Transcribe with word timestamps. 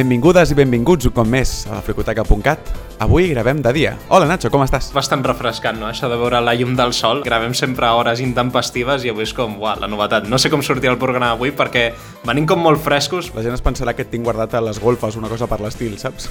Benvingudes 0.00 0.48
i 0.48 0.54
benvinguts 0.56 1.10
un 1.10 1.12
cop 1.12 1.26
més 1.28 1.50
a 1.68 1.74
la 1.74 1.82
fricoteca.cat. 1.84 2.70
Avui 3.04 3.26
gravem 3.34 3.58
de 3.60 3.72
dia. 3.76 3.90
Hola 4.08 4.24
Nacho, 4.30 4.48
com 4.48 4.62
estàs? 4.64 4.86
Bastant 4.96 5.20
refrescant, 5.26 5.76
no? 5.76 5.90
Això 5.90 6.08
de 6.08 6.16
veure 6.16 6.38
la 6.40 6.54
llum 6.56 6.72
del 6.78 6.94
sol. 6.96 7.20
Gravem 7.26 7.52
sempre 7.58 7.84
a 7.84 7.90
hores 7.98 8.22
intempestives 8.24 9.04
i 9.04 9.10
avui 9.12 9.26
és 9.26 9.34
com, 9.36 9.58
uah, 9.60 9.74
la 9.82 9.90
novetat. 9.92 10.24
No 10.32 10.38
sé 10.40 10.48
com 10.48 10.64
sortirà 10.64 10.94
el 10.94 11.00
programa 11.02 11.34
avui 11.34 11.52
perquè 11.52 11.90
venim 12.24 12.46
com 12.48 12.64
molt 12.64 12.80
frescos. 12.80 13.28
La 13.36 13.44
gent 13.44 13.58
es 13.58 13.64
pensarà 13.66 13.92
que 13.92 14.06
et 14.06 14.12
tinc 14.14 14.24
guardat 14.24 14.56
a 14.56 14.62
les 14.64 14.80
golfes, 14.80 15.20
una 15.20 15.28
cosa 15.28 15.50
per 15.50 15.60
l'estil, 15.60 15.98
saps? 16.00 16.30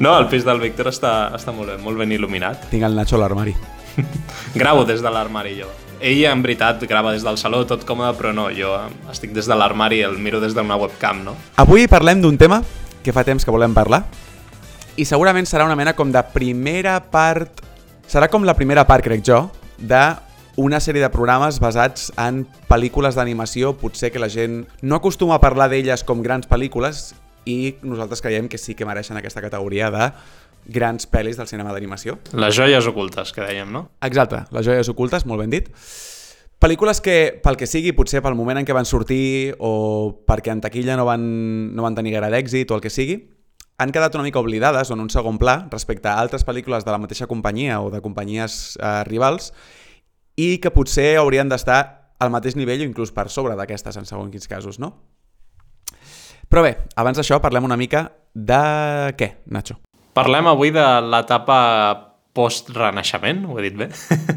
No, 0.00 0.14
el 0.16 0.30
pis 0.32 0.48
del 0.48 0.64
Víctor 0.64 0.88
està, 0.88 1.12
està 1.36 1.52
molt 1.52 1.74
bé, 1.74 1.76
molt 1.84 2.00
ben 2.00 2.16
il·luminat. 2.16 2.70
Tinc 2.72 2.88
el 2.88 2.96
Nacho 2.96 3.20
a 3.20 3.22
l'armari. 3.26 3.52
Gravo 4.56 4.88
des 4.88 5.04
de 5.04 5.12
l'armari 5.12 5.58
jo. 5.60 5.68
Ell, 6.00 6.24
en 6.30 6.40
veritat, 6.40 6.80
grava 6.88 7.12
des 7.12 7.24
del 7.26 7.36
saló, 7.36 7.64
tot 7.66 7.82
còmode, 7.84 8.14
però 8.16 8.32
no, 8.32 8.48
jo 8.54 8.70
estic 9.10 9.32
des 9.34 9.48
de 9.50 9.56
l'armari 9.58 9.98
i 9.98 10.04
el 10.06 10.16
miro 10.22 10.38
des 10.40 10.54
d'una 10.54 10.78
webcam, 10.78 11.24
no? 11.26 11.34
Avui 11.58 11.88
parlem 11.90 12.22
d'un 12.22 12.38
tema 12.38 12.62
que 13.02 13.14
fa 13.14 13.24
temps 13.26 13.44
que 13.44 13.54
volem 13.54 13.76
parlar 13.76 14.04
i 14.98 15.04
segurament 15.06 15.46
serà 15.46 15.62
una 15.66 15.78
mena 15.78 15.94
com 15.94 16.10
de 16.10 16.22
primera 16.34 16.98
part... 17.12 17.62
Serà 18.08 18.26
com 18.32 18.42
la 18.48 18.54
primera 18.56 18.86
part, 18.88 19.04
crec 19.04 19.20
jo, 19.22 19.42
de 19.78 20.00
una 20.58 20.80
sèrie 20.80 21.02
de 21.04 21.10
programes 21.12 21.60
basats 21.62 22.08
en 22.18 22.40
pel·lícules 22.70 23.14
d'animació, 23.14 23.74
potser 23.78 24.08
que 24.10 24.18
la 24.18 24.30
gent 24.32 24.62
no 24.82 24.96
acostuma 24.98 25.36
a 25.36 25.42
parlar 25.44 25.68
d'elles 25.70 26.02
com 26.08 26.24
grans 26.24 26.48
pel·lícules 26.50 27.12
i 27.46 27.76
nosaltres 27.84 28.24
creiem 28.24 28.48
que 28.50 28.58
sí 28.58 28.74
que 28.74 28.88
mereixen 28.88 29.20
aquesta 29.20 29.44
categoria 29.44 29.92
de 29.94 30.08
grans 30.66 31.06
pel·lis 31.06 31.38
del 31.38 31.46
cinema 31.46 31.76
d'animació. 31.76 32.16
Les 32.32 32.56
joies 32.56 32.88
ocultes, 32.90 33.30
que 33.36 33.44
dèiem, 33.44 33.70
no? 33.70 33.86
Exacte, 34.02 34.46
les 34.56 34.66
joies 34.66 34.90
ocultes, 34.90 35.28
molt 35.28 35.44
ben 35.44 35.52
dit. 35.52 35.70
Pel·lícules 36.58 36.98
que, 36.98 37.38
pel 37.38 37.54
que 37.54 37.68
sigui, 37.70 37.92
potser 37.94 38.18
pel 38.18 38.34
moment 38.34 38.58
en 38.58 38.66
què 38.66 38.74
van 38.74 38.86
sortir 38.88 39.54
o 39.62 40.24
perquè 40.26 40.50
en 40.50 40.62
taquilla 40.62 40.96
no 40.98 41.04
van, 41.06 41.22
no 41.70 41.84
van 41.84 41.94
tenir 41.94 42.16
gaire 42.16 42.32
d'èxit 42.32 42.72
o 42.72 42.78
el 42.78 42.82
que 42.82 42.90
sigui, 42.90 43.20
han 43.78 43.92
quedat 43.94 44.16
una 44.18 44.24
mica 44.26 44.40
oblidades 44.42 44.90
o 44.90 44.96
en 44.96 45.04
un 45.04 45.10
segon 45.10 45.38
pla 45.38 45.68
respecte 45.70 46.10
a 46.10 46.16
altres 46.18 46.42
pel·lícules 46.42 46.82
de 46.82 46.90
la 46.90 46.98
mateixa 46.98 47.28
companyia 47.30 47.78
o 47.78 47.92
de 47.94 48.02
companyies 48.02 48.74
eh, 48.74 49.04
rivals 49.06 49.52
i 50.34 50.56
que 50.58 50.74
potser 50.74 51.12
haurien 51.20 51.46
d'estar 51.46 51.78
al 52.18 52.34
mateix 52.34 52.58
nivell 52.58 52.82
o 52.82 52.88
inclús 52.90 53.14
per 53.14 53.28
sobre 53.30 53.54
d'aquestes 53.54 53.94
en 53.94 54.10
segons 54.10 54.34
quins 54.34 54.50
casos, 54.50 54.82
no? 54.82 54.96
Però 56.50 56.64
bé, 56.66 56.74
abans 56.98 57.20
d'això 57.20 57.38
parlem 57.38 57.70
una 57.70 57.78
mica 57.78 58.08
de 58.34 59.14
què, 59.14 59.30
Nacho? 59.46 59.78
Parlem 60.18 60.50
avui 60.50 60.74
de 60.74 60.82
l'etapa 61.06 62.07
post-renaixement, 62.36 63.42
ho 63.48 63.56
he 63.58 63.64
dit 63.64 63.76
bé? 63.78 63.88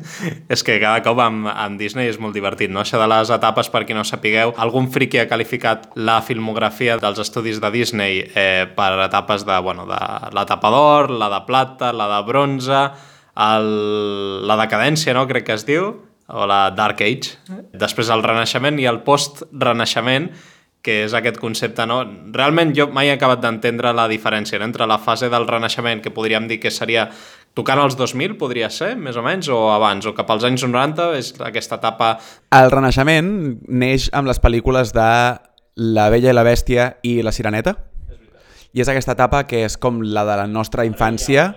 és 0.53 0.63
que 0.65 0.77
cada 0.81 1.03
cop 1.05 1.19
amb, 1.21 1.49
amb 1.51 1.79
Disney 1.79 2.09
és 2.09 2.17
molt 2.21 2.33
divertit, 2.37 2.71
no? 2.71 2.81
Això 2.81 2.99
de 3.01 3.07
les 3.11 3.31
etapes, 3.33 3.69
per 3.73 3.83
qui 3.85 3.97
no 3.97 4.05
sapigueu, 4.07 4.53
algun 4.63 4.89
friki 4.93 5.21
ha 5.21 5.27
qualificat 5.29 5.89
la 5.99 6.19
filmografia 6.25 6.97
dels 7.01 7.21
estudis 7.21 7.61
de 7.61 7.71
Disney 7.73 8.23
eh, 8.23 8.65
per 8.75 8.93
etapes 9.05 9.45
de, 9.45 9.59
bueno, 9.61 9.85
de 9.89 9.99
l'etapa 10.33 10.71
d'or, 10.73 11.11
la 11.11 11.29
de 11.35 11.41
plata, 11.49 11.91
la 11.93 12.07
de 12.15 12.21
bronze, 12.27 12.85
el, 13.49 13.67
la 14.47 14.57
decadència, 14.63 15.13
no? 15.17 15.27
Crec 15.29 15.51
que 15.51 15.59
es 15.59 15.67
diu, 15.67 15.91
o 16.31 16.47
la 16.47 16.71
Dark 16.71 17.03
Age. 17.03 17.37
Després 17.77 18.09
el 18.09 18.23
renaixement 18.23 18.79
i 18.79 18.87
el 18.89 19.01
post-renaixement, 19.05 20.31
que 20.81 21.03
és 21.05 21.13
aquest 21.13 21.37
concepte, 21.37 21.85
no? 21.85 21.99
Realment 22.33 22.73
jo 22.73 22.87
mai 22.89 23.11
he 23.11 23.13
acabat 23.13 23.43
d'entendre 23.43 23.91
la 23.93 24.07
diferència 24.09 24.57
entre 24.65 24.87
la 24.89 24.97
fase 24.97 25.29
del 25.29 25.45
renaixement, 25.47 26.01
que 26.01 26.13
podríem 26.13 26.47
dir 26.49 26.57
que 26.59 26.71
seria 26.73 27.09
tocant 27.57 27.81
els 27.83 27.97
2000, 27.99 28.37
podria 28.39 28.69
ser, 28.71 28.93
més 28.99 29.17
o 29.19 29.23
menys, 29.25 29.49
o 29.51 29.59
abans, 29.73 30.07
o 30.07 30.15
cap 30.17 30.29
als 30.31 30.45
anys 30.47 30.63
90, 30.67 31.11
és 31.19 31.33
aquesta 31.43 31.79
etapa... 31.81 32.13
El 32.55 32.71
renaixement 32.71 33.31
neix 33.67 34.09
amb 34.15 34.31
les 34.31 34.39
pel·lícules 34.41 34.93
de 34.95 35.09
La 35.91 36.09
Bella 36.13 36.31
i 36.31 36.35
la 36.35 36.45
Bèstia 36.47 36.91
i 37.07 37.19
La 37.25 37.33
Sireneta, 37.35 37.75
i 38.71 38.79
és 38.79 38.87
aquesta 38.87 39.17
etapa 39.17 39.43
que 39.49 39.65
és 39.67 39.75
com 39.75 39.99
la 40.01 40.23
de 40.27 40.39
la 40.43 40.47
nostra 40.47 40.87
infància, 40.87 41.51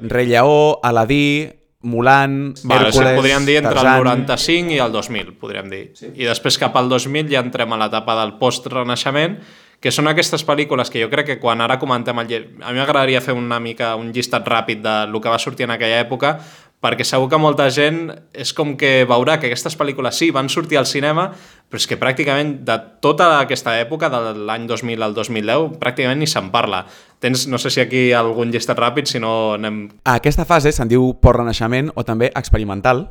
Rei 0.00 0.28
Lleó, 0.30 0.78
Aladí, 0.84 1.48
Mulan, 1.86 2.54
Vale, 2.64 2.88
Hércules, 2.88 3.14
podríem 3.18 3.46
dir 3.46 3.60
entre 3.60 3.74
Tarzan... 3.74 3.98
el 3.98 4.26
95 4.26 4.74
i 4.74 4.80
el 4.82 4.92
2000, 4.94 5.36
podríem 5.40 5.70
dir. 5.70 5.84
Sí. 5.98 6.10
I 6.14 6.26
després 6.28 6.58
cap 6.58 6.76
al 6.78 6.90
2000 6.90 7.30
ja 7.30 7.42
entrem 7.42 7.74
a 7.74 7.78
l'etapa 7.82 8.16
del 8.20 8.36
post-renaixement, 8.40 9.38
que 9.80 9.92
són 9.92 10.08
aquestes 10.08 10.42
pel·lícules 10.46 10.90
que 10.90 11.02
jo 11.02 11.10
crec 11.12 11.26
que 11.26 11.40
quan 11.40 11.60
ara 11.60 11.78
comentem 11.78 12.18
el... 12.22 12.30
A 12.62 12.72
mi 12.72 12.80
m'agradaria 12.80 13.20
fer 13.20 13.34
una 13.36 13.60
mica 13.60 13.94
un 13.96 14.12
llistat 14.14 14.46
ràpid 14.48 14.80
de 14.84 14.94
lo 15.12 15.20
que 15.20 15.32
va 15.32 15.38
sortir 15.38 15.66
en 15.66 15.74
aquella 15.74 16.00
època, 16.00 16.36
perquè 16.80 17.04
segur 17.08 17.28
que 17.32 17.38
molta 17.40 17.66
gent 17.72 18.10
és 18.36 18.52
com 18.56 18.74
que 18.78 19.06
veurà 19.08 19.38
que 19.40 19.48
aquestes 19.48 19.76
pel·lícules 19.78 20.16
sí, 20.18 20.30
van 20.34 20.48
sortir 20.52 20.78
al 20.78 20.86
cinema, 20.86 21.28
però 21.68 21.80
és 21.80 21.88
que 21.88 21.98
pràcticament 22.00 22.52
de 22.68 22.76
tota 23.02 23.40
aquesta 23.40 23.76
època, 23.80 24.10
de 24.12 24.34
l'any 24.48 24.66
2000 24.68 25.04
al 25.04 25.16
2010, 25.16 25.78
pràcticament 25.80 26.20
ni 26.20 26.28
se'n 26.30 26.50
parla. 26.54 26.84
Tens, 27.20 27.46
no 27.48 27.58
sé 27.58 27.72
si 27.72 27.82
aquí 27.82 28.10
algun 28.12 28.52
llistat 28.52 28.78
ràpid, 28.80 29.08
si 29.10 29.20
no 29.22 29.56
anem... 29.56 29.86
A 30.04 30.18
aquesta 30.20 30.46
fase 30.48 30.72
se'n 30.72 30.92
diu 30.92 31.14
post-renaixement 31.20 31.92
o 31.96 32.04
també 32.06 32.30
experimental, 32.34 33.06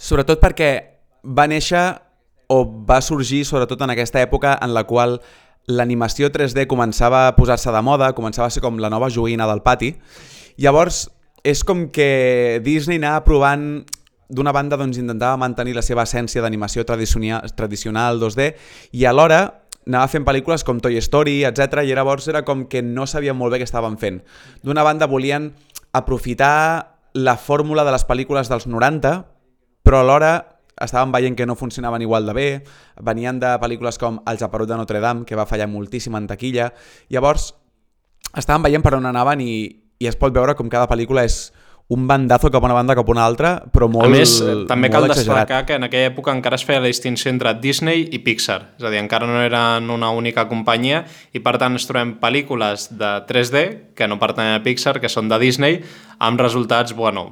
sobretot 0.00 0.42
perquè 0.42 0.70
va 1.24 1.46
néixer 1.50 1.84
o 2.50 2.64
va 2.66 2.98
sorgir 3.04 3.44
sobretot 3.46 3.80
en 3.86 3.94
aquesta 3.94 4.20
època 4.22 4.56
en 4.58 4.74
la 4.74 4.82
qual 4.88 5.20
l'animació 5.70 6.32
3D 6.34 6.66
començava 6.66 7.28
a 7.28 7.36
posar-se 7.36 7.70
de 7.70 7.82
moda, 7.86 8.10
començava 8.16 8.48
a 8.48 8.50
ser 8.50 8.62
com 8.64 8.80
la 8.82 8.90
nova 8.90 9.10
joguina 9.10 9.46
del 9.46 9.62
pati. 9.62 9.94
Llavors, 10.58 11.04
és 11.46 11.62
com 11.64 11.86
que 11.94 12.60
Disney 12.64 12.98
anava 12.98 13.22
provant 13.24 13.64
d'una 14.30 14.52
banda 14.54 14.78
doncs, 14.78 14.98
intentava 14.98 15.38
mantenir 15.38 15.76
la 15.78 15.86
seva 15.86 16.04
essència 16.06 16.42
d'animació 16.42 16.84
tradicional, 16.86 17.46
tradicional 17.56 18.20
2D 18.22 18.52
i 18.98 19.06
alhora 19.06 19.40
anava 19.86 20.10
fent 20.12 20.26
pel·lícules 20.26 20.62
com 20.66 20.78
Toy 20.78 20.98
Story, 21.02 21.40
etc. 21.48 21.82
i 21.86 21.94
llavors 21.94 22.28
era 22.30 22.44
com 22.46 22.66
que 22.70 22.82
no 22.82 23.06
sabien 23.10 23.36
molt 23.38 23.54
bé 23.54 23.62
què 23.62 23.66
estaven 23.66 23.96
fent. 23.98 24.20
D'una 24.62 24.84
banda 24.86 25.08
volien 25.10 25.50
aprofitar 25.96 26.98
la 27.14 27.36
fórmula 27.40 27.84
de 27.86 27.94
les 27.94 28.06
pel·lícules 28.06 28.50
dels 28.52 28.68
90, 28.70 29.14
però 29.82 30.02
alhora 30.04 30.59
estaven 30.80 31.12
veient 31.12 31.36
que 31.36 31.46
no 31.46 31.56
funcionaven 31.56 32.02
igual 32.02 32.26
de 32.26 32.34
bé, 32.36 32.48
venien 33.00 33.40
de 33.40 33.54
pel·lícules 33.60 33.98
com 34.00 34.20
El 34.26 34.38
Japerut 34.38 34.68
de 34.68 34.78
Notre 34.80 35.00
Dame, 35.00 35.24
que 35.24 35.38
va 35.38 35.46
fallar 35.46 35.68
moltíssim 35.68 36.16
en 36.16 36.28
taquilla, 36.30 36.72
llavors 37.08 37.54
estaven 38.36 38.62
veient 38.66 38.84
per 38.84 38.96
on 38.98 39.08
anaven 39.10 39.42
i, 39.44 39.54
i 39.98 40.08
es 40.08 40.16
pot 40.16 40.32
veure 40.34 40.56
com 40.56 40.70
cada 40.72 40.88
pel·lícula 40.90 41.26
és 41.28 41.50
un 41.90 42.06
bandazo 42.06 42.52
cap 42.54 42.62
a 42.62 42.68
una 42.68 42.74
banda 42.74 42.94
cap 42.94 43.08
a 43.08 43.10
una 43.10 43.24
altra, 43.26 43.48
però 43.74 43.88
molt 43.90 44.06
a 44.06 44.10
més, 44.12 44.36
eh, 44.40 44.52
també 44.70 44.88
cal 44.94 45.08
exagerat. 45.08 45.40
destacar 45.42 45.66
que 45.66 45.74
en 45.74 45.88
aquella 45.88 46.12
època 46.12 46.30
encara 46.30 46.54
es 46.54 46.64
feia 46.64 46.78
la 46.78 46.86
distinció 46.86 47.32
entre 47.32 47.52
Disney 47.58 48.06
i 48.12 48.20
Pixar, 48.22 48.60
és 48.78 48.84
a 48.84 48.90
dir, 48.90 49.00
encara 49.02 49.26
no 49.26 49.42
eren 49.42 49.90
una 49.90 50.12
única 50.14 50.46
companyia 50.46 51.02
i 51.34 51.40
per 51.40 51.58
tant 51.58 51.74
ens 51.74 51.88
trobem 51.90 52.14
pel·lícules 52.22 52.92
de 52.94 53.10
3D 53.26 53.94
que 53.96 54.06
no 54.06 54.20
pertanyen 54.20 54.60
a 54.60 54.62
Pixar, 54.62 55.00
que 55.00 55.10
són 55.10 55.28
de 55.28 55.40
Disney, 55.42 55.82
amb 56.20 56.40
resultats, 56.40 56.92
bueno, 56.96 57.30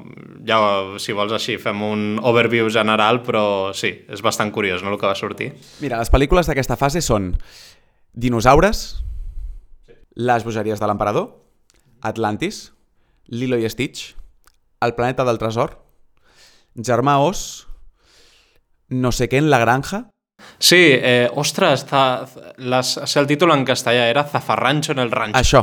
ja 0.49 0.59
si 1.01 1.13
vols 1.13 1.35
així 1.37 1.59
fem 1.61 1.83
un 1.85 2.05
overview 2.25 2.71
general, 2.73 3.21
però 3.27 3.75
sí, 3.77 3.91
és 4.09 4.23
bastant 4.25 4.53
curiós 4.55 4.83
no, 4.83 4.95
el 4.95 5.01
que 5.01 5.09
va 5.11 5.17
sortir. 5.19 5.51
Mira, 5.85 6.01
les 6.01 6.11
pel·lícules 6.13 6.49
d'aquesta 6.49 6.79
fase 6.81 7.05
són 7.05 7.35
Dinosaures, 8.15 9.05
Les 10.19 10.43
bogeries 10.43 10.81
de 10.81 10.87
l'emperador, 10.91 11.29
Atlantis, 12.03 12.73
Lilo 13.29 13.59
i 13.61 13.69
Stitch, 13.71 14.17
El 14.83 14.97
planeta 14.97 15.23
del 15.29 15.39
tresor, 15.39 15.77
Germà 16.75 17.21
Os, 17.23 17.69
no 18.89 19.13
sé 19.13 19.29
què 19.29 19.39
en 19.39 19.51
la 19.53 19.61
granja, 19.63 20.09
Sí, 20.59 20.79
eh, 20.79 21.29
ostres, 21.35 21.85
za, 21.87 22.27
les, 22.59 23.17
el 23.19 23.27
títol 23.27 23.53
en 23.55 23.65
castellà 23.67 24.07
era 24.11 24.25
Zafarrancho 24.25 24.93
en 24.93 24.99
el 25.03 25.11
rancho. 25.11 25.39
això. 25.39 25.63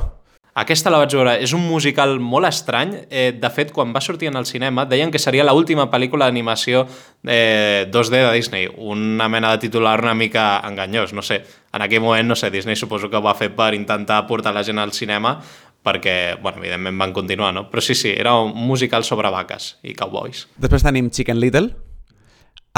Aquesta 0.55 0.87
la 0.87 1.01
vaig 1.01 1.11
veure, 1.11 1.33
és 1.43 1.51
un 1.51 1.65
musical 1.67 2.13
molt 2.23 2.47
estrany. 2.47 2.93
Eh, 3.09 3.33
de 3.35 3.49
fet, 3.51 3.73
quan 3.75 3.91
va 3.91 3.99
sortir 3.99 4.29
en 4.29 4.37
el 4.39 4.45
cinema, 4.47 4.85
deien 4.87 5.11
que 5.11 5.19
seria 5.19 5.43
l'última 5.43 5.89
pel·lícula 5.91 6.29
d'animació 6.29 6.85
eh, 7.27 7.89
2D 7.91 8.21
de 8.21 8.29
Disney. 8.31 8.69
Una 8.71 9.27
mena 9.27 9.51
de 9.51 9.59
titular 9.65 9.97
una 9.99 10.13
mica 10.15 10.61
enganyós, 10.63 11.11
no 11.11 11.25
sé. 11.27 11.41
En 11.75 11.83
aquell 11.83 11.99
moment, 11.99 12.31
no 12.31 12.39
sé, 12.39 12.53
Disney 12.55 12.79
suposo 12.79 13.09
que 13.11 13.19
ho 13.19 13.23
va 13.25 13.35
fer 13.35 13.49
per 13.51 13.73
intentar 13.75 14.21
portar 14.29 14.55
la 14.55 14.63
gent 14.63 14.79
al 14.79 14.95
cinema, 14.95 15.35
perquè, 15.83 16.39
bueno, 16.39 16.63
evidentment 16.63 17.03
van 17.03 17.11
continuar, 17.11 17.51
no? 17.53 17.67
Però 17.69 17.83
sí, 17.83 17.91
sí, 17.93 18.15
era 18.15 18.37
un 18.39 18.55
musical 18.55 19.03
sobre 19.03 19.29
vaques 19.35 19.73
i 19.83 19.91
cowboys. 19.91 20.47
Després 20.55 20.87
tenim 20.87 21.11
Chicken 21.11 21.43
Little, 21.43 21.75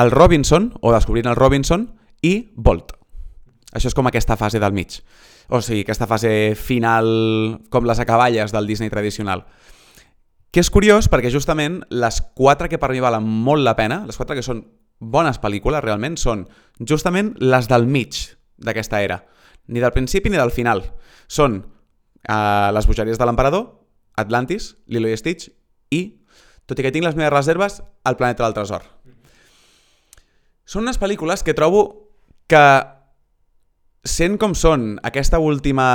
el 0.02 0.12
Robinson, 0.12 0.72
o 0.82 0.98
Descobrint 0.98 1.30
el 1.30 1.38
Robinson, 1.38 1.92
i 2.26 2.50
Bolt. 2.58 2.98
Això 3.78 3.92
és 3.92 3.94
com 3.94 4.10
aquesta 4.10 4.34
fase 4.34 4.58
del 4.58 4.74
mig. 4.74 4.98
O 5.48 5.62
sigui, 5.64 5.86
aquesta 5.86 6.08
fase 6.10 6.56
final, 6.60 7.08
com 7.72 7.88
les 7.88 8.02
acaballes 8.04 8.52
del 8.52 8.68
Disney 8.68 8.92
tradicional. 8.92 9.46
Que 10.52 10.60
és 10.64 10.72
curiós 10.72 11.08
perquè 11.12 11.32
justament 11.32 11.82
les 11.92 12.20
quatre 12.36 12.68
que 12.68 12.80
per 12.82 12.92
mi 12.92 13.04
valen 13.04 13.24
molt 13.24 13.64
la 13.64 13.78
pena, 13.80 14.02
les 14.08 14.20
quatre 14.20 14.36
que 14.36 14.44
són 14.44 14.66
bones 15.00 15.40
pel·lícules 15.40 15.84
realment, 15.84 16.18
són 16.20 16.48
justament 16.80 17.34
les 17.40 17.70
del 17.72 17.88
mig 17.88 18.18
d'aquesta 18.58 19.02
era. 19.06 19.22
Ni 19.68 19.80
del 19.84 19.94
principi 19.96 20.32
ni 20.32 20.40
del 20.40 20.52
final. 20.52 20.84
Són 21.28 21.62
uh, 21.62 22.72
Les 22.74 22.88
bogeries 22.88 23.20
de 23.20 23.28
l'emperador, 23.28 23.68
Atlantis, 24.18 24.76
Lilo 24.88 25.08
i 25.12 25.16
Stitch 25.20 25.52
i, 25.94 26.02
tot 26.68 26.80
i 26.80 26.84
que 26.84 26.92
tinc 26.92 27.06
les 27.06 27.16
meves 27.16 27.34
reserves, 27.34 27.82
El 28.04 28.18
planeta 28.20 28.44
del 28.44 28.56
tresor. 28.56 28.84
Són 30.68 30.84
unes 30.84 31.00
pel·lícules 31.00 31.44
que 31.44 31.56
trobo 31.56 32.12
que 32.48 32.64
sent 34.08 34.40
com 34.42 34.56
són 34.56 34.96
aquesta 35.06 35.40
última 35.44 35.88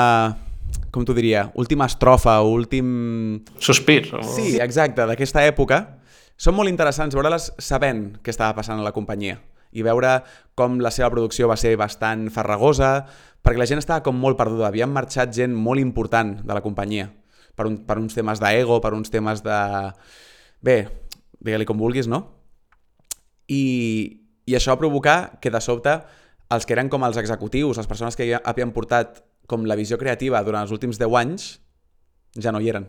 com 0.92 1.06
t'ho 1.08 1.14
diria, 1.16 1.46
última 1.56 1.86
estrofa 1.88 2.38
o 2.44 2.52
últim... 2.52 3.40
Sospir. 3.58 4.10
O... 4.12 4.20
Sí, 4.36 4.58
exacte, 4.60 5.06
d'aquesta 5.08 5.44
època, 5.48 5.80
són 6.36 6.56
molt 6.56 6.68
interessants 6.68 7.16
veure-les 7.16 7.48
sabent 7.60 8.04
què 8.20 8.32
estava 8.32 8.56
passant 8.60 8.80
a 8.80 8.84
la 8.84 8.92
companyia 8.92 9.38
i 9.72 9.84
veure 9.84 10.18
com 10.58 10.76
la 10.84 10.92
seva 10.92 11.08
producció 11.12 11.48
va 11.48 11.56
ser 11.56 11.72
bastant 11.80 12.26
farragosa, 12.32 13.06
perquè 13.40 13.60
la 13.60 13.68
gent 13.68 13.80
estava 13.80 14.04
com 14.04 14.18
molt 14.20 14.36
perduda, 14.36 14.68
havien 14.68 14.92
marxat 14.92 15.32
gent 15.32 15.54
molt 15.56 15.80
important 15.80 16.34
de 16.42 16.52
la 16.52 16.60
companyia, 16.60 17.08
per, 17.56 17.66
un, 17.70 17.78
per 17.88 17.96
uns 17.96 18.12
temes 18.16 18.42
d'ego, 18.42 18.82
per 18.84 18.92
uns 18.92 19.12
temes 19.12 19.40
de... 19.44 19.60
Bé, 20.62 20.76
digue-li 21.40 21.66
com 21.66 21.80
vulguis, 21.80 22.06
no? 22.10 22.26
I, 23.48 23.62
I 24.44 24.58
això 24.58 24.74
va 24.74 24.82
provocar 24.84 25.40
que 25.40 25.50
de 25.50 25.60
sobte 25.64 25.96
els 26.52 26.66
que 26.66 26.76
eren 26.76 26.90
com 26.92 27.04
els 27.06 27.18
executius, 27.20 27.80
les 27.80 27.88
persones 27.88 28.16
que 28.18 28.28
havien 28.38 28.72
portat 28.72 29.22
com 29.50 29.66
la 29.66 29.76
visió 29.78 29.98
creativa 29.98 30.42
durant 30.44 30.66
els 30.66 30.72
últims 30.74 31.00
10 31.00 31.20
anys 31.22 31.52
ja 32.40 32.52
no 32.52 32.60
hi 32.60 32.70
eren. 32.72 32.86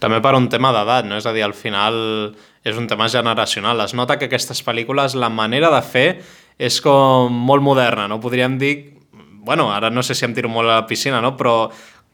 També 0.00 0.18
per 0.24 0.32
un 0.34 0.48
tema 0.50 0.72
d'edat, 0.74 1.06
no? 1.06 1.18
És 1.20 1.26
a 1.28 1.32
dir, 1.34 1.44
al 1.44 1.54
final 1.54 1.94
és 2.64 2.78
un 2.78 2.88
tema 2.90 3.08
generacional. 3.12 3.82
Es 3.84 3.94
nota 3.94 4.16
que 4.18 4.26
aquestes 4.30 4.62
pel·lícules, 4.64 5.14
la 5.14 5.30
manera 5.30 5.70
de 5.74 5.82
fer 5.84 6.06
és 6.58 6.80
com 6.82 7.32
molt 7.32 7.64
moderna, 7.64 8.08
no? 8.08 8.20
Podríem 8.20 8.58
dir... 8.58 8.74
Bueno, 9.42 9.72
ara 9.74 9.90
no 9.90 10.04
sé 10.06 10.14
si 10.14 10.24
em 10.24 10.34
tiro 10.34 10.48
molt 10.48 10.70
a 10.70 10.78
la 10.80 10.86
piscina, 10.86 11.20
no? 11.20 11.34
Però 11.36 11.70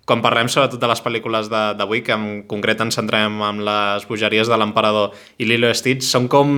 quan 0.09 0.23
parlem 0.25 0.49
sobretot 0.49 0.81
de 0.81 0.89
les 0.89 1.03
pel·lícules 1.05 1.51
d'avui, 1.53 2.01
que 2.01 2.15
en 2.17 2.29
concret 2.49 2.81
ens 2.81 2.97
centrem 2.97 3.43
en 3.45 3.61
les 3.67 4.07
bogeries 4.09 4.49
de 4.49 4.57
l'emperador 4.57 5.13
i 5.37 5.49
Lilo 5.49 5.69
Stitch, 5.77 6.07
són 6.09 6.31
com 6.33 6.55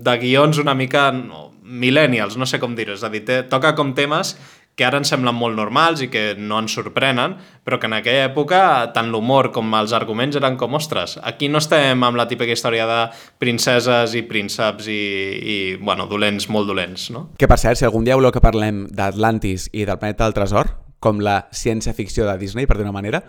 de 0.00 0.14
guions 0.22 0.56
una 0.62 0.74
mica 0.74 1.10
no, 1.12 1.50
millennials, 1.66 2.36
no 2.38 2.46
sé 2.46 2.60
com 2.62 2.76
dir-ho, 2.78 2.94
és 2.94 3.04
a 3.04 3.10
dir, 3.12 3.24
toca 3.50 3.74
com 3.76 3.94
temes 3.94 4.36
que 4.76 4.84
ara 4.84 4.98
ens 5.00 5.08
semblen 5.08 5.32
molt 5.34 5.56
normals 5.56 6.02
i 6.04 6.10
que 6.12 6.34
no 6.36 6.58
ens 6.60 6.74
sorprenen, 6.76 7.38
però 7.64 7.78
que 7.80 7.88
en 7.88 7.96
aquella 7.96 8.26
època 8.28 8.58
tant 8.92 9.08
l'humor 9.08 9.48
com 9.54 9.72
els 9.78 9.94
arguments 9.96 10.36
eren 10.36 10.58
com, 10.60 10.76
ostres, 10.76 11.16
aquí 11.24 11.48
no 11.48 11.62
estem 11.64 12.04
amb 12.04 12.20
la 12.20 12.26
típica 12.28 12.52
història 12.52 12.84
de 12.86 12.98
princeses 13.40 14.12
i 14.20 14.26
prínceps 14.28 14.90
i, 14.92 15.00
i 15.40 15.56
bueno, 15.80 16.04
dolents, 16.10 16.50
molt 16.52 16.68
dolents, 16.68 17.08
no? 17.14 17.30
Que 17.40 17.48
per 17.48 17.56
cert, 17.62 17.80
si 17.80 17.88
algun 17.88 18.04
dia 18.04 18.18
voleu 18.20 18.34
que 18.36 18.44
parlem 18.44 18.84
d'Atlantis 18.92 19.70
i 19.72 19.88
del 19.88 19.96
planeta 19.96 20.28
del 20.28 20.36
tresor, 20.36 20.74
com 21.00 21.24
la 21.24 21.46
ciència-ficció 21.56 22.28
de 22.28 22.36
Disney, 22.40 22.68
per 22.68 22.76
dir 22.76 22.92
manera, 22.92 23.22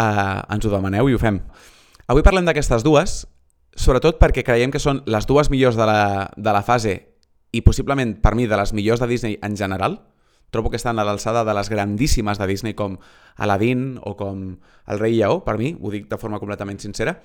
eh, 0.00 0.04
ens 0.56 0.64
ho 0.64 0.72
demaneu 0.72 1.10
i 1.10 1.16
ho 1.16 1.20
fem. 1.20 1.42
Avui 2.08 2.24
parlem 2.24 2.48
d'aquestes 2.48 2.84
dues, 2.86 3.26
sobretot 3.76 4.16
perquè 4.16 4.46
creiem 4.46 4.72
que 4.72 4.80
són 4.80 5.02
les 5.04 5.28
dues 5.28 5.52
millors 5.52 5.76
de 5.76 5.84
la, 5.84 6.00
de 6.32 6.56
la 6.56 6.64
fase 6.64 6.96
i 7.56 7.62
possiblement, 7.64 8.18
per 8.20 8.34
mi, 8.36 8.44
de 8.50 8.58
les 8.60 8.74
millors 8.76 9.00
de 9.00 9.08
Disney 9.08 9.38
en 9.42 9.56
general, 9.56 10.02
trobo 10.50 10.70
que 10.70 10.78
estan 10.78 11.00
a 11.00 11.04
l'alçada 11.04 11.44
de 11.44 11.54
les 11.56 11.70
grandíssimes 11.72 12.38
de 12.38 12.46
Disney 12.46 12.74
com 12.76 12.98
Aladdin 13.36 13.96
o 14.04 14.14
com 14.16 14.58
El 14.86 15.00
rei 15.00 15.16
Lleó, 15.16 15.40
per 15.44 15.56
mi, 15.58 15.74
ho 15.80 15.92
dic 15.92 16.10
de 16.10 16.18
forma 16.20 16.40
completament 16.42 16.78
sincera, 16.82 17.16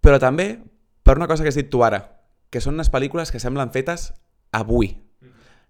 però 0.00 0.20
també 0.22 0.48
per 1.04 1.18
una 1.18 1.28
cosa 1.28 1.44
que 1.44 1.52
has 1.52 1.58
dit 1.58 1.68
tu 1.70 1.82
ara, 1.84 2.00
que 2.50 2.62
són 2.64 2.78
unes 2.78 2.90
pel·lícules 2.92 3.32
que 3.34 3.42
semblen 3.42 3.74
fetes 3.74 4.12
avui. 4.56 4.94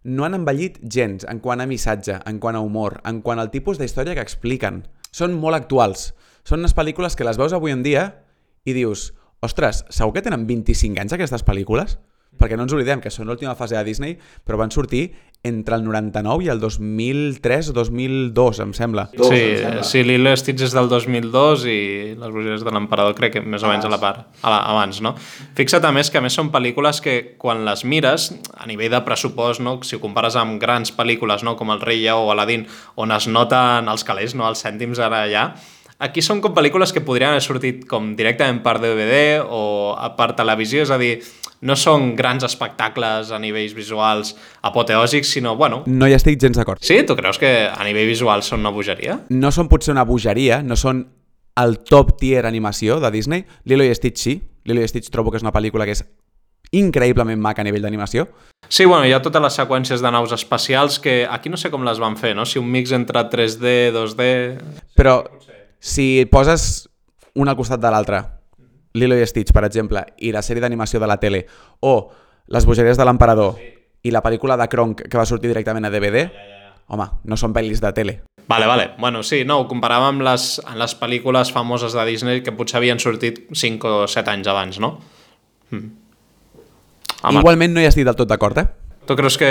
No 0.05 0.27
han 0.27 0.37
envellit 0.37 0.79
gens 0.85 1.25
en 1.25 1.41
quant 1.41 1.63
a 1.65 1.67
missatge, 1.67 2.19
en 2.29 2.39
quant 2.39 2.59
a 2.59 2.63
humor, 2.63 3.01
en 3.09 3.23
quant 3.25 3.41
al 3.41 3.51
tipus 3.51 3.81
d'història 3.81 4.15
que 4.15 4.23
expliquen. 4.23 4.83
Són 5.11 5.33
molt 5.41 5.57
actuals. 5.57 6.13
Són 6.45 6.61
unes 6.61 6.77
pel·lícules 6.77 7.17
que 7.17 7.25
les 7.25 7.41
veus 7.41 7.55
avui 7.57 7.73
en 7.73 7.83
dia 7.83 8.05
i 8.69 8.75
dius, 8.77 9.15
ostres, 9.41 9.83
segur 9.89 10.13
que 10.13 10.23
tenen 10.23 10.45
25 10.47 11.01
anys 11.01 11.17
aquestes 11.17 11.43
pel·lícules? 11.47 11.97
Perquè 12.39 12.59
no 12.59 12.67
ens 12.67 12.75
oblidem 12.75 13.03
que 13.05 13.13
són 13.13 13.29
l'última 13.31 13.55
fase 13.59 13.77
de 13.79 13.85
Disney, 13.87 14.19
però 14.45 14.59
van 14.61 14.75
sortir 14.75 15.09
entre 15.45 15.77
el 15.77 15.85
99 15.85 16.47
i 16.47 16.49
el 16.49 16.59
2003 16.59 17.69
o 17.69 17.75
2002, 17.77 18.61
em 18.65 18.73
sembla. 18.73 19.05
Sí, 19.13 19.41
sí 19.85 20.01
Lilo 20.03 20.33
Stitch 20.41 20.65
és 20.65 20.73
del 20.73 20.89
2002 20.89 21.67
i 21.69 21.81
Les 22.17 22.33
bogeries 22.33 22.65
de 22.65 22.73
l'emperador 22.73 23.13
crec 23.19 23.37
que 23.37 23.43
més 23.45 23.63
o 23.63 23.69
menys 23.69 23.85
a 23.85 23.91
la 23.93 24.01
part, 24.01 24.25
a 24.41 24.53
la, 24.55 24.63
abans, 24.73 25.03
no? 25.05 25.13
Fixa't 25.59 25.85
a 25.85 25.93
més 25.93 26.09
que 26.09 26.19
a 26.19 26.25
més 26.25 26.33
són 26.33 26.49
pel·lícules 26.55 27.03
que 27.05 27.37
quan 27.41 27.61
les 27.69 27.85
mires, 27.85 28.31
a 28.57 28.65
nivell 28.71 28.97
de 28.97 29.03
pressupost, 29.05 29.61
no? 29.61 29.77
si 29.85 29.99
ho 29.99 30.01
compares 30.01 30.41
amb 30.41 30.57
grans 30.63 30.95
pel·lícules 30.97 31.45
no? 31.45 31.59
com 31.61 31.77
El 31.77 31.85
rei 31.85 32.01
Lleó 32.01 32.25
o 32.25 32.33
Aladdin, 32.33 32.65
on 32.97 33.13
es 33.13 33.29
noten 33.29 33.93
els 33.93 34.09
calés, 34.09 34.33
no? 34.33 34.49
els 34.49 34.65
cèntims 34.65 35.03
ara 35.03 35.27
allà, 35.29 35.45
aquí 35.99 36.25
són 36.25 36.41
com 36.45 36.55
pel·lícules 36.57 36.93
que 36.95 37.05
podrien 37.05 37.35
haver 37.35 37.45
sortit 37.45 37.85
com 37.91 38.15
directament 38.17 38.63
per 38.65 38.79
DVD 38.81 39.43
o 39.45 39.93
per 40.17 40.33
televisió, 40.39 40.85
és 40.85 40.93
a 40.95 40.99
dir, 41.01 41.19
no 41.65 41.77
són 41.81 42.13
grans 42.17 42.45
espectacles 42.45 43.33
a 43.33 43.41
nivells 43.41 43.75
visuals 43.77 44.35
apoteòsics, 44.69 45.31
sinó, 45.37 45.55
bueno... 45.57 45.83
No 45.89 46.09
hi 46.09 46.17
estic 46.17 46.37
gens 46.41 46.59
d'acord. 46.61 46.83
Sí? 46.85 47.01
Tu 47.09 47.17
creus 47.17 47.41
que 47.41 47.53
a 47.67 47.87
nivell 47.87 48.11
visual 48.11 48.45
són 48.45 48.61
una 48.61 48.73
bogeria? 48.75 49.19
No 49.33 49.53
són 49.55 49.71
potser 49.73 49.95
una 49.97 50.05
bogeria, 50.05 50.61
no 50.63 50.77
són 50.77 51.07
el 51.57 51.79
top 51.89 52.19
tier 52.21 52.45
animació 52.45 52.99
de 53.01 53.11
Disney. 53.15 53.47
Lilo 53.65 53.87
i 53.87 53.95
Stitch 53.97 54.21
sí. 54.21 54.37
Lilo 54.69 54.85
i 54.85 54.91
Stitch 54.91 55.09
trobo 55.15 55.33
que 55.33 55.41
és 55.41 55.47
una 55.47 55.55
pel·lícula 55.55 55.89
que 55.89 55.97
és 55.97 56.05
increïblement 56.75 57.41
maca 57.41 57.63
a 57.63 57.67
nivell 57.67 57.85
d'animació. 57.85 58.27
Sí, 58.69 58.85
bueno, 58.85 59.05
hi 59.07 59.13
ha 59.15 59.23
totes 59.23 59.43
les 59.45 59.57
seqüències 59.61 60.03
de 60.03 60.11
naus 60.13 60.33
espacials 60.37 60.99
que 61.01 61.23
aquí 61.31 61.53
no 61.53 61.61
sé 61.61 61.71
com 61.71 61.85
les 61.87 62.01
van 62.03 62.19
fer, 62.21 62.35
no? 62.37 62.45
Si 62.45 62.59
un 62.59 62.69
mix 62.73 62.93
entre 62.97 63.25
3D, 63.31 63.93
2D... 63.95 64.31
Però 64.99 65.21
si 65.79 66.25
poses 66.33 66.89
un 67.35 67.49
al 67.49 67.57
costat 67.57 67.81
de 67.81 67.93
l'altre 67.93 68.23
Lilo 68.95 69.17
i 69.19 69.27
Stitch, 69.27 69.53
per 69.53 69.65
exemple, 69.67 70.05
i 70.23 70.31
la 70.33 70.43
sèrie 70.43 70.63
d'animació 70.63 71.01
de 71.03 71.09
la 71.11 71.19
tele, 71.19 71.45
o 71.81 71.97
Les 72.47 72.67
bogeries 72.69 72.99
de 73.01 73.05
l'emperador 73.09 73.55
sí. 73.57 73.71
i 74.05 74.11
la 74.13 74.21
pel·lícula 74.21 74.59
de 74.61 74.67
Kronk 74.69 75.07
que 75.09 75.17
va 75.17 75.25
sortir 75.25 75.49
directament 75.49 75.87
a 75.89 75.91
DVD, 75.91 76.27
ja, 76.29 76.43
ja, 76.45 76.59
ja. 76.67 76.73
home, 76.93 77.07
no 77.25 77.39
són 77.41 77.55
pel·lis 77.57 77.81
de 77.81 77.93
tele. 77.97 78.15
Vale, 78.47 78.67
vale. 78.69 78.91
Bueno, 78.99 79.23
sí, 79.25 79.47
no, 79.49 79.63
ho 79.63 79.65
comparàvem 79.71 80.11
amb 80.19 80.27
les, 80.27 80.45
amb 80.61 80.77
les 80.77 80.93
pel·lícules 81.01 81.53
famoses 81.55 81.97
de 81.97 82.05
Disney 82.05 82.43
que 82.45 82.53
potser 82.53 82.83
havien 82.83 83.01
sortit 83.01 83.47
5 83.49 83.89
o 83.89 84.05
7 84.05 84.35
anys 84.35 84.51
abans, 84.53 84.81
no? 84.85 84.99
Mm. 85.73 85.89
Igualment 87.33 87.73
no 87.73 87.81
hi 87.81 87.89
estic 87.89 88.05
del 88.05 88.21
tot 88.21 88.29
d'acord, 88.29 88.61
eh? 88.61 88.69
Tu 89.05 89.17
creus 89.19 89.37
que... 89.41 89.49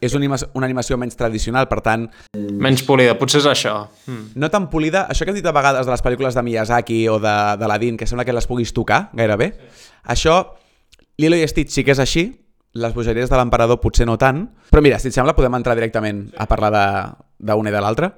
És 0.00 0.14
una, 0.14 0.22
animació, 0.24 0.48
una 0.56 0.68
animació 0.68 0.96
menys 1.00 1.18
tradicional, 1.18 1.68
per 1.68 1.80
tant... 1.84 2.08
Menys 2.34 2.84
polida, 2.86 3.16
potser 3.20 3.42
és 3.42 3.48
això. 3.50 3.74
Mm. 4.06 4.38
No 4.40 4.50
tan 4.52 4.70
polida, 4.72 5.06
això 5.12 5.26
que 5.26 5.34
has 5.34 5.38
dit 5.38 5.46
a 5.46 5.54
vegades 5.54 5.86
de 5.86 5.92
les 5.92 6.04
pel·lícules 6.04 6.38
de 6.38 6.44
Miyazaki 6.46 7.02
o 7.12 7.18
de, 7.22 7.36
de 7.60 7.70
l'Adin, 7.70 7.98
que 8.00 8.08
sembla 8.08 8.24
que 8.24 8.36
les 8.36 8.48
puguis 8.48 8.72
tocar, 8.76 9.08
gairebé. 9.18 9.52
Sí. 9.52 9.90
Això, 10.14 10.38
Lilo 11.20 11.36
i 11.36 11.48
Stitch 11.50 11.74
sí 11.74 11.84
que 11.84 11.92
és 11.96 12.00
així, 12.02 12.28
les 12.78 12.94
bogeries 12.94 13.30
de 13.30 13.36
l'emperador 13.40 13.80
potser 13.82 14.06
no 14.06 14.16
tant, 14.20 14.44
però 14.70 14.82
mira, 14.84 14.98
si 15.02 15.10
et 15.10 15.16
sembla 15.16 15.34
podem 15.36 15.56
entrar 15.58 15.76
directament 15.76 16.28
a 16.38 16.46
parlar 16.48 16.72
d'una 17.38 17.72
i 17.72 17.74
de 17.74 17.82
l'altra 17.82 18.12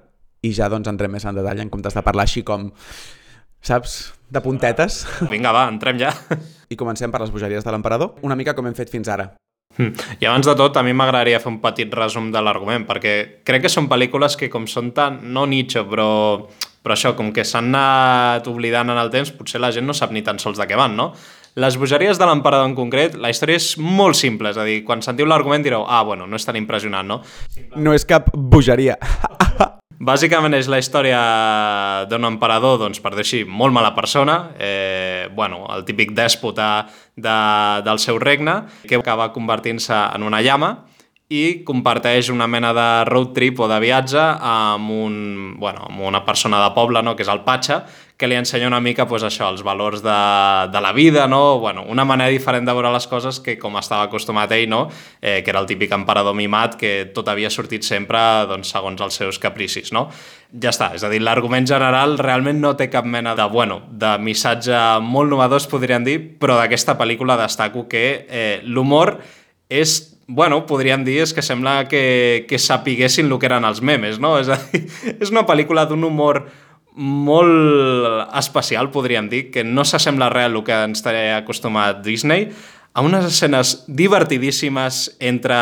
i 0.45 0.53
ja 0.57 0.71
doncs 0.73 0.89
entrem 0.91 1.13
més 1.13 1.27
en 1.27 1.37
detall 1.37 1.61
en 1.63 1.71
comptes 1.73 1.97
de 1.97 2.03
parlar 2.05 2.27
així 2.29 2.43
com, 2.47 2.71
saps, 3.65 4.01
de 4.31 4.41
puntetes. 4.45 5.05
Vinga, 5.33 5.53
va, 5.57 5.67
entrem 5.73 6.01
ja. 6.01 6.13
I 6.71 6.79
comencem 6.79 7.13
per 7.13 7.23
les 7.25 7.33
bogeries 7.33 7.67
de 7.67 7.75
l'emperador, 7.75 8.17
una 8.27 8.39
mica 8.39 8.55
com 8.57 8.69
hem 8.69 8.77
fet 8.77 8.93
fins 8.93 9.11
ara. 9.11 9.33
Hmm. 9.77 9.95
I 10.19 10.27
abans 10.27 10.49
de 10.49 10.55
tot, 10.59 10.77
a 10.77 10.83
mi 10.83 10.93
m'agradaria 10.97 11.41
fer 11.41 11.53
un 11.53 11.61
petit 11.63 11.93
resum 11.95 12.31
de 12.35 12.43
l'argument, 12.43 12.85
perquè 12.89 13.15
crec 13.47 13.65
que 13.67 13.73
són 13.73 13.89
pel·lícules 13.91 14.37
que 14.37 14.51
com 14.51 14.67
són 14.69 14.91
tan, 14.97 15.21
no 15.35 15.47
nicho, 15.47 15.85
però, 15.89 16.11
però 16.83 16.97
això, 16.97 17.15
com 17.17 17.31
que 17.33 17.47
s'han 17.47 17.71
anat 17.71 18.51
oblidant 18.51 18.91
en 18.91 18.99
el 19.01 19.13
temps, 19.15 19.33
potser 19.37 19.63
la 19.63 19.73
gent 19.73 19.87
no 19.87 19.97
sap 19.97 20.13
ni 20.13 20.25
tan 20.27 20.43
sols 20.43 20.59
de 20.59 20.67
què 20.69 20.79
van, 20.79 20.99
no? 20.99 21.13
Les 21.59 21.75
bogeries 21.79 22.19
de 22.19 22.27
l'emperador 22.29 22.69
en 22.69 22.77
concret, 22.79 23.17
la 23.19 23.31
història 23.33 23.59
és 23.59 23.73
molt 23.79 24.19
simple, 24.19 24.53
és 24.53 24.59
a 24.61 24.67
dir, 24.67 24.81
quan 24.87 25.03
sentiu 25.03 25.27
l'argument 25.27 25.67
direu, 25.67 25.87
ah, 25.87 26.05
bueno, 26.07 26.29
no 26.31 26.39
és 26.39 26.47
tan 26.47 26.59
impressionant, 26.61 27.07
no? 27.07 27.23
No 27.77 27.95
és 27.95 28.07
cap 28.07 28.31
bogeria. 28.35 28.99
Bàsicament 30.01 30.55
és 30.57 30.69
la 30.73 30.79
història 30.81 31.19
d'un 32.09 32.25
emperador, 32.25 32.79
doncs, 32.81 33.03
per 33.05 33.11
dir 33.13 33.21
així, 33.21 33.41
molt 33.45 33.75
mala 33.77 33.91
persona, 33.93 34.55
eh, 34.57 35.29
bueno, 35.37 35.67
el 35.75 35.85
típic 35.85 36.15
dèspota 36.17 36.87
de, 37.21 37.35
del 37.85 38.01
seu 38.01 38.17
regne, 38.17 38.63
que 38.89 38.97
acaba 38.97 39.29
convertint-se 39.35 39.99
en 40.17 40.25
una 40.25 40.41
llama 40.41 40.71
i 41.29 41.61
comparteix 41.69 42.31
una 42.33 42.49
mena 42.49 42.73
de 42.73 42.89
road 43.11 43.35
trip 43.37 43.61
o 43.61 43.69
de 43.69 43.77
viatge 43.85 44.23
amb, 44.25 44.89
un, 44.89 45.19
bueno, 45.61 45.85
amb 45.91 46.01
una 46.09 46.25
persona 46.25 46.65
de 46.65 46.73
poble, 46.73 47.05
no?, 47.05 47.13
que 47.15 47.27
és 47.29 47.31
el 47.31 47.45
Patxa, 47.45 47.83
que 48.21 48.29
li 48.29 48.37
ensenya 48.37 48.69
una 48.69 48.83
mica 48.85 49.07
pues, 49.09 49.25
això, 49.25 49.49
els 49.49 49.63
valors 49.65 50.03
de, 50.05 50.19
de 50.71 50.83
la 50.85 50.93
vida, 50.93 51.25
no? 51.27 51.59
bueno, 51.59 51.87
una 51.89 52.05
manera 52.05 52.31
diferent 52.31 52.69
de 52.69 52.75
veure 52.77 52.93
les 52.93 53.09
coses 53.09 53.41
que 53.41 53.57
com 53.59 53.79
estava 53.81 54.05
acostumat 54.11 54.53
ell, 54.53 54.69
no? 54.69 54.83
eh, 55.23 55.41
que 55.43 55.51
era 55.51 55.63
el 55.65 55.69
típic 55.71 55.95
emperador 55.97 56.37
mimat 56.37 56.77
que 56.79 56.93
tot 57.17 57.33
havia 57.33 57.51
sortit 57.51 57.87
sempre 57.89 58.21
doncs, 58.51 58.75
segons 58.77 59.01
els 59.01 59.17
seus 59.23 59.41
capricis. 59.41 59.95
No? 59.97 60.07
Ja 60.53 60.75
està, 60.75 60.93
és 60.99 61.07
a 61.07 61.11
dir, 61.11 61.23
l'argument 61.25 61.67
general 61.67 62.19
realment 62.21 62.61
no 62.61 62.77
té 62.77 62.91
cap 62.93 63.09
mena 63.09 63.35
de, 63.39 63.49
bueno, 63.49 63.81
de 63.91 64.15
missatge 64.21 64.77
molt 65.01 65.33
novedós, 65.33 65.71
podríem 65.73 66.05
dir, 66.05 66.21
però 66.39 66.61
d'aquesta 66.61 66.99
pel·lícula 67.01 67.41
destaco 67.41 67.89
que 67.89 68.07
eh, 68.29 68.57
l'humor 68.69 69.17
és 69.71 69.99
bueno, 70.31 70.63
podríem 70.67 71.03
dir 71.03 71.19
és 71.25 71.33
que 71.35 71.43
sembla 71.43 71.89
que, 71.91 72.47
que 72.47 72.59
sapiguessin 72.59 73.27
el 73.27 73.39
que 73.43 73.49
eren 73.49 73.67
els 73.67 73.81
memes, 73.83 74.21
no? 74.23 74.37
És 74.39 74.51
a 74.53 74.61
dir, 74.71 74.85
és 75.23 75.33
una 75.33 75.43
pel·lícula 75.49 75.89
d'un 75.91 76.07
humor 76.07 76.45
molt 76.95 78.35
especial, 78.39 78.91
podríem 78.91 79.29
dir, 79.31 79.51
que 79.55 79.65
no 79.65 79.85
s'assembla 79.85 80.31
res 80.33 80.49
al 80.51 80.59
que 80.65 80.77
ens 80.89 81.05
té 81.05 81.31
acostumat 81.37 82.03
Disney, 82.05 82.49
a 82.93 83.05
unes 83.07 83.25
escenes 83.29 83.85
divertidíssimes 83.87 85.17
entre 85.21 85.57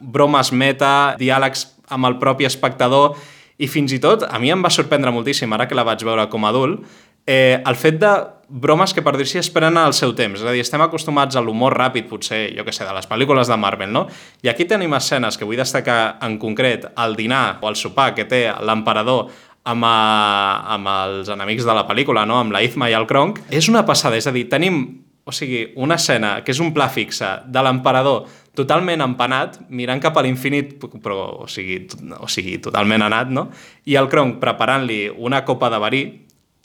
bromes 0.00 0.52
meta, 0.52 1.14
diàlegs 1.20 1.66
amb 1.92 2.08
el 2.08 2.16
propi 2.22 2.48
espectador 2.48 3.18
i 3.60 3.68
fins 3.68 3.92
i 3.92 4.00
tot 4.00 4.24
a 4.24 4.38
mi 4.40 4.52
em 4.52 4.62
va 4.64 4.72
sorprendre 4.72 5.12
moltíssim, 5.12 5.52
ara 5.52 5.68
que 5.68 5.76
la 5.76 5.84
vaig 5.84 6.04
veure 6.06 6.28
com 6.32 6.46
a 6.46 6.52
adult, 6.54 6.80
eh, 7.26 7.60
el 7.66 7.76
fet 7.76 8.00
de 8.00 8.12
bromes 8.50 8.94
que 8.96 9.02
per 9.06 9.12
dir-s'hi 9.14 9.38
esperen 9.38 9.76
al 9.78 9.92
seu 9.94 10.14
temps. 10.18 10.40
És 10.40 10.46
a 10.46 10.54
dir, 10.54 10.64
estem 10.64 10.82
acostumats 10.82 11.36
a 11.38 11.42
l'humor 11.44 11.76
ràpid, 11.76 12.08
potser, 12.10 12.40
jo 12.56 12.64
que 12.66 12.74
sé, 12.74 12.82
de 12.86 12.94
les 12.96 13.06
pel·lícules 13.06 13.50
de 13.50 13.58
Marvel, 13.60 13.92
no? 13.94 14.06
I 14.42 14.50
aquí 14.50 14.66
tenim 14.66 14.96
escenes 14.98 15.38
que 15.38 15.46
vull 15.46 15.60
destacar 15.60 16.18
en 16.26 16.38
concret, 16.42 16.88
el 16.98 17.14
dinar 17.16 17.60
o 17.60 17.70
el 17.70 17.78
sopar 17.78 18.10
que 18.16 18.26
té 18.26 18.48
l'emperador 18.66 19.30
amb, 19.64 19.84
a, 19.84 20.74
amb 20.76 20.90
els 20.94 21.30
enemics 21.32 21.68
de 21.68 21.76
la 21.76 21.86
pel·lícula, 21.88 22.26
no? 22.28 22.40
amb 22.40 22.54
la 22.54 22.62
Izma 22.64 22.90
i 22.90 22.96
el 22.96 23.08
Kronk, 23.10 23.42
és 23.50 23.68
una 23.68 23.84
passada. 23.86 24.16
És 24.16 24.28
a 24.30 24.34
dir, 24.34 24.48
tenim 24.50 24.82
o 25.30 25.32
sigui, 25.32 25.72
una 25.76 25.94
escena 25.94 26.40
que 26.44 26.52
és 26.54 26.60
un 26.60 26.72
pla 26.74 26.88
fixe 26.90 27.28
de 27.46 27.62
l'emperador 27.62 28.26
totalment 28.58 29.04
empanat, 29.04 29.60
mirant 29.70 30.00
cap 30.02 30.16
a 30.18 30.24
l'infinit, 30.26 30.74
però, 31.04 31.44
o 31.44 31.48
sigui, 31.48 31.84
o 32.18 32.28
sigui, 32.28 32.58
totalment 32.62 33.04
anat, 33.06 33.30
no? 33.30 33.46
I 33.86 33.96
el 34.00 34.10
Kronk 34.10 34.40
preparant-li 34.42 35.04
una 35.16 35.44
copa 35.46 35.70
de 35.70 35.80
verí, 35.82 36.02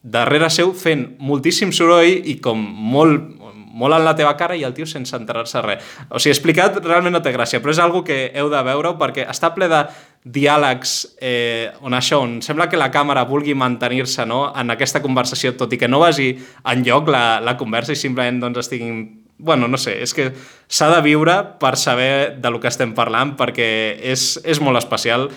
darrere 0.01 0.49
seu 0.53 0.73
fent 0.77 1.15
moltíssim 1.21 1.71
soroll 1.73 2.25
i 2.29 2.37
com 2.41 2.61
molt, 2.61 3.29
molt 3.75 3.97
en 3.97 4.05
la 4.05 4.15
teva 4.17 4.35
cara 4.39 4.57
i 4.57 4.63
el 4.65 4.73
tio 4.73 4.85
sense 4.89 5.15
enterar-se 5.17 5.61
res. 5.65 5.85
O 6.09 6.21
sigui, 6.21 6.33
explicat 6.33 6.77
realment 6.83 7.13
no 7.15 7.23
té 7.25 7.33
gràcia, 7.35 7.61
però 7.61 7.73
és 7.75 7.81
algo 7.81 8.03
que 8.07 8.29
heu 8.33 8.49
de 8.53 8.65
veure 8.65 8.95
perquè 8.99 9.27
està 9.29 9.53
ple 9.55 9.69
de 9.71 9.85
diàlegs 10.25 10.95
eh, 11.21 11.69
on 11.85 11.93
això, 11.93 12.19
on 12.25 12.39
sembla 12.41 12.65
que 12.69 12.79
la 12.81 12.89
càmera 12.91 13.27
vulgui 13.29 13.53
mantenir-se 13.53 14.25
no? 14.25 14.47
en 14.57 14.73
aquesta 14.73 15.01
conversació, 15.03 15.53
tot 15.57 15.73
i 15.73 15.77
que 15.77 15.89
no 15.89 16.01
vagi 16.01 16.31
en 16.65 16.81
lloc 16.85 17.11
la, 17.13 17.39
la 17.45 17.53
conversa 17.57 17.93
i 17.93 17.99
simplement 17.99 18.41
doncs, 18.41 18.63
estiguin 18.65 19.03
bueno, 19.37 19.67
no 19.67 19.77
sé, 19.77 19.99
és 20.01 20.13
que 20.15 20.29
s'ha 20.67 20.87
de 20.93 21.01
viure 21.03 21.35
per 21.59 21.75
saber 21.77 22.39
de 22.41 22.49
lo 22.49 22.61
que 22.63 22.71
estem 22.71 22.95
parlant 22.95 23.35
perquè 23.37 23.67
és, 23.99 24.39
és 24.47 24.61
molt 24.63 24.79
especial 24.79 25.29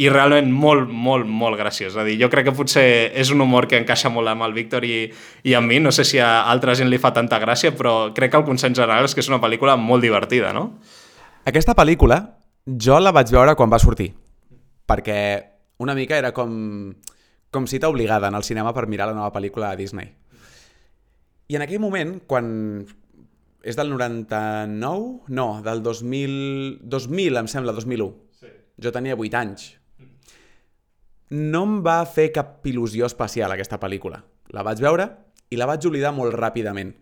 i 0.00 0.08
realment 0.08 0.48
molt, 0.50 0.88
molt, 0.88 1.28
molt 1.28 1.58
graciós. 1.60 1.92
És 1.92 2.00
a 2.00 2.04
dir, 2.06 2.16
jo 2.18 2.30
crec 2.32 2.48
que 2.48 2.56
potser 2.56 3.12
és 3.18 3.30
un 3.30 3.44
humor 3.44 3.68
que 3.68 3.78
encaixa 3.78 4.10
molt 4.10 4.32
amb 4.32 4.46
el 4.48 4.56
Víctor 4.56 4.86
i, 4.88 5.04
i 5.44 5.54
amb 5.54 5.68
mi. 5.68 5.78
No 5.84 5.92
sé 5.92 6.06
si 6.08 6.18
a 6.18 6.48
altra 6.50 6.74
gent 6.78 6.90
li 6.90 6.98
fa 6.98 7.12
tanta 7.14 7.38
gràcia, 7.42 7.74
però 7.76 8.10
crec 8.16 8.32
que 8.32 8.40
el 8.40 8.48
consens 8.48 8.80
general 8.80 9.04
és 9.04 9.14
que 9.14 9.22
és 9.22 9.30
una 9.30 9.40
pel·lícula 9.42 9.76
molt 9.76 10.02
divertida, 10.02 10.54
no? 10.56 10.70
Aquesta 11.44 11.76
pel·lícula 11.78 12.22
jo 12.64 12.98
la 13.02 13.12
vaig 13.12 13.30
veure 13.34 13.54
quan 13.58 13.70
va 13.70 13.82
sortir, 13.82 14.12
perquè 14.88 15.18
una 15.82 15.94
mica 15.98 16.18
era 16.18 16.32
com, 16.36 16.94
com 17.50 17.68
cita 17.70 17.90
obligada 17.90 18.28
en 18.28 18.38
el 18.38 18.46
cinema 18.46 18.74
per 18.74 18.86
mirar 18.86 19.10
la 19.10 19.18
nova 19.18 19.32
pel·lícula 19.34 19.72
de 19.72 19.82
Disney. 19.82 20.14
I 21.48 21.58
en 21.58 21.66
aquell 21.66 21.82
moment, 21.82 22.16
quan 22.26 22.48
és 23.62 23.78
del 23.78 23.92
99? 23.92 25.28
No, 25.28 25.46
del 25.62 25.82
2000, 25.82 26.80
2000 26.82 27.42
em 27.42 27.50
sembla, 27.50 27.74
2001. 27.76 28.10
Sí. 28.40 28.50
Jo 28.82 28.94
tenia 28.94 29.18
8 29.18 29.40
anys 29.42 29.70
no 31.32 31.62
em 31.64 31.78
va 31.84 32.02
fer 32.04 32.28
cap 32.34 32.66
il·lusió 32.68 33.06
especial 33.08 33.52
aquesta 33.54 33.78
pel·lícula. 33.80 34.20
La 34.52 34.64
vaig 34.66 34.82
veure 34.84 35.06
i 35.48 35.56
la 35.56 35.66
vaig 35.68 35.86
oblidar 35.88 36.12
molt 36.12 36.36
ràpidament. 36.36 36.92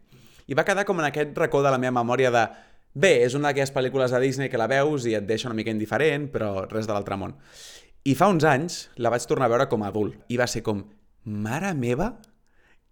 I 0.47 0.55
va 0.55 0.65
quedar 0.67 0.85
com 0.87 1.01
en 1.03 1.09
aquest 1.09 1.35
racó 1.39 1.65
de 1.65 1.71
la 1.75 1.79
meva 1.83 1.97
memòria 1.99 2.31
de 2.31 2.45
bé, 2.95 3.13
és 3.25 3.37
una 3.39 3.51
d'aquelles 3.51 3.73
pel·lícules 3.75 4.15
de 4.15 4.21
Disney 4.23 4.51
que 4.51 4.61
la 4.61 4.69
veus 4.71 5.07
i 5.07 5.15
et 5.19 5.27
deixa 5.27 5.49
una 5.49 5.59
mica 5.59 5.73
indiferent, 5.73 6.29
però 6.33 6.67
res 6.71 6.89
de 6.89 6.95
l'altre 6.95 7.19
món. 7.21 7.37
I 8.05 8.17
fa 8.17 8.31
uns 8.33 8.47
anys 8.49 8.81
la 8.97 9.13
vaig 9.13 9.27
tornar 9.29 9.49
a 9.49 9.53
veure 9.53 9.69
com 9.69 9.85
a 9.85 9.91
adult 9.93 10.33
i 10.33 10.39
va 10.41 10.49
ser 10.49 10.63
com, 10.67 10.83
mare 11.25 11.75
meva, 11.77 12.15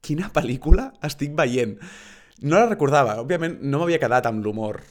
quina 0.04 0.30
pel·lícula 0.34 0.90
estic 1.04 1.34
veient? 1.36 1.78
No 2.44 2.58
la 2.60 2.68
recordava, 2.68 3.16
òbviament 3.22 3.58
no 3.64 3.80
m'havia 3.80 4.00
quedat 4.02 4.28
amb 4.28 4.44
l'humor 4.44 4.82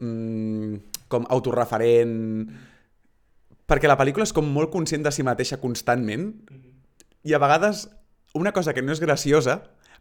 mmm, 0.00 0.78
com 1.12 1.26
autorreferent, 1.28 2.14
perquè 3.68 3.90
la 3.90 3.98
pel·lícula 4.00 4.24
és 4.24 4.32
com 4.32 4.46
molt 4.48 4.72
conscient 4.72 5.04
de 5.04 5.12
si 5.12 5.26
mateixa 5.26 5.60
constantment 5.60 6.30
i 7.24 7.34
a 7.34 7.40
vegades 7.42 7.88
una 8.34 8.52
cosa 8.52 8.74
que 8.74 8.82
no 8.82 8.92
és 8.92 9.00
graciosa, 9.00 9.60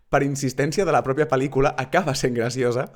per 0.09 0.23
insistència 0.25 0.85
de 0.85 0.93
la 0.93 1.01
pròpia 1.05 1.27
pel·lícula, 1.29 1.73
acaba 1.77 2.13
sent 2.17 2.35
graciosa. 2.37 2.87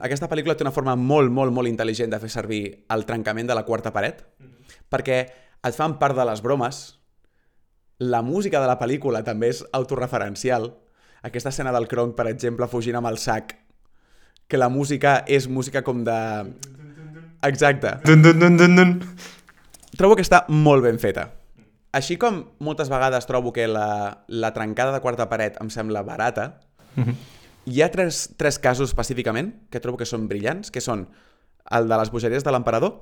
Aquesta 0.00 0.28
pel·lícula 0.28 0.56
té 0.56 0.64
una 0.64 0.74
forma 0.74 0.96
molt, 0.96 1.32
molt, 1.32 1.52
molt 1.52 1.70
intel·ligent 1.70 2.12
de 2.12 2.20
fer 2.20 2.30
servir 2.32 2.62
el 2.92 3.04
trencament 3.08 3.48
de 3.48 3.56
la 3.56 3.64
quarta 3.64 3.92
paret, 3.92 4.24
perquè 4.92 5.18
et 5.66 5.76
fan 5.76 5.98
part 5.98 6.16
de 6.16 6.26
les 6.28 6.42
bromes, 6.42 6.98
la 7.98 8.22
música 8.22 8.60
de 8.60 8.66
la 8.68 8.78
pel·lícula 8.78 9.24
també 9.24 9.48
és 9.54 9.62
autorreferencial. 9.72 10.74
Aquesta 11.24 11.48
escena 11.48 11.72
del 11.72 11.88
Kronk, 11.88 12.14
per 12.16 12.28
exemple, 12.28 12.68
fugint 12.68 12.98
amb 12.98 13.08
el 13.08 13.16
sac, 13.18 13.56
que 14.46 14.60
la 14.60 14.68
música 14.68 15.22
és 15.26 15.48
música 15.48 15.82
com 15.82 16.04
de... 16.04 16.18
Exacte. 17.46 17.96
Dun, 18.04 18.22
dun, 18.22 18.38
dun, 18.38 18.56
dun, 18.56 18.76
dun 18.76 18.92
trobo 19.96 20.16
que 20.16 20.24
està 20.24 20.44
molt 20.52 20.84
ben 20.84 21.00
feta. 21.02 21.30
Així 21.96 22.18
com 22.20 22.42
moltes 22.60 22.90
vegades 22.92 23.26
trobo 23.28 23.52
que 23.56 23.66
la, 23.70 24.22
la 24.28 24.52
trencada 24.52 24.92
de 24.92 25.00
quarta 25.04 25.28
paret 25.30 25.56
em 25.62 25.70
sembla 25.72 26.04
barata, 26.04 26.60
mm 26.94 27.04
-hmm. 27.04 27.14
Hi 27.66 27.82
ha 27.82 27.90
tres, 27.90 28.30
tres 28.38 28.60
casos 28.62 28.90
específicament 28.90 29.52
que 29.70 29.82
trobo 29.82 29.98
que 29.98 30.06
són 30.06 30.28
brillants, 30.30 30.70
que 30.70 30.80
són 30.80 31.08
el 31.74 31.88
de 31.90 31.98
les 31.98 32.12
bogeries 32.14 32.46
de 32.46 32.54
l'emperador, 32.54 33.00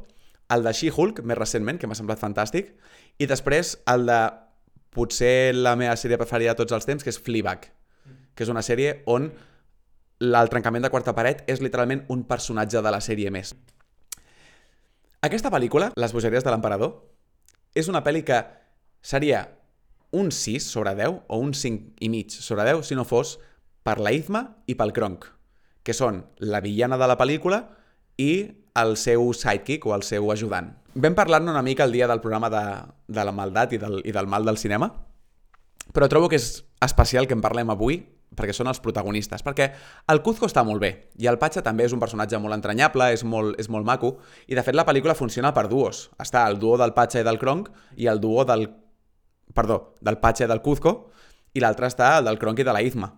el 0.54 0.64
de 0.64 0.73
She-Hulk, 0.73 1.21
més 1.25 1.38
recentment, 1.38 1.78
que 1.80 1.88
m'ha 1.88 1.97
semblat 1.99 2.21
fantàstic, 2.21 2.73
i 3.21 3.28
després 3.28 3.76
el 3.92 4.09
de 4.09 4.21
potser 4.94 5.52
la 5.54 5.75
meva 5.76 5.97
sèrie 6.00 6.18
preferida 6.21 6.54
de 6.54 6.62
tots 6.62 6.73
els 6.76 6.88
temps, 6.88 7.04
que 7.04 7.12
és 7.12 7.21
Fleabag, 7.21 7.68
que 8.35 8.47
és 8.47 8.52
una 8.52 8.64
sèrie 8.64 9.02
on 9.11 9.28
el 10.25 10.49
trencament 10.49 10.85
de 10.85 10.90
quarta 10.92 11.12
paret 11.12 11.42
és 11.50 11.61
literalment 11.61 12.04
un 12.09 12.25
personatge 12.25 12.80
de 12.80 12.92
la 12.92 13.02
sèrie 13.04 13.33
més. 13.35 13.52
Aquesta 15.25 15.50
pel·lícula, 15.52 15.90
Les 15.97 16.12
bogeries 16.12 16.44
de 16.44 16.52
l'emperador, 16.52 17.02
és 17.75 17.88
una 17.88 18.04
pel·li 18.04 18.23
que 18.25 18.40
seria 19.02 19.49
un 20.14 20.30
6 20.30 20.64
sobre 20.71 20.94
10 20.94 21.25
o 21.28 21.38
un 21.42 21.52
5 21.52 21.99
i 22.00 22.09
mig 22.09 22.30
sobre 22.30 22.64
10 22.64 22.87
si 22.87 22.94
no 22.94 23.04
fos 23.04 23.38
per 23.84 24.00
la 24.00 24.12
Izma 24.16 24.42
i 24.66 24.74
pel 24.78 24.94
Kronk, 24.96 25.26
que 25.84 25.94
són 25.94 26.24
la 26.40 26.62
villana 26.64 26.98
de 27.00 27.08
la 27.10 27.18
pel·lícula 27.20 27.60
i 28.20 28.32
el 28.80 28.96
seu 28.98 29.28
sidekick 29.36 29.86
o 29.86 29.94
el 29.94 30.02
seu 30.02 30.30
ajudant. 30.32 30.72
Vam 30.94 31.14
parlar-ne 31.14 31.52
una 31.52 31.62
mica 31.62 31.84
el 31.84 31.92
dia 31.92 32.08
del 32.08 32.22
programa 32.24 32.50
de, 32.50 32.64
de 33.06 33.24
la 33.26 33.34
maldat 33.34 33.74
i 33.76 33.78
del, 33.82 34.00
i 34.06 34.14
del 34.14 34.30
mal 34.30 34.46
del 34.46 34.58
cinema, 34.58 34.90
però 35.92 36.08
trobo 36.08 36.30
que 36.32 36.40
és 36.40 36.64
especial 36.82 37.28
que 37.28 37.36
en 37.36 37.44
parlem 37.44 37.70
avui 37.70 38.00
perquè 38.34 38.54
són 38.56 38.66
els 38.66 38.80
protagonistes, 38.82 39.44
perquè 39.46 39.68
el 40.10 40.20
Cuzco 40.24 40.48
està 40.48 40.64
molt 40.66 40.82
bé, 40.82 40.90
i 41.22 41.28
el 41.30 41.38
Patxa 41.38 41.62
també 41.62 41.84
és 41.86 41.92
un 41.94 42.00
personatge 42.02 42.40
molt 42.42 42.56
entranyable, 42.56 43.12
és 43.14 43.22
molt, 43.22 43.54
és 43.62 43.68
molt 43.70 43.86
maco, 43.86 44.16
i 44.50 44.58
de 44.58 44.64
fet 44.66 44.74
la 44.74 44.86
pel·lícula 44.88 45.14
funciona 45.14 45.52
per 45.54 45.68
duos. 45.70 46.08
Està 46.18 46.42
el 46.50 46.58
duo 46.58 46.74
del 46.80 46.96
Patxa 46.96 47.22
i 47.22 47.26
del 47.26 47.38
Kronk, 47.38 47.70
i 47.94 48.08
el 48.10 48.18
duo 48.20 48.44
del... 48.48 48.66
perdó, 49.54 49.94
del 50.00 50.18
Patxa 50.18 50.48
i 50.48 50.50
del 50.50 50.64
Cuzco, 50.66 50.96
i 51.54 51.62
l'altre 51.62 51.86
està 51.86 52.16
el 52.18 52.26
del 52.26 52.40
Kronk 52.42 52.58
i 52.58 52.66
de 52.66 52.74
la 52.74 52.82
Izma. 52.82 53.12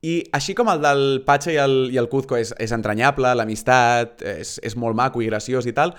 I 0.00 0.14
així 0.32 0.54
com 0.56 0.70
el 0.72 0.80
del 0.80 1.02
Patxa 1.26 1.52
i 1.52 1.58
el, 1.60 1.76
i 1.92 1.98
el 2.00 2.08
Cuzco 2.08 2.38
és, 2.38 2.54
és 2.56 2.72
entranyable, 2.72 3.34
l'amistat, 3.36 4.22
és, 4.24 4.56
és 4.64 4.76
molt 4.80 4.96
maco 4.96 5.20
i 5.20 5.28
graciós 5.28 5.68
i 5.68 5.74
tal, 5.76 5.92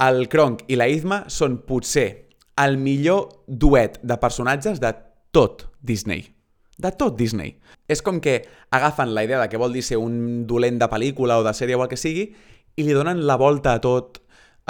el 0.00 0.28
Kronk 0.32 0.64
i 0.70 0.78
la 0.78 0.86
Izma 0.88 1.24
són 1.28 1.58
potser 1.66 2.08
el 2.58 2.78
millor 2.80 3.44
duet 3.46 3.98
de 4.02 4.16
personatges 4.18 4.80
de 4.80 4.94
tot 5.34 5.66
Disney. 5.82 6.24
De 6.78 6.92
tot 6.94 7.16
Disney. 7.18 7.56
És 7.90 8.00
com 8.06 8.20
que 8.22 8.40
agafen 8.70 9.12
la 9.14 9.24
idea 9.26 9.40
de 9.42 9.48
què 9.50 9.60
vol 9.60 9.74
dir 9.74 9.82
ser 9.82 9.98
un 10.00 10.46
dolent 10.46 10.78
de 10.80 10.88
pel·lícula 10.90 11.38
o 11.40 11.44
de 11.46 11.54
sèrie 11.54 11.76
o 11.76 11.82
el 11.84 11.90
que 11.90 11.98
sigui 12.00 12.30
i 12.78 12.86
li 12.86 12.94
donen 12.94 13.24
la 13.26 13.36
volta 13.36 13.74
a 13.74 13.82
tot, 13.82 14.20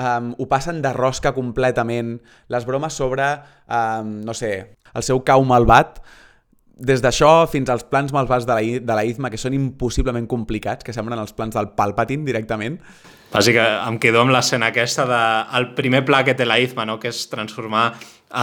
um, 0.00 0.32
ho 0.38 0.46
passen 0.48 0.80
de 0.82 0.92
rosca 0.96 1.34
completament, 1.36 2.16
les 2.48 2.64
bromes 2.64 2.96
sobre, 2.96 3.26
um, 3.68 4.14
no 4.24 4.34
sé, 4.34 4.52
el 4.94 5.04
seu 5.04 5.20
cau 5.28 5.44
malvat, 5.44 6.00
des 6.78 7.02
d'això 7.02 7.48
fins 7.50 7.70
als 7.70 7.84
plans 7.90 8.12
malvats 8.14 8.46
de 8.46 8.54
la, 8.54 8.62
de 8.62 8.96
la 8.96 9.04
Izma, 9.04 9.30
que 9.30 9.40
són 9.40 9.54
impossiblement 9.56 10.28
complicats, 10.30 10.86
que 10.86 10.94
semblen 10.94 11.18
els 11.18 11.34
plans 11.34 11.56
del 11.56 11.72
Palpatine 11.78 12.26
directament. 12.26 12.78
Bàsicament, 13.32 13.82
em 13.90 13.98
quedo 14.00 14.22
amb 14.22 14.32
l'escena 14.32 14.70
aquesta 14.72 15.04
de 15.08 15.22
el 15.58 15.72
primer 15.76 16.04
pla 16.08 16.22
que 16.24 16.36
té 16.38 16.46
la 16.46 16.60
Izma, 16.62 16.86
no? 16.88 16.96
que 17.02 17.10
és 17.12 17.26
transformar 17.28 17.90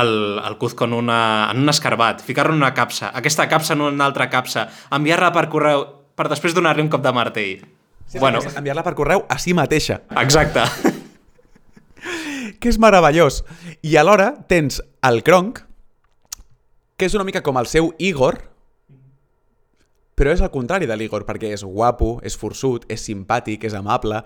el, 0.02 0.12
el 0.46 0.58
Cuzco 0.62 0.86
en, 0.86 0.94
una, 0.94 1.22
en 1.52 1.64
un 1.64 1.72
escarbat, 1.72 2.22
ficar-lo 2.26 2.54
en 2.54 2.62
una 2.62 2.74
capsa, 2.74 3.12
aquesta 3.16 3.48
capsa 3.50 3.74
en 3.74 3.82
una 3.88 4.06
altra 4.06 4.30
capsa, 4.30 4.68
enviar-la 4.94 5.32
per 5.34 5.48
correu 5.50 5.88
per 6.16 6.30
després 6.32 6.54
donar-li 6.56 6.84
un 6.86 6.92
cop 6.92 7.04
de 7.04 7.12
martell. 7.16 7.66
Sí, 8.06 8.20
bueno. 8.20 8.40
Enviar-la 8.56 8.86
per 8.86 8.94
correu 8.96 9.26
a 9.28 9.40
si 9.42 9.56
mateixa. 9.58 10.04
Exacte. 10.22 10.64
que 12.60 12.72
és 12.72 12.80
meravellós. 12.82 13.44
I 13.84 13.98
alhora 14.00 14.32
tens 14.50 14.80
el 15.06 15.24
Kronk, 15.26 15.60
que 16.98 17.08
és 17.08 17.16
una 17.16 17.26
mica 17.28 17.44
com 17.44 17.58
el 17.60 17.68
seu 17.68 17.92
Igor, 18.00 18.40
però 20.16 20.32
és 20.32 20.42
el 20.42 20.52
contrari 20.54 20.88
de 20.88 20.96
l'Igor, 20.96 21.26
perquè 21.28 21.52
és 21.52 21.64
guapo, 21.64 22.20
és 22.24 22.38
forçut, 22.40 22.86
és 22.92 23.04
simpàtic, 23.04 23.66
és 23.68 23.76
amable, 23.76 24.22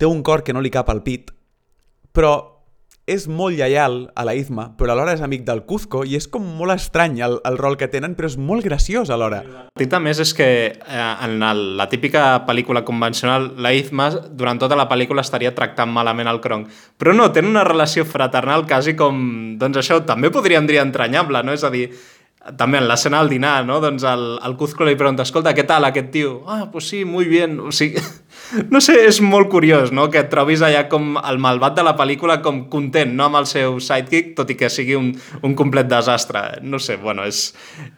té 0.00 0.08
un 0.08 0.22
cor 0.24 0.42
que 0.42 0.54
no 0.56 0.62
li 0.64 0.72
cap 0.72 0.88
al 0.88 1.02
pit, 1.04 1.30
però 2.16 2.53
és 3.06 3.26
molt 3.28 3.58
lleial 3.58 4.06
a 4.16 4.24
la 4.24 4.32
Izma, 4.36 4.70
però 4.78 4.94
alhora 4.94 5.12
és 5.12 5.22
amic 5.24 5.44
del 5.44 5.62
Cuzco 5.68 6.04
i 6.08 6.16
és 6.16 6.26
com 6.30 6.44
molt 6.56 6.72
estrany 6.72 7.18
el, 7.24 7.36
el 7.44 7.58
rol 7.60 7.76
que 7.80 7.88
tenen, 7.92 8.14
però 8.16 8.30
és 8.30 8.38
molt 8.40 8.64
graciós 8.64 9.12
alhora. 9.12 9.42
El 9.76 9.84
a 9.94 10.00
més 10.00 10.22
és 10.24 10.32
que 10.34 10.48
eh, 10.72 11.12
en 11.26 11.42
el, 11.44 11.62
la 11.76 11.88
típica 11.92 12.24
pel·lícula 12.48 12.84
convencional, 12.84 13.50
la 13.60 13.74
Izma 13.76 14.08
durant 14.32 14.58
tota 14.58 14.78
la 14.78 14.88
pel·lícula 14.88 15.24
estaria 15.24 15.54
tractant 15.54 15.92
malament 15.92 16.30
el 16.32 16.40
Kronk. 16.40 16.72
Però 16.96 17.12
no, 17.12 17.28
tenen 17.32 17.52
una 17.52 17.66
relació 17.68 18.06
fraternal 18.08 18.64
quasi 18.66 18.96
com... 18.96 19.20
Doncs 19.60 19.82
això 19.84 20.00
també 20.08 20.32
podríem 20.32 20.66
dir 20.66 20.80
entranyable, 20.80 21.44
no? 21.44 21.52
És 21.52 21.64
a 21.64 21.70
dir, 21.70 21.90
també 22.58 22.80
en 22.80 22.88
l'escena 22.88 23.20
del 23.20 23.34
dinar, 23.36 23.58
no? 23.68 23.80
Doncs 23.84 24.04
el, 24.08 24.24
el 24.44 24.56
Cuzco 24.56 24.84
li 24.84 24.96
pregunta, 24.96 25.24
escolta, 25.28 25.54
què 25.56 25.64
tal 25.68 25.84
aquest 25.88 26.10
tio? 26.12 26.38
Ah, 26.48 26.70
pues 26.72 26.88
sí, 26.88 27.04
muy 27.04 27.28
bien. 27.28 27.60
O 27.60 27.72
sigui, 27.72 28.00
no 28.70 28.80
sé, 28.84 28.96
és 29.08 29.20
molt 29.24 29.48
curiós, 29.52 29.92
no?, 29.94 30.06
que 30.12 30.20
et 30.22 30.30
trobis 30.32 30.62
allà 30.64 30.84
com 30.90 31.14
el 31.20 31.38
malvat 31.42 31.76
de 31.78 31.84
la 31.86 31.94
pel·lícula 31.98 32.38
com 32.44 32.64
content, 32.72 33.12
no?, 33.16 33.28
amb 33.28 33.40
el 33.40 33.48
seu 33.50 33.78
sidekick, 33.82 34.34
tot 34.38 34.50
i 34.52 34.56
que 34.58 34.70
sigui 34.72 34.96
un, 34.98 35.12
un 35.42 35.56
complet 35.58 35.88
desastre. 35.90 36.42
No 36.62 36.80
sé, 36.82 36.96
bueno, 37.02 37.26
és, 37.28 37.48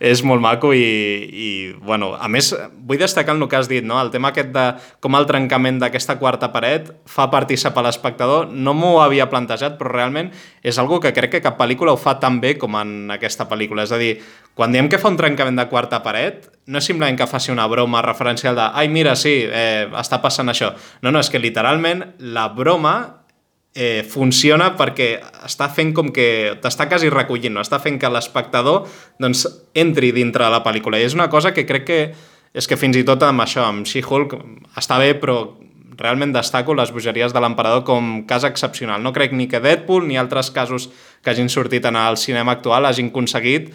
és 0.00 0.22
molt 0.26 0.42
maco 0.44 0.72
i, 0.76 0.82
i, 1.26 1.50
bueno, 1.84 2.14
a 2.16 2.30
més, 2.32 2.52
vull 2.86 3.00
destacar 3.00 3.36
el 3.36 3.46
que 3.48 3.60
has 3.60 3.70
dit, 3.70 3.84
no?, 3.86 4.00
el 4.00 4.12
tema 4.14 4.32
aquest 4.32 4.52
de 4.54 4.66
com 5.04 5.18
el 5.18 5.28
trencament 5.28 5.80
d'aquesta 5.82 6.18
quarta 6.20 6.50
paret 6.54 6.90
fa 7.10 7.28
participar 7.32 7.84
l'espectador, 7.86 8.50
no 8.50 8.74
m'ho 8.76 8.96
havia 9.04 9.28
plantejat, 9.32 9.76
però 9.78 9.92
realment 9.92 10.32
és 10.66 10.80
algo 10.82 11.00
que 11.02 11.14
crec 11.16 11.36
que 11.36 11.44
cap 11.44 11.58
pel·lícula 11.60 11.94
ho 11.94 12.00
fa 12.00 12.16
tan 12.22 12.40
bé 12.42 12.56
com 12.58 12.76
en 12.80 13.12
aquesta 13.14 13.48
pel·lícula. 13.50 13.86
És 13.86 13.94
a 13.94 14.00
dir, 14.00 14.16
quan 14.56 14.72
diem 14.74 14.90
que 14.90 15.00
fa 15.00 15.12
un 15.12 15.18
trencament 15.20 15.58
de 15.58 15.68
quarta 15.70 16.02
paret, 16.02 16.48
no 16.66 16.80
és 16.80 16.88
simplement 16.88 17.18
que 17.18 17.28
faci 17.30 17.52
una 17.54 17.66
broma 17.70 18.02
referencial 18.02 18.56
de 18.58 18.64
ai, 18.74 18.88
mira, 18.90 19.14
sí, 19.16 19.38
eh, 19.46 19.86
està 19.94 20.18
passant 20.22 20.50
això. 20.50 20.72
No, 21.02 21.12
no, 21.12 21.20
és 21.22 21.30
que 21.30 21.38
literalment 21.42 22.02
la 22.34 22.48
broma 22.54 22.96
eh, 23.76 24.02
funciona 24.08 24.72
perquè 24.78 25.10
està 25.46 25.68
fent 25.70 25.92
com 25.94 26.10
que 26.14 26.56
t'està 26.62 26.88
quasi 26.90 27.12
recollint, 27.12 27.54
no? 27.54 27.62
està 27.62 27.78
fent 27.82 28.00
que 28.02 28.10
l'espectador 28.10 28.88
doncs, 29.22 29.46
entri 29.78 30.10
dintre 30.16 30.48
la 30.50 30.64
pel·lícula. 30.64 30.98
I 30.98 31.06
és 31.06 31.14
una 31.14 31.30
cosa 31.30 31.54
que 31.54 31.66
crec 31.68 31.86
que 31.86 32.00
és 32.56 32.64
que 32.64 32.78
fins 32.80 32.96
i 32.96 33.04
tot 33.04 33.20
amb 33.26 33.44
això, 33.44 33.66
amb 33.68 33.84
She-Hulk, 33.84 34.32
està 34.80 34.96
bé, 34.96 35.10
però 35.20 35.42
realment 36.00 36.32
destaco 36.32 36.74
les 36.76 36.92
bogeries 36.92 37.32
de 37.32 37.40
l'emperador 37.40 37.84
com 37.84 38.22
cas 38.28 38.46
excepcional. 38.48 39.02
No 39.04 39.12
crec 39.16 39.34
ni 39.36 39.46
que 39.48 39.60
Deadpool 39.60 40.08
ni 40.08 40.16
altres 40.16 40.50
casos 40.50 40.88
que 41.22 41.32
hagin 41.32 41.52
sortit 41.52 41.84
en 41.88 41.96
el 42.00 42.16
cinema 42.20 42.56
actual 42.56 42.88
hagin 42.88 43.12
aconseguit 43.12 43.72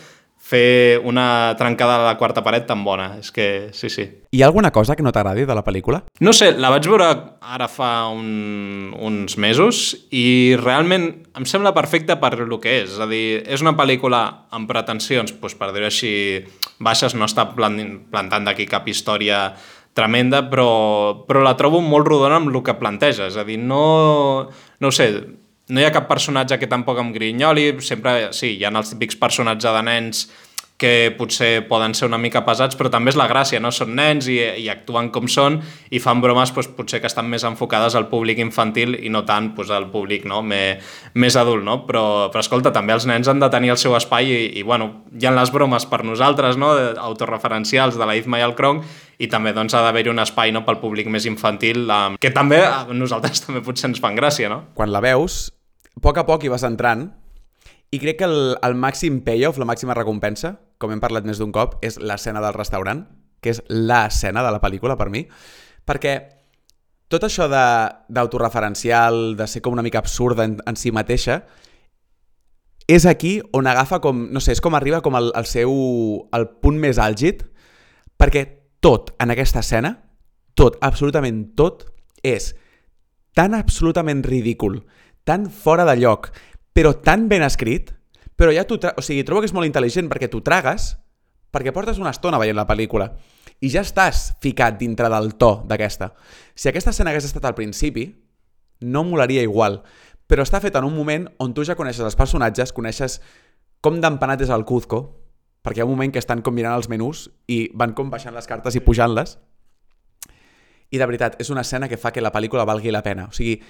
fer 0.51 1.00
una 1.08 1.55
trencada 1.58 1.98
de 2.01 2.05
la 2.10 2.17
quarta 2.20 2.43
paret 2.43 2.67
tan 2.67 2.84
bona. 2.84 3.15
És 3.20 3.31
que 3.31 3.70
sí, 3.74 3.89
sí. 3.89 4.08
Hi 4.31 4.43
ha 4.43 4.48
alguna 4.50 4.72
cosa 4.75 4.96
que 4.96 5.03
no 5.03 5.13
t'agradi 5.15 5.48
de 5.48 5.55
la 5.55 5.63
pel·lícula? 5.65 6.03
No 6.20 6.34
sé, 6.36 6.51
la 6.58 6.72
vaig 6.74 6.88
veure 6.91 7.10
ara 7.41 7.67
fa 7.72 7.91
un, 8.12 8.91
uns 9.00 9.38
mesos 9.41 9.81
i 10.12 10.55
realment 10.62 11.10
em 11.38 11.48
sembla 11.48 11.74
perfecta 11.75 12.20
per 12.22 12.34
lo 12.43 12.60
que 12.63 12.81
és. 12.84 12.96
És 12.96 13.03
a 13.03 13.08
dir, 13.10 13.41
és 13.48 13.63
una 13.63 13.75
pel·lícula 13.79 14.24
amb 14.51 14.70
pretensions, 14.70 15.36
doncs, 15.39 15.58
per 15.60 15.72
dir-ho 15.75 15.88
així, 15.88 16.13
baixes, 16.79 17.15
no 17.15 17.27
està 17.29 17.48
plantant 17.55 18.48
d'aquí 18.48 18.67
cap 18.70 18.88
història 18.91 19.51
tremenda, 19.93 20.46
però, 20.48 21.25
però 21.27 21.41
la 21.43 21.58
trobo 21.60 21.81
molt 21.84 22.08
rodona 22.08 22.39
amb 22.39 22.51
el 22.51 22.62
que 22.63 22.77
planteja. 22.79 23.27
És 23.27 23.38
a 23.39 23.46
dir, 23.48 23.60
no, 23.60 24.48
no 24.79 24.91
ho 24.91 24.96
sé, 24.96 25.10
no 25.72 25.82
hi 25.82 25.88
ha 25.88 25.96
cap 25.96 26.08
personatge 26.10 26.60
que 26.60 26.70
tampoc 26.70 27.00
em 27.00 27.12
grinyoli, 27.16 27.72
sempre, 27.82 28.32
sí, 28.36 28.58
hi 28.58 28.66
ha 28.68 28.74
els 28.75 28.92
típics 28.94 29.20
personatges 29.20 29.72
de 29.72 29.84
nens 29.88 30.25
que 30.82 31.13
potser 31.13 31.68
poden 31.70 31.94
ser 31.94 32.08
una 32.10 32.18
mica 32.18 32.42
pesats, 32.42 32.74
però 32.74 32.90
també 32.90 33.12
és 33.12 33.18
la 33.20 33.28
gràcia, 33.30 33.60
no? 33.62 33.70
Són 33.70 33.92
nens 33.94 34.25
i, 34.34 34.40
i 34.63 34.66
actuen 34.74 35.12
com 35.13 35.28
són 35.30 35.60
i 35.94 36.00
fan 36.01 36.24
bromes 36.24 36.50
doncs, 36.56 36.72
potser 36.74 36.98
que 37.04 37.10
estan 37.12 37.30
més 37.30 37.46
enfocades 37.46 37.94
al 37.94 38.08
públic 38.10 38.42
infantil 38.42 38.98
i 38.98 39.12
no 39.13 39.22
tant 39.28 39.51
doncs, 39.54 39.70
al 39.78 39.92
públic 39.94 40.25
no? 40.25 40.42
més, 40.42 40.82
més 41.13 41.38
adult, 41.38 41.62
no? 41.68 41.84
Però, 41.86 42.04
però 42.34 42.42
escolta, 42.42 42.74
també 42.74 42.98
els 42.98 43.06
nens 43.06 43.30
han 43.30 43.44
de 43.44 43.51
tenir 43.54 43.75
el 43.75 43.78
seu 43.78 43.94
espai 44.00 44.34
i, 44.34 44.41
i 44.58 44.65
bueno, 44.65 44.89
hi 45.13 45.30
ha 45.30 45.36
les 45.38 45.54
bromes 45.54 45.86
per 45.86 46.02
nosaltres, 46.08 46.58
no? 46.58 46.74
autorreferencials 47.06 48.02
de 48.02 48.10
la 48.10 48.17
Izma 48.17 48.41
i 48.41 48.50
el 48.50 48.58
Kronk, 48.58 48.89
i 49.22 49.30
també 49.30 49.54
doncs, 49.54 49.78
ha 49.78 49.86
d'haver-hi 49.86 50.10
un 50.10 50.26
espai 50.26 50.50
no? 50.50 50.65
pel 50.65 50.82
públic 50.82 51.13
més 51.13 51.30
infantil, 51.30 51.86
que 52.17 52.34
també 52.34 52.63
a 52.65 52.88
nosaltres 52.89 53.41
també 53.45 53.62
potser 53.62 53.91
ens 53.93 54.02
fan 54.02 54.17
gràcia, 54.17 54.50
no? 54.50 54.63
Quan 54.74 54.89
la 54.89 55.06
veus, 55.06 55.52
a 55.97 56.04
poc 56.04 56.17
a 56.17 56.25
poc 56.27 56.43
hi 56.45 56.51
vas 56.51 56.65
entrant 56.67 57.10
i 57.91 57.99
crec 57.99 58.21
que 58.21 58.27
el, 58.27 58.56
el 58.63 58.75
màxim 58.80 59.19
payoff, 59.25 59.60
la 59.60 59.67
màxima 59.67 59.95
recompensa, 59.97 60.56
com 60.80 60.93
hem 60.93 61.01
parlat 61.04 61.25
més 61.27 61.41
d'un 61.41 61.51
cop, 61.51 61.75
és 61.84 61.99
l'escena 61.99 62.39
del 62.43 62.56
restaurant, 62.56 63.04
que 63.43 63.51
és 63.51 63.60
l'escena 63.67 64.43
de 64.45 64.54
la 64.54 64.62
pel·lícula 64.63 64.95
per 64.97 65.10
mi, 65.12 65.25
perquè 65.86 66.13
tot 67.12 67.25
això 67.27 67.49
d'autoreferencial, 67.51 69.36
de, 69.36 69.41
de 69.43 69.49
ser 69.51 69.60
com 69.62 69.75
una 69.75 69.84
mica 69.84 69.99
absurda 69.99 70.47
en, 70.47 70.56
en 70.63 70.80
si 70.80 70.93
mateixa, 70.95 71.41
és 72.88 73.06
aquí 73.06 73.41
on 73.51 73.67
agafa 73.67 73.99
com, 74.04 74.23
no 74.32 74.39
sé, 74.39 74.56
és 74.56 74.63
com 74.63 74.75
arriba 74.75 75.01
com 75.04 75.17
el, 75.19 75.30
el 75.36 75.47
seu, 75.47 75.71
el 76.32 76.47
punt 76.63 76.80
més 76.80 76.99
àlgid, 76.99 77.43
perquè 78.19 78.45
tot 78.80 79.12
en 79.19 79.36
aquesta 79.36 79.60
escena, 79.60 79.97
tot, 80.56 80.80
absolutament 80.80 81.43
tot, 81.60 81.86
és 82.23 82.54
tan 83.36 83.56
absolutament 83.56 84.23
ridícul, 84.23 84.82
tan 85.23 85.49
fora 85.49 85.86
de 85.86 85.97
lloc, 85.99 86.31
però 86.73 86.93
tan 87.03 87.27
ben 87.29 87.43
escrit, 87.43 87.91
però 88.36 88.53
ja 88.55 88.65
t'ho... 88.65 88.79
O 88.97 89.03
sigui, 89.05 89.25
trobo 89.27 89.43
que 89.43 89.49
és 89.49 89.55
molt 89.55 89.69
intel·ligent 89.69 90.10
perquè 90.12 90.29
t'ho 90.31 90.41
tragues, 90.45 90.95
perquè 91.51 91.73
portes 91.75 91.99
una 92.01 92.13
estona 92.15 92.39
veient 92.41 92.57
la 92.57 92.67
pel·lícula 92.69 93.12
i 93.62 93.69
ja 93.69 93.84
estàs 93.86 94.31
ficat 94.41 94.79
dintre 94.79 95.10
del 95.13 95.36
to 95.38 95.62
d'aquesta. 95.69 96.12
Si 96.55 96.69
aquesta 96.69 96.93
escena 96.95 97.12
hagués 97.12 97.27
estat 97.27 97.45
al 97.45 97.57
principi, 97.57 98.07
no 98.81 99.03
molaria 99.05 99.43
igual, 99.45 99.84
però 100.25 100.41
està 100.47 100.62
fet 100.63 100.75
en 100.79 100.88
un 100.88 100.95
moment 100.95 101.27
on 101.43 101.53
tu 101.53 101.65
ja 101.67 101.77
coneixes 101.77 102.05
els 102.07 102.17
personatges, 102.17 102.73
coneixes 102.73 103.19
com 103.81 103.99
d'empanat 104.01 104.41
és 104.41 104.53
el 104.53 104.65
Cuzco, 104.65 105.03
perquè 105.62 105.81
hi 105.81 105.84
ha 105.84 105.89
un 105.89 105.93
moment 105.93 106.13
que 106.13 106.21
estan 106.21 106.41
com 106.41 106.55
mirant 106.57 106.79
els 106.79 106.89
menús 106.89 107.27
i 107.51 107.67
van 107.77 107.93
com 107.93 108.10
baixant 108.10 108.34
les 108.34 108.49
cartes 108.49 108.77
i 108.77 108.81
pujant-les, 108.81 109.38
i 110.91 110.99
de 110.99 111.07
veritat, 111.07 111.38
és 111.39 111.49
una 111.53 111.62
escena 111.62 111.88
que 111.88 111.99
fa 112.01 112.12
que 112.12 112.23
la 112.23 112.34
pel·lícula 112.34 112.65
valgui 112.67 112.91
la 112.91 113.03
pena. 113.03 113.29
O 113.29 113.36
sigui, 113.36 113.62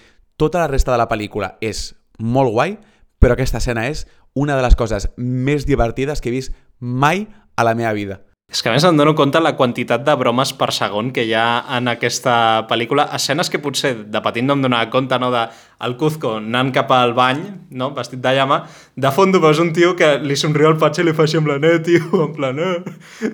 tota 0.41 0.63
la 0.63 0.71
resta 0.71 0.89
de 0.95 0.97
la 0.97 1.05
pel·lícula 1.05 1.53
és 1.61 1.91
molt 2.17 2.49
guai, 2.55 2.79
però 3.21 3.37
aquesta 3.37 3.61
escena 3.61 3.85
és 3.85 4.07
una 4.33 4.55
de 4.57 4.65
les 4.65 4.75
coses 4.79 5.05
més 5.17 5.67
divertides 5.69 6.21
que 6.21 6.31
he 6.31 6.37
vist 6.39 6.55
mai 6.79 7.27
a 7.55 7.65
la 7.67 7.75
meva 7.77 7.93
vida. 7.93 8.21
És 8.51 8.59
que 8.59 8.67
a 8.67 8.73
més 8.73 8.83
em 8.83 8.97
dono 8.99 9.13
compte 9.15 9.39
la 9.39 9.53
quantitat 9.55 10.01
de 10.03 10.13
bromes 10.19 10.49
per 10.59 10.73
segon 10.75 11.13
que 11.15 11.23
hi 11.23 11.31
ha 11.37 11.63
en 11.77 11.87
aquesta 11.87 12.33
pel·lícula. 12.67 13.05
Escenes 13.15 13.47
que 13.53 13.61
potser 13.63 13.93
de 14.11 14.21
petit 14.25 14.43
no 14.43 14.57
em 14.57 14.65
donava 14.65 14.89
compte, 14.91 15.19
no? 15.21 15.29
De 15.31 15.45
el 15.85 15.95
Cuzco 15.99 16.33
anant 16.41 16.73
cap 16.75 16.91
al 16.91 17.13
bany, 17.15 17.45
no? 17.69 17.93
vestit 17.95 18.19
de 18.19 18.33
llama, 18.35 18.63
de 18.97 19.11
fons 19.15 19.39
veus 19.39 19.61
un 19.63 19.71
tio 19.77 19.93
que 19.95 20.17
li 20.19 20.35
somriu 20.35 20.67
al 20.67 20.79
patxe 20.81 21.05
i 21.05 21.07
li 21.07 21.15
fa 21.15 21.29
així 21.29 21.39
en 21.39 21.47
plan, 21.47 21.63
eh, 21.63 21.79
tio, 21.85 22.09
en 22.25 22.33
plan, 22.35 22.59
eh. 22.59 23.31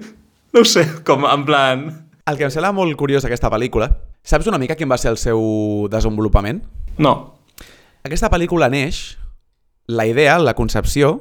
No 0.53 0.65
sé, 0.67 0.85
com 1.07 1.25
en 1.25 1.47
plan... 1.47 1.87
El 2.27 2.37
que 2.37 2.45
em 2.45 2.53
sembla 2.53 2.75
molt 2.75 2.99
curiós 2.99 3.25
d'aquesta 3.25 3.49
pel·lícula, 3.49 3.89
saps 4.21 4.51
una 4.51 4.59
mica 4.61 4.75
quin 4.75 4.91
va 4.91 4.99
ser 5.01 5.15
el 5.15 5.21
seu 5.21 5.41
desenvolupament? 5.89 6.61
No. 6.97 7.13
Aquesta 8.07 8.29
pel·lícula 8.33 8.69
neix, 8.73 9.17
la 9.87 10.05
idea, 10.09 10.37
la 10.39 10.55
concepció, 10.57 11.17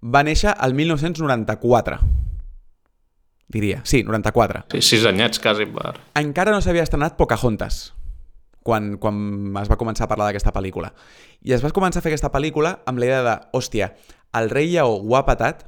va 0.00 0.22
néixer 0.24 0.52
al 0.56 0.74
1994. 0.74 1.98
Diria, 3.50 3.80
sí, 3.84 4.04
94. 4.06 4.66
Sí, 4.76 4.82
sis 4.92 5.06
anyets 5.08 5.42
quasi 5.42 5.66
per... 5.66 5.96
Encara 6.20 6.54
no 6.54 6.60
s'havia 6.62 6.84
estrenat 6.86 7.16
Pocahontas 7.18 7.88
quan, 8.62 8.94
quan 9.02 9.56
es 9.58 9.70
va 9.70 9.78
començar 9.80 10.06
a 10.06 10.10
parlar 10.12 10.28
d'aquesta 10.28 10.52
pel·lícula. 10.54 10.92
I 11.42 11.56
es 11.56 11.64
va 11.64 11.72
començar 11.74 11.98
a 12.00 12.04
fer 12.04 12.12
aquesta 12.12 12.30
pel·lícula 12.30 12.76
amb 12.86 13.02
la 13.02 13.08
idea 13.08 13.24
de, 13.26 13.34
hòstia, 13.56 13.90
el 14.38 14.50
rei 14.52 14.70
lleó 14.70 15.00
ho 15.00 15.16
ha 15.18 15.24
patat, 15.26 15.64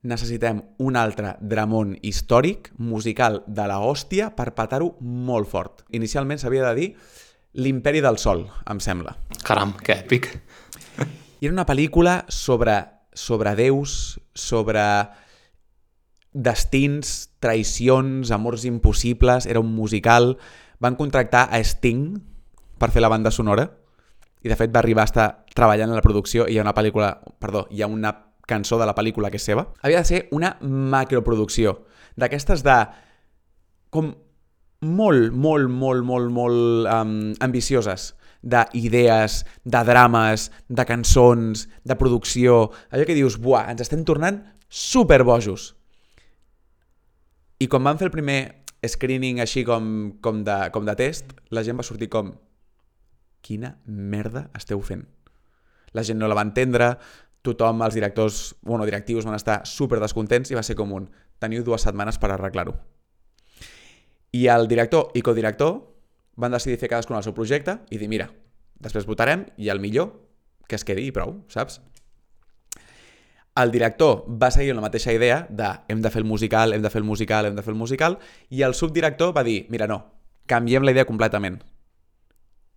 necessitem 0.00 0.62
un 0.80 0.96
altre 0.96 1.34
dramón 1.44 1.98
històric, 2.00 2.70
musical 2.78 3.42
de 3.46 3.66
la 3.68 3.82
hòstia, 3.84 4.30
per 4.36 4.54
patar-ho 4.56 4.94
molt 5.00 5.50
fort. 5.50 5.84
Inicialment 5.92 6.40
s'havia 6.40 6.70
de 6.70 6.74
dir 6.78 6.88
L'imperi 7.58 8.00
del 8.00 8.18
sol, 8.22 8.44
em 8.70 8.78
sembla. 8.78 9.16
Caram, 9.42 9.72
que 9.82 9.96
èpic. 9.96 10.28
I 11.40 11.48
era 11.48 11.54
una 11.56 11.66
pel·lícula 11.66 12.20
sobre, 12.30 12.76
sobre 13.16 13.56
déus, 13.58 14.20
sobre 14.38 14.84
destins, 16.30 17.30
traïcions, 17.42 18.30
amors 18.30 18.64
impossibles, 18.68 19.48
era 19.50 19.60
un 19.60 19.74
musical. 19.74 20.36
Van 20.78 20.94
contractar 20.94 21.48
a 21.50 21.58
Sting 21.64 22.20
per 22.78 22.92
fer 22.94 23.02
la 23.02 23.10
banda 23.10 23.34
sonora 23.34 23.66
i 24.40 24.48
de 24.48 24.56
fet 24.56 24.70
va 24.72 24.80
arribar 24.80 25.04
a 25.04 25.10
estar 25.10 25.28
treballant 25.52 25.90
en 25.90 25.98
la 25.98 26.04
producció 26.04 26.46
i 26.46 26.54
hi 26.54 26.60
ha 26.60 26.64
una 26.64 26.76
pel·lícula, 26.76 27.10
perdó, 27.42 27.66
hi 27.70 27.82
ha 27.82 27.90
una 27.90 28.14
cançó 28.48 28.78
de 28.80 28.86
la 28.88 28.94
pel·lícula 28.94 29.28
que 29.30 29.42
és 29.42 29.46
seva. 29.50 29.66
Havia 29.82 30.00
de 30.00 30.08
ser 30.08 30.22
una 30.34 30.54
macroproducció, 30.62 31.80
d'aquestes 32.16 32.64
de 32.66 32.78
com 33.90 34.14
molt, 34.80 35.32
molt, 35.32 35.68
molt, 35.70 36.04
molt, 36.06 36.30
molt 36.32 36.88
um, 36.90 37.12
ambicioses 37.44 38.14
d'idees, 38.40 39.42
de 39.68 39.82
drames, 39.84 40.46
de 40.68 40.86
cançons, 40.88 41.66
de 41.84 41.96
producció, 42.00 42.70
allò 42.88 43.04
que 43.04 43.18
dius, 43.18 43.36
buah, 43.36 43.66
ens 43.68 43.84
estem 43.84 44.06
tornant 44.08 44.40
superbojos. 44.72 45.74
I 47.60 47.68
quan 47.68 47.84
van 47.84 48.00
fer 48.00 48.08
el 48.08 48.14
primer 48.14 48.40
screening 48.80 49.44
així 49.44 49.66
com, 49.68 50.16
com, 50.24 50.40
de, 50.46 50.56
com 50.72 50.88
de 50.88 50.96
test, 50.96 51.36
la 51.52 51.66
gent 51.66 51.76
va 51.76 51.84
sortir 51.84 52.08
com 52.08 52.32
quina 53.44 53.74
merda 53.84 54.48
esteu 54.56 54.80
fent? 54.80 55.04
la 55.92 56.04
gent 56.04 56.18
no 56.20 56.28
la 56.28 56.36
va 56.38 56.44
entendre, 56.46 56.92
tothom, 57.42 57.82
els 57.86 57.96
directors, 57.96 58.40
bueno, 58.62 58.86
directius 58.86 59.26
van 59.26 59.36
estar 59.38 59.60
super 59.66 60.00
descontents 60.02 60.50
i 60.50 60.58
va 60.58 60.64
ser 60.66 60.76
com 60.78 60.92
un 60.96 61.08
teniu 61.40 61.64
dues 61.66 61.86
setmanes 61.86 62.20
per 62.20 62.32
arreglar-ho. 62.34 62.76
I 64.32 64.46
el 64.46 64.68
director 64.68 65.10
i 65.14 65.22
codirector 65.26 65.80
van 66.40 66.54
decidir 66.54 66.78
fer 66.78 66.90
cadascun 66.90 67.18
el 67.18 67.26
seu 67.26 67.34
projecte 67.34 67.80
i 67.90 67.98
dir, 67.98 68.08
mira, 68.08 68.30
després 68.80 69.08
votarem 69.08 69.44
i 69.58 69.70
el 69.72 69.80
millor 69.82 70.12
que 70.70 70.78
es 70.78 70.86
quedi 70.86 71.08
i 71.08 71.14
prou, 71.14 71.40
saps? 71.50 71.80
El 73.60 73.72
director 73.74 74.22
va 74.30 74.52
seguir 74.54 74.76
la 74.76 74.84
mateixa 74.84 75.12
idea 75.12 75.42
de 75.50 75.72
hem 75.90 76.00
de 76.00 76.10
fer 76.14 76.22
el 76.22 76.28
musical, 76.28 76.72
hem 76.72 76.82
de 76.82 76.90
fer 76.90 77.02
el 77.02 77.08
musical, 77.08 77.48
hem 77.48 77.56
de 77.58 77.64
fer 77.66 77.74
el 77.74 77.80
musical, 77.80 78.16
i 78.48 78.62
el 78.62 78.76
subdirector 78.78 79.34
va 79.36 79.42
dir, 79.44 79.64
mira, 79.68 79.88
no, 79.90 80.04
canviem 80.46 80.86
la 80.86 80.94
idea 80.94 81.08
completament. 81.08 81.58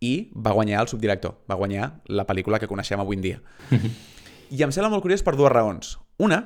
I 0.03 0.31
va 0.33 0.51
guanyar 0.57 0.81
el 0.81 0.89
subdirector, 0.89 1.37
va 1.49 1.59
guanyar 1.59 1.91
la 2.09 2.25
pel·lícula 2.27 2.59
que 2.59 2.67
coneixem 2.67 2.99
avui 2.99 3.21
en 3.21 3.23
dia. 3.23 3.39
I 4.57 4.65
em 4.65 4.73
sembla 4.73 4.89
molt 4.91 5.05
curiós 5.05 5.23
per 5.23 5.37
dues 5.37 5.53
raons. 5.53 5.95
Una, 6.17 6.41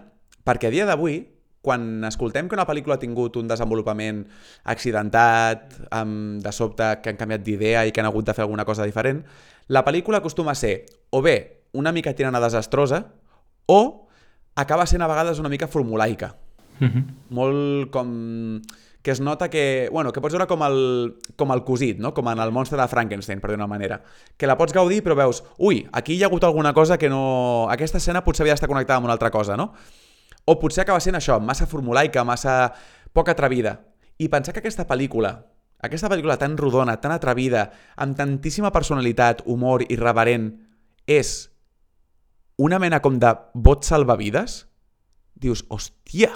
perquè 0.45 0.69
a 0.69 0.75
dia 0.75 0.85
d'avui, 0.85 1.21
quan 1.67 2.07
escoltem 2.07 2.47
que 2.47 2.55
una 2.55 2.65
pel·lícula 2.69 2.95
ha 2.95 3.01
tingut 3.01 3.35
un 3.39 3.51
desenvolupament 3.51 4.23
accidentat, 4.71 5.75
amb, 5.91 6.39
de 6.43 6.55
sobte 6.55 6.87
que 7.03 7.11
han 7.11 7.19
canviat 7.19 7.43
d'idea 7.43 7.83
i 7.87 7.91
que 7.91 7.99
han 8.03 8.07
hagut 8.07 8.29
de 8.29 8.35
fer 8.37 8.45
alguna 8.45 8.65
cosa 8.65 8.87
diferent, 8.87 9.25
la 9.67 9.83
pel·lícula 9.83 10.21
acostuma 10.23 10.55
a 10.55 10.59
ser 10.59 10.85
o 11.11 11.21
bé 11.21 11.37
una 11.75 11.91
mica 11.91 12.15
tirant 12.15 12.35
a 12.39 12.43
desastrosa 12.43 13.03
o 13.67 14.07
acaba 14.55 14.87
sent 14.87 15.03
a 15.03 15.11
vegades 15.11 15.43
una 15.43 15.51
mica 15.51 15.67
formulaica. 15.67 16.35
Mm 16.79 16.87
-hmm. 16.87 17.03
Molt 17.29 17.91
com 17.91 18.61
que 19.01 19.11
es 19.11 19.21
nota 19.21 19.49
que, 19.49 19.87
bueno, 19.89 20.11
que 20.11 20.19
pots 20.19 20.33
veure 20.33 20.47
com 20.47 20.63
el, 20.63 21.15
com 21.37 21.51
el 21.53 21.63
cosit, 21.63 21.97
no? 21.97 22.13
com 22.13 22.27
en 22.27 22.39
el 22.43 22.51
monstre 22.51 22.75
de 22.75 22.87
Frankenstein, 22.91 23.39
per 23.39 23.51
dir 23.51 23.55
una 23.55 23.65
manera. 23.65 24.01
Que 24.35 24.47
la 24.47 24.57
pots 24.57 24.73
gaudir, 24.73 24.99
però 25.01 25.15
veus, 25.15 25.45
ui, 25.57 25.85
aquí 25.93 26.17
hi 26.17 26.23
ha 26.23 26.27
hagut 26.27 26.43
alguna 26.43 26.73
cosa 26.73 26.97
que 26.97 27.07
no... 27.07 27.69
Aquesta 27.71 27.99
escena 27.99 28.25
potser 28.25 28.43
havia 28.43 28.57
d'estar 28.57 28.67
connectada 28.67 28.97
amb 28.97 29.07
una 29.07 29.13
altra 29.13 29.31
cosa, 29.31 29.55
no? 29.55 29.73
O 30.47 30.55
potser 30.61 30.85
acaba 30.85 31.01
sent 31.03 31.17
això, 31.19 31.41
massa 31.43 31.67
formulaica, 31.67 32.23
massa 32.23 32.71
poc 33.11 33.33
atrevida. 33.33 33.75
I 34.17 34.29
pensar 34.31 34.53
que 34.55 34.61
aquesta 34.63 34.87
pel·lícula, 34.87 35.33
aquesta 35.83 36.07
pel·lícula 36.07 36.37
tan 36.39 36.55
rodona, 36.57 36.95
tan 37.03 37.11
atrevida, 37.11 37.67
amb 37.99 38.15
tantíssima 38.17 38.71
personalitat, 38.71 39.43
humor 39.45 39.83
i 39.91 39.99
reverent, 39.99 40.49
és 41.03 41.49
una 42.57 42.79
mena 42.79 43.01
com 43.03 43.19
de 43.19 43.33
bot 43.53 43.83
salvavides, 43.85 44.63
dius, 45.35 45.65
hòstia, 45.69 46.31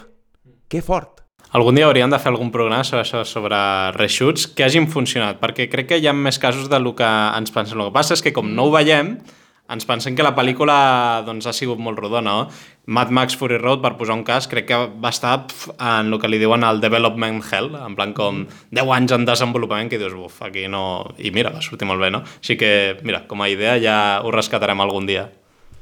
que 0.69 0.83
fort. 0.83 1.23
Algun 1.55 1.75
dia 1.75 1.87
hauríem 1.87 2.11
de 2.11 2.19
fer 2.21 2.29
algun 2.31 2.51
programa 2.51 2.83
sobre 2.87 3.01
això, 3.03 3.23
sobre 3.27 3.57
reshoots 3.95 4.45
que 4.55 4.67
hagin 4.67 4.91
funcionat, 4.91 5.39
perquè 5.41 5.65
crec 5.71 5.89
que 5.89 5.97
hi 5.99 6.07
ha 6.07 6.13
més 6.15 6.37
casos 6.39 6.69
del 6.71 6.91
que 6.95 7.07
ens 7.07 7.51
pensem. 7.51 7.79
El 7.79 7.89
que 7.89 7.95
passa 7.95 8.15
és 8.15 8.23
que 8.23 8.35
com 8.35 8.51
no 8.55 8.67
ho 8.67 8.75
veiem, 8.75 9.15
ens 9.71 9.87
pensem 9.87 10.15
que 10.17 10.25
la 10.25 10.33
pel·lícula 10.35 10.75
doncs, 11.27 11.47
ha 11.47 11.55
sigut 11.55 11.79
molt 11.79 11.99
rodona. 11.99 12.33
No? 12.41 12.69
Mad 12.91 13.11
Max 13.13 13.37
Fury 13.39 13.59
Road, 13.61 13.81
per 13.83 13.93
posar 13.99 14.17
un 14.17 14.23
cas, 14.27 14.47
crec 14.51 14.67
que 14.67 14.79
va 15.01 15.11
estar 15.13 15.35
en 15.77 16.11
el 16.11 16.19
que 16.19 16.29
li 16.31 16.39
diuen 16.41 16.65
el 16.67 16.81
development 16.83 17.41
hell, 17.45 17.71
en 17.79 17.95
plan 17.95 18.15
com 18.17 18.43
10 18.75 18.95
anys 18.97 19.15
en 19.15 19.27
desenvolupament, 19.29 19.91
que 19.91 20.01
dius, 20.01 20.15
buf, 20.17 20.41
aquí 20.45 20.67
no... 20.71 20.83
I 21.21 21.31
mira, 21.35 21.53
va 21.53 21.61
sortir 21.63 21.87
molt 21.89 22.01
bé, 22.03 22.11
no? 22.13 22.23
Així 22.41 22.57
que, 22.59 22.71
mira, 23.07 23.23
com 23.29 23.43
a 23.43 23.51
idea 23.51 23.77
ja 23.81 23.97
ho 24.25 24.33
rescatarem 24.33 24.81
algun 24.83 25.07
dia. 25.09 25.29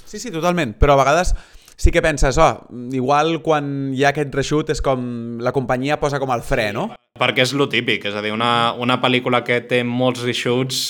Sí, 0.06 0.20
sí, 0.20 0.34
totalment, 0.34 0.76
però 0.78 0.98
a 0.98 1.04
vegades 1.04 1.34
sí 1.80 1.94
que 1.96 2.04
penses, 2.04 2.38
oh, 2.38 2.68
igual 2.92 3.40
quan 3.42 3.94
hi 3.96 4.04
ha 4.04 4.12
aquest 4.12 4.34
reshoot 4.36 4.74
és 4.74 4.82
com 4.84 5.40
la 5.40 5.54
companyia 5.56 6.00
posa 6.02 6.20
com 6.20 6.34
el 6.36 6.44
fre, 6.44 6.74
no? 6.76 6.90
Perquè 7.20 7.46
és 7.46 7.54
lo 7.56 7.70
típic, 7.72 8.06
és 8.12 8.16
a 8.16 8.24
dir, 8.24 8.34
una, 8.36 8.74
una 8.76 9.00
pel·lícula 9.00 9.42
que 9.48 9.62
té 9.64 9.82
molts 9.88 10.26
reshoots 10.28 10.84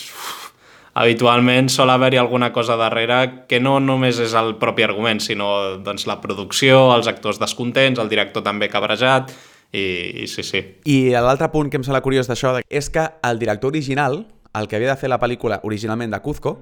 habitualment 0.99 1.69
sol 1.71 1.89
haver-hi 1.93 2.19
alguna 2.19 2.51
cosa 2.51 2.75
darrere 2.79 3.45
que 3.47 3.61
no 3.63 3.77
només 3.79 4.19
és 4.19 4.33
el 4.35 4.57
propi 4.59 4.83
argument, 4.83 5.21
sinó 5.23 5.77
doncs, 5.85 6.05
la 6.09 6.19
producció, 6.19 6.89
els 6.95 7.07
actors 7.07 7.39
descontents, 7.39 8.01
el 8.03 8.11
director 8.11 8.43
també 8.43 8.67
cabrejat, 8.71 9.31
i, 9.71 10.23
i 10.23 10.27
sí, 10.27 10.43
sí. 10.43 10.63
I 10.89 10.97
l'altre 11.15 11.51
punt 11.53 11.69
que 11.69 11.79
em 11.79 11.85
sembla 11.85 12.03
curiós 12.03 12.27
d'això 12.27 12.57
és 12.67 12.89
que 12.91 13.05
el 13.29 13.39
director 13.39 13.71
original, 13.71 14.25
el 14.57 14.67
que 14.67 14.79
havia 14.79 14.91
de 14.91 14.99
fer 14.99 15.11
la 15.11 15.21
pel·lícula 15.21 15.61
originalment 15.63 16.11
de 16.11 16.19
Cuzco, 16.25 16.57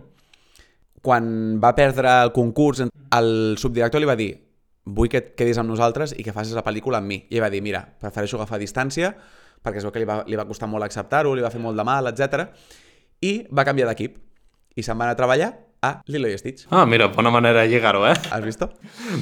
quan 1.02 1.58
va 1.64 1.74
perdre 1.78 2.12
el 2.26 2.34
concurs, 2.36 2.84
el 2.84 3.32
subdirector 3.58 4.04
li 4.04 4.10
va 4.10 4.18
dir 4.20 4.34
vull 4.88 5.10
que 5.12 5.20
et 5.20 5.34
quedis 5.40 5.58
amb 5.60 5.70
nosaltres 5.72 6.14
i 6.16 6.24
que 6.24 6.36
facis 6.36 6.56
la 6.56 6.64
pel·lícula 6.64 7.02
amb 7.02 7.12
mi. 7.12 7.20
I 7.32 7.42
va 7.44 7.50
dir, 7.52 7.62
mira, 7.64 7.82
prefereixo 8.00 8.38
agafar 8.38 8.60
distància, 8.62 9.12
perquè 9.64 9.82
es 9.82 9.88
veu 9.88 9.94
que 9.96 10.04
li 10.04 10.08
va, 10.08 10.22
li 10.28 10.40
va 10.40 10.48
costar 10.48 10.70
molt 10.72 10.86
acceptar-ho, 10.86 11.34
li 11.36 11.44
va 11.44 11.52
fer 11.52 11.62
molt 11.64 11.78
de 11.80 11.86
mal, 11.88 12.08
etc. 12.12 12.48
I 13.24 13.34
va 13.52 13.66
canviar 13.68 13.90
d'equip. 13.90 14.27
I 14.78 14.86
se'n 14.86 14.98
va 14.98 15.08
anar 15.08 15.18
a 15.18 15.20
treballar 15.20 15.52
a 15.82 15.92
Lilo 16.10 16.30
i 16.30 16.38
Stitch. 16.38 16.66
Ah, 16.74 16.86
mira, 16.90 17.10
bona 17.14 17.30
manera 17.34 17.62
de 17.62 17.70
lligar-ho, 17.70 18.06
eh? 18.08 18.16
Has 18.32 18.44
vist? 18.46 18.64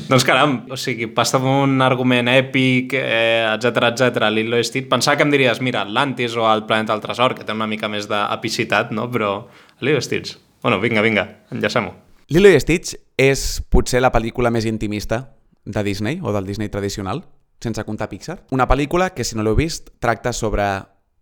doncs 0.09 0.23
caram, 0.27 0.61
o 0.71 0.77
sigui, 0.79 1.07
passa 1.11 1.39
d'un 1.41 1.81
argument 1.83 2.29
èpic, 2.31 2.95
eh, 2.99 3.43
etc 3.55 3.91
etc. 3.91 4.29
Lilo 4.31 4.59
i 4.59 4.67
Stitch, 4.67 4.89
pensava 4.91 5.19
que 5.19 5.27
em 5.27 5.33
diries, 5.33 5.61
mira, 5.63 5.83
Atlantis 5.83 6.35
o 6.39 6.47
el 6.51 6.65
Planeta 6.69 6.93
del 6.93 7.03
Tresor, 7.03 7.35
que 7.35 7.47
té 7.47 7.55
una 7.55 7.67
mica 7.67 7.91
més 7.91 8.07
d'epicitat, 8.11 8.91
no? 8.95 9.09
Però 9.11 9.37
Lilo 9.81 9.99
i 9.99 10.05
Stitch, 10.05 10.37
Bueno, 10.65 10.79
vinga, 10.81 11.01
vinga, 11.05 11.45
enllaçem-ho. 11.53 11.91
Lilo 12.33 12.49
i 12.49 12.57
Stitch 12.57 12.95
és 13.21 13.41
potser 13.69 13.99
la 14.01 14.09
pel·lícula 14.09 14.49
més 14.49 14.65
intimista 14.65 15.19
de 15.61 15.83
Disney, 15.85 16.17
o 16.25 16.31
del 16.33 16.47
Disney 16.49 16.71
tradicional, 16.73 17.21
sense 17.61 17.83
comptar 17.85 18.07
Pixar. 18.09 18.39
Una 18.49 18.65
pel·lícula 18.65 19.11
que, 19.13 19.21
si 19.21 19.37
no 19.37 19.45
l'heu 19.45 19.53
vist, 19.59 19.91
tracta 20.01 20.33
sobre 20.33 20.65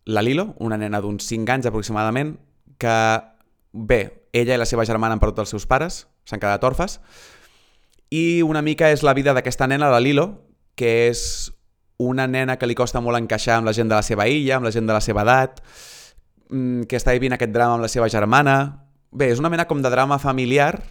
la 0.08 0.24
Lilo, 0.24 0.54
una 0.64 0.78
nena 0.80 1.02
d'uns 1.04 1.28
5 1.28 1.58
anys 1.58 1.68
aproximadament, 1.68 2.38
que, 2.80 2.96
bé, 3.74 4.00
ella 4.34 4.58
i 4.58 4.62
la 4.62 4.68
seva 4.68 4.86
germana 4.90 5.16
han 5.16 5.22
perdut 5.22 5.44
els 5.46 5.54
seus 5.54 5.68
pares, 5.70 6.08
s'han 6.26 6.42
quedat 6.42 6.64
orfes, 6.68 7.00
i 8.10 8.42
una 8.46 8.62
mica 8.62 8.92
és 8.94 9.06
la 9.06 9.14
vida 9.14 9.34
d'aquesta 9.34 9.68
nena, 9.70 9.92
la 9.94 10.02
Lilo, 10.04 10.28
que 10.76 11.08
és 11.08 11.54
una 12.02 12.28
nena 12.28 12.58
que 12.58 12.68
li 12.68 12.76
costa 12.76 13.02
molt 13.02 13.22
encaixar 13.22 13.60
amb 13.60 13.70
la 13.70 13.74
gent 13.78 13.90
de 13.90 13.96
la 13.96 14.06
seva 14.06 14.28
illa, 14.28 14.58
amb 14.58 14.68
la 14.68 14.74
gent 14.74 14.90
de 14.90 14.94
la 14.94 15.02
seva 15.02 15.22
edat, 15.24 15.62
mm, 16.50 16.90
que 16.90 16.98
està 16.98 17.14
vivint 17.14 17.38
aquest 17.38 17.54
drama 17.54 17.78
amb 17.78 17.86
la 17.86 17.94
seva 17.94 18.10
germana, 18.10 18.84
Bé, 19.14 19.28
és 19.30 19.38
una 19.38 19.52
mena 19.54 19.68
com 19.70 19.84
de 19.86 19.92
drama 19.94 20.18
familiar 20.18 20.82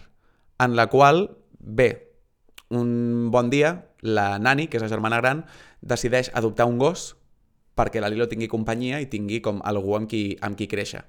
en 0.63 0.77
la 0.77 0.85
qual, 0.87 1.25
bé, 1.59 2.15
un 2.71 3.31
bon 3.31 3.49
dia, 3.51 3.89
la 3.99 4.39
Nani, 4.39 4.69
que 4.71 4.79
és 4.79 4.83
la 4.85 4.87
germana 4.87 5.19
gran, 5.19 5.41
decideix 5.81 6.29
adoptar 6.31 6.69
un 6.71 6.77
gos 6.79 7.17
perquè 7.75 7.99
la 7.99 8.07
Lilo 8.07 8.29
tingui 8.31 8.47
companyia 8.47 9.01
i 9.03 9.09
tingui 9.11 9.41
com 9.43 9.59
algú 9.67 9.97
amb 9.97 10.07
qui, 10.07 10.37
amb 10.39 10.55
qui 10.55 10.69
créixer. 10.71 11.03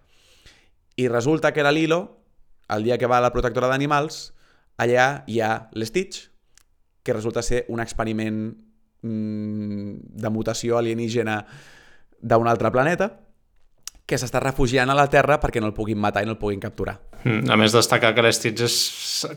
I 0.99 1.07
resulta 1.07 1.53
que 1.55 1.63
la 1.63 1.71
Lilo, 1.71 2.24
el 2.69 2.85
dia 2.85 2.99
que 2.99 3.11
va 3.11 3.19
a 3.19 3.25
la 3.25 3.33
protectora 3.35 3.69
d'animals, 3.73 4.33
allà 4.81 5.25
hi 5.27 5.41
ha 5.41 5.69
l'Stitch, 5.75 6.29
que 7.05 7.13
resulta 7.13 7.43
ser 7.45 7.65
un 7.69 7.83
experiment 7.85 8.47
mmm, 9.05 10.17
de 10.17 10.33
mutació 10.33 10.79
alienígena 10.81 11.43
d'un 12.25 12.49
altre 12.49 12.73
planeta, 12.73 13.11
que 14.05 14.19
s'està 14.21 14.41
refugiant 14.43 14.91
a 14.93 14.97
la 14.97 15.07
Terra 15.09 15.39
perquè 15.41 15.63
no 15.63 15.69
el 15.71 15.77
puguin 15.77 15.97
matar 16.01 16.25
i 16.25 16.29
no 16.29 16.35
el 16.35 16.41
puguin 16.41 16.61
capturar. 16.61 16.99
Mm, 17.25 17.49
a 17.49 17.57
més, 17.57 17.73
destacar 17.73 18.11
que 18.13 18.25
l'Stitch 18.25 18.65
és 18.67 18.75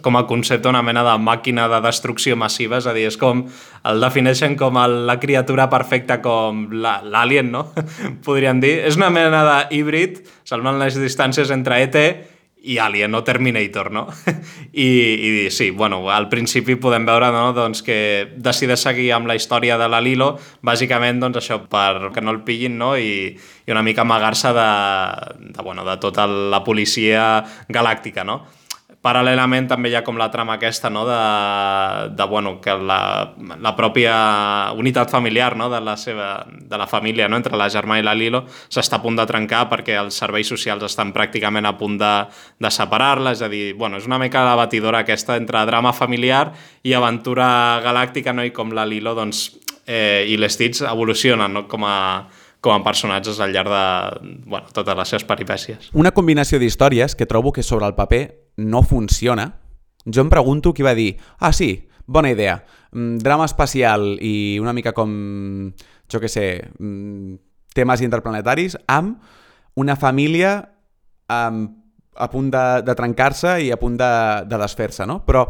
com 0.04 0.18
a 0.20 0.26
concepte 0.28 0.68
una 0.68 0.82
mena 0.84 1.06
de 1.08 1.14
màquina 1.24 1.70
de 1.72 1.80
destrucció 1.86 2.36
massiva, 2.36 2.82
és 2.82 2.88
a 2.88 2.96
dir, 2.96 3.06
és 3.08 3.16
com 3.20 3.46
el 3.88 4.04
defineixen 4.04 4.58
com 4.60 4.80
el, 4.82 4.98
la 5.08 5.16
criatura 5.24 5.70
perfecta 5.72 6.20
com 6.24 6.66
l'alien, 6.84 7.52
no? 7.52 7.70
Podríem 8.28 8.60
dir. 8.64 8.74
És 8.90 9.00
una 9.00 9.12
mena 9.14 9.44
d'híbrid, 9.48 10.20
salvant 10.48 10.80
les 10.84 11.00
distàncies 11.00 11.54
entre 11.56 11.80
ET 11.86 11.96
i 12.64 12.78
Alien, 12.80 13.12
no 13.12 13.24
Terminator, 13.24 13.92
no? 13.92 14.08
I, 14.74 14.88
I 15.46 15.52
sí, 15.52 15.70
bueno, 15.72 16.02
al 16.12 16.28
principi 16.30 16.76
podem 16.76 17.06
veure 17.08 17.30
no, 17.32 17.52
doncs, 17.56 17.84
que 17.86 17.98
decideix 18.36 18.84
seguir 18.90 19.12
amb 19.16 19.30
la 19.30 19.38
història 19.38 19.78
de 19.80 19.88
la 19.92 20.02
Lilo, 20.04 20.34
bàsicament 20.66 21.22
doncs, 21.24 21.40
això 21.42 21.62
per 21.70 22.12
que 22.16 22.24
no 22.24 22.34
el 22.36 22.42
pillin 22.48 22.78
no? 22.80 22.96
I, 22.98 23.32
i 23.38 23.74
una 23.76 23.86
mica 23.86 24.04
amagar-se 24.04 24.54
de, 24.58 24.70
de, 25.54 25.64
bueno, 25.64 25.86
de 25.88 25.98
tota 26.02 26.28
la 26.28 26.64
policia 26.66 27.46
galàctica, 27.70 28.26
no? 28.28 28.42
Paral·lelament 29.08 29.70
també 29.72 29.92
hi 29.92 29.96
ha 29.96 30.04
com 30.06 30.20
la 30.20 30.28
trama 30.34 30.58
aquesta 30.58 30.92
no? 30.92 31.06
de, 31.08 31.20
de 32.18 32.28
bueno, 32.28 32.58
que 32.62 32.76
la, 32.76 33.00
la 33.64 33.74
pròpia 33.78 34.16
unitat 34.78 35.12
familiar 35.14 35.56
no? 35.56 35.70
de, 35.72 35.80
la 35.84 35.96
seva, 36.00 36.46
de 36.48 36.80
la 36.80 36.88
família 36.88 37.30
no? 37.32 37.40
entre 37.40 37.58
la 37.60 37.70
germà 37.72 38.00
i 38.02 38.06
la 38.06 38.16
Lilo 38.18 38.44
s'està 38.48 39.00
a 39.00 39.04
punt 39.04 39.20
de 39.20 39.28
trencar 39.30 39.66
perquè 39.72 39.96
els 40.02 40.18
serveis 40.20 40.50
socials 40.52 40.84
estan 40.88 41.14
pràcticament 41.16 41.68
a 41.70 41.76
punt 41.80 41.96
de, 42.02 42.14
de 42.60 42.72
separar-la, 42.74 43.36
és 43.38 43.44
a 43.46 43.52
dir, 43.52 43.72
bueno, 43.80 44.02
és 44.02 44.10
una 44.10 44.20
mica 44.22 44.46
la 44.48 44.58
batidora 44.60 45.06
aquesta 45.06 45.38
entre 45.40 45.64
drama 45.70 45.94
familiar 45.96 46.50
i 46.84 46.96
aventura 46.98 47.48
galàctica 47.86 48.36
no? 48.36 48.46
i 48.46 48.52
com 48.56 48.76
la 48.76 48.86
Lilo 48.88 49.16
doncs, 49.18 49.48
eh, 49.86 50.26
i 50.28 50.36
les 50.38 50.58
Stitch 50.58 50.84
evolucionen 50.88 51.54
no? 51.54 51.68
com 51.72 51.88
a 51.88 51.98
com 52.68 52.74
a 52.74 52.82
personatges 52.84 53.38
al 53.40 53.54
llarg 53.54 53.70
de 53.70 53.84
bueno, 54.50 54.66
totes 54.74 54.98
les 54.98 55.14
seves 55.14 55.28
peripècies. 55.30 55.92
Una 55.94 56.12
combinació 56.12 56.58
d'històries 56.60 57.16
que 57.16 57.30
trobo 57.30 57.54
que 57.54 57.64
sobre 57.64 57.86
el 57.86 57.94
paper 57.96 58.47
no 58.58 58.84
funciona. 58.84 59.54
Jo 60.06 60.24
em 60.24 60.30
pregunto 60.30 60.74
qui 60.74 60.84
va 60.84 60.96
dir, 60.98 61.18
ah 61.40 61.54
sí, 61.54 61.88
bona 62.06 62.32
idea, 62.32 62.64
mm, 62.92 63.18
drama 63.24 63.46
espacial 63.46 64.18
i 64.22 64.58
una 64.60 64.74
mica 64.74 64.94
com, 64.94 65.74
jo 66.12 66.20
que 66.20 66.30
sé, 66.30 66.72
mm, 66.80 67.36
temes 67.76 68.02
interplanetaris 68.02 68.78
amb 68.88 69.22
una 69.76 69.96
família 69.96 70.74
amb 71.28 71.76
a 72.18 72.30
punt 72.32 72.50
de, 72.50 72.82
de 72.82 72.96
trencar-se 72.98 73.60
i 73.62 73.72
a 73.72 73.78
punt 73.78 73.98
de, 74.00 74.12
de 74.50 74.58
desfer-se, 74.58 75.06
no? 75.06 75.20
Però 75.28 75.46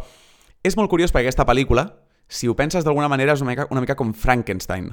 és 0.68 0.76
molt 0.76 0.92
curiós 0.92 1.14
perquè 1.14 1.30
aquesta 1.30 1.48
pel·lícula, 1.48 1.88
si 2.28 2.50
ho 2.50 2.56
penses 2.60 2.84
d'alguna 2.84 3.08
manera, 3.08 3.38
és 3.38 3.42
una 3.42 3.54
mica, 3.54 3.68
una 3.72 3.84
mica 3.86 3.96
com 3.96 4.12
Frankenstein. 4.14 4.92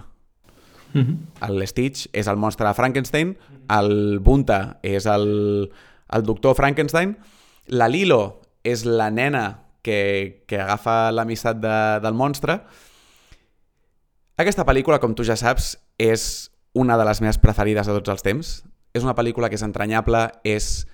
Mm 0.92 1.02
-hmm. 1.02 1.48
El 1.48 1.66
Stitch 1.66 2.06
és 2.12 2.26
el 2.28 2.36
monstre 2.36 2.68
de 2.68 2.74
Frankenstein, 2.74 3.36
el 3.68 4.20
Bunta 4.20 4.78
és 4.82 5.06
el, 5.06 5.72
el 6.12 6.22
doctor 6.22 6.54
Frankenstein, 6.54 7.16
la 7.66 7.88
Lilo 7.88 8.40
és 8.64 8.84
la 8.84 9.10
nena 9.10 9.44
que, 9.84 10.44
que 10.48 10.58
agafa 10.60 11.12
l'amistat 11.12 11.60
de, 11.60 11.76
del 12.04 12.16
monstre. 12.16 12.58
Aquesta 14.40 14.64
pel·lícula, 14.66 14.98
com 15.00 15.14
tu 15.14 15.26
ja 15.26 15.36
saps, 15.38 15.74
és 16.00 16.50
una 16.74 16.96
de 16.98 17.06
les 17.06 17.20
meves 17.22 17.38
preferides 17.38 17.86
de 17.86 17.94
tots 18.00 18.14
els 18.16 18.24
temps. 18.26 18.54
És 18.94 19.04
una 19.04 19.14
pel·lícula 19.14 19.50
que 19.50 19.58
és 19.58 19.66
entranyable, 19.66 20.26
és, 20.46 20.86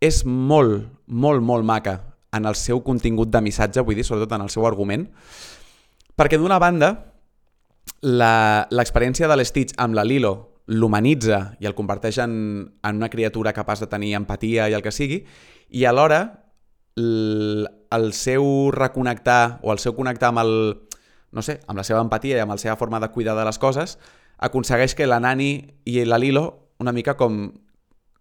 és 0.00 0.22
molt, 0.24 0.86
molt, 1.06 1.42
molt 1.44 1.66
maca 1.66 1.98
en 2.34 2.46
el 2.48 2.56
seu 2.58 2.80
contingut 2.82 3.30
de 3.30 3.42
missatge, 3.44 3.82
vull 3.84 3.98
dir, 3.98 4.06
sobretot 4.06 4.32
en 4.34 4.44
el 4.46 4.50
seu 4.50 4.66
argument, 4.66 5.06
perquè 6.18 6.38
d'una 6.40 6.58
banda, 6.58 6.90
l'experiència 8.04 9.28
de 9.30 9.36
l'Stitch 9.38 9.76
amb 9.80 9.96
la 9.96 10.04
Lilo 10.04 10.53
l'humanitza 10.66 11.56
i 11.60 11.68
el 11.68 11.74
converteix 11.76 12.18
en, 12.24 12.34
en 12.82 12.96
una 12.96 13.10
criatura 13.12 13.52
capaç 13.52 13.84
de 13.84 13.90
tenir 13.90 14.14
empatia 14.16 14.68
i 14.70 14.76
el 14.76 14.84
que 14.84 14.92
sigui, 14.94 15.24
i 15.68 15.84
alhora 15.84 16.20
el, 16.96 17.68
el 17.92 18.12
seu 18.16 18.70
reconnectar 18.72 19.60
o 19.62 19.74
el 19.74 19.82
seu 19.82 19.96
connectar 19.96 20.30
amb 20.32 20.44
el, 20.44 20.54
no 21.32 21.42
sé, 21.42 21.58
amb 21.66 21.80
la 21.80 21.84
seva 21.84 22.00
empatia 22.04 22.38
i 22.38 22.44
amb 22.44 22.54
la 22.54 22.60
seva 22.60 22.78
forma 22.80 23.00
de 23.02 23.10
cuidar 23.12 23.36
de 23.36 23.44
les 23.44 23.58
coses, 23.58 23.98
aconsegueix 24.38 24.94
que 24.94 25.10
la 25.10 25.20
Nani 25.20 25.52
i 25.84 26.00
la 26.04 26.18
Lilo 26.18 26.46
una 26.80 26.92
mica 26.92 27.16
com 27.18 27.52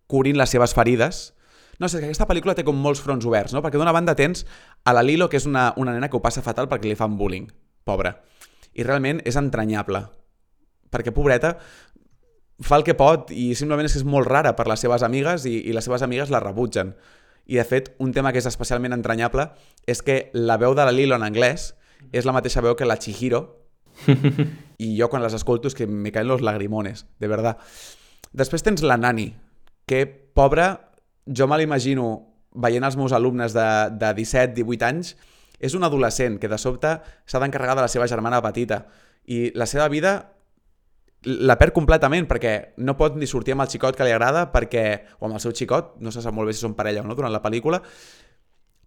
curin 0.08 0.38
les 0.38 0.52
seves 0.52 0.76
ferides 0.76 1.32
no 1.80 1.90
sé, 1.90 2.00
que 2.00 2.08
aquesta 2.08 2.28
pel·lícula 2.30 2.54
té 2.56 2.64
com 2.66 2.78
molts 2.80 3.02
fronts 3.02 3.26
oberts, 3.26 3.54
no? 3.56 3.62
Perquè 3.64 3.80
d'una 3.82 3.94
banda 3.96 4.16
tens 4.16 4.46
a 4.86 4.94
la 4.94 5.02
Lilo, 5.04 5.30
que 5.30 5.40
és 5.40 5.48
una, 5.50 5.72
una 5.76 5.96
nena 5.96 6.10
que 6.10 6.20
ho 6.20 6.22
passa 6.24 6.44
fatal 6.46 6.70
perquè 6.72 6.88
li 6.88 6.98
fan 7.00 7.18
bullying, 7.18 7.48
pobra. 7.84 8.14
I 8.78 8.86
realment 8.86 9.22
és 9.26 9.38
entranyable. 9.40 10.04
Perquè, 10.94 11.12
pobreta, 11.12 11.56
fa 12.64 12.80
el 12.80 12.86
que 12.88 12.96
pot 12.98 13.32
i 13.36 13.52
simplement 13.60 13.88
és 13.88 13.96
que 13.96 14.02
és 14.02 14.08
molt 14.08 14.30
rara 14.30 14.54
per 14.58 14.66
les 14.72 14.82
seves 14.84 15.04
amigues 15.04 15.48
i, 15.50 15.60
i 15.68 15.76
les 15.76 15.86
seves 15.86 16.06
amigues 16.06 16.32
la 16.32 16.42
rebutgen. 16.44 16.94
I, 17.46 17.58
de 17.60 17.66
fet, 17.68 17.92
un 18.00 18.14
tema 18.16 18.32
que 18.32 18.40
és 18.40 18.48
especialment 18.48 18.96
entranyable 18.96 19.50
és 19.90 20.00
que 20.02 20.30
la 20.34 20.56
veu 20.62 20.76
de 20.78 20.86
la 20.88 20.96
Lilo 20.96 21.18
en 21.20 21.26
anglès 21.28 21.74
és 22.16 22.28
la 22.28 22.36
mateixa 22.36 22.64
veu 22.64 22.78
que 22.80 22.88
la 22.88 23.00
Chihiro 23.00 23.44
i 24.84 24.94
jo 24.98 25.10
quan 25.12 25.24
les 25.24 25.36
escolto 25.36 25.70
és 25.70 25.76
que 25.76 25.88
me 25.88 26.12
caen 26.12 26.28
los 26.28 26.42
lagrimones, 26.42 27.06
de 27.20 27.28
verdad. 27.28 27.60
Després 28.34 28.64
tens 28.66 28.82
la 28.82 28.98
Nani, 28.98 29.28
que, 29.86 30.06
pobra, 30.08 30.94
jo 31.28 31.48
me 31.48 31.60
l'imagino 31.60 32.08
veient 32.54 32.86
els 32.86 32.98
meus 32.98 33.14
alumnes 33.14 33.54
de, 33.54 33.68
de 34.00 34.14
17-18 34.18 34.88
anys, 34.88 35.14
és 35.64 35.76
un 35.78 35.86
adolescent 35.86 36.40
que 36.42 36.50
de 36.52 36.60
sobte 36.60 36.98
s'ha 37.26 37.40
d'encarregar 37.40 37.78
de 37.78 37.86
la 37.86 37.92
seva 37.92 38.08
germana 38.10 38.42
petita 38.44 38.84
i 39.30 39.50
la 39.56 39.68
seva 39.70 39.88
vida 39.92 40.16
la 41.26 41.56
perd 41.60 41.76
completament 41.76 42.28
perquè 42.30 42.54
no 42.84 42.98
pot 43.00 43.16
ni 43.20 43.28
sortir 43.30 43.56
amb 43.56 43.64
el 43.66 43.72
xicot 43.72 43.96
que 43.98 44.08
li 44.08 44.14
agrada 44.14 44.50
perquè, 44.54 44.86
o 45.20 45.28
amb 45.28 45.38
el 45.38 45.44
seu 45.44 45.54
xicot, 45.56 45.96
no 46.04 46.12
se 46.12 46.24
sap 46.24 46.36
molt 46.36 46.50
bé 46.50 46.56
si 46.56 46.64
són 46.66 46.76
parella 46.78 47.04
o 47.04 47.08
no 47.08 47.16
durant 47.16 47.34
la 47.34 47.42
pel·lícula, 47.44 47.80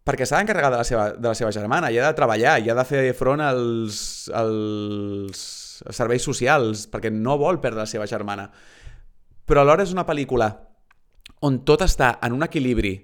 perquè 0.06 0.26
s'ha 0.26 0.38
d'encarregar 0.38 0.70
de, 0.70 0.80
la 0.82 0.86
seva, 0.86 1.08
de 1.16 1.28
la 1.28 1.34
seva 1.34 1.50
germana 1.54 1.90
i 1.90 1.98
ha 1.98 2.06
de 2.06 2.18
treballar 2.18 2.58
i 2.62 2.70
ha 2.70 2.76
de 2.78 2.84
fer 2.86 3.02
front 3.18 3.42
als, 3.42 3.98
als 4.34 5.42
serveis 5.90 6.24
socials 6.24 6.86
perquè 6.92 7.10
no 7.10 7.38
vol 7.40 7.58
perdre 7.62 7.82
la 7.82 7.90
seva 7.90 8.06
germana. 8.06 8.46
Però 9.46 9.62
alhora 9.62 9.82
és 9.86 9.94
una 9.94 10.06
pel·lícula 10.06 10.52
on 11.46 11.60
tot 11.66 11.82
està 11.84 12.16
en 12.22 12.36
un 12.36 12.46
equilibri 12.46 13.00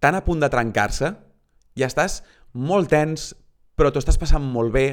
tan 0.00 0.16
a 0.16 0.22
punt 0.24 0.40
de 0.40 0.48
trencar-se, 0.52 1.12
ja 1.76 1.88
estàs 1.88 2.20
molt 2.56 2.90
tens, 2.90 3.30
però 3.76 3.90
t'ho 3.92 4.00
estàs 4.00 4.18
passant 4.20 4.42
molt 4.42 4.72
bé. 4.74 4.86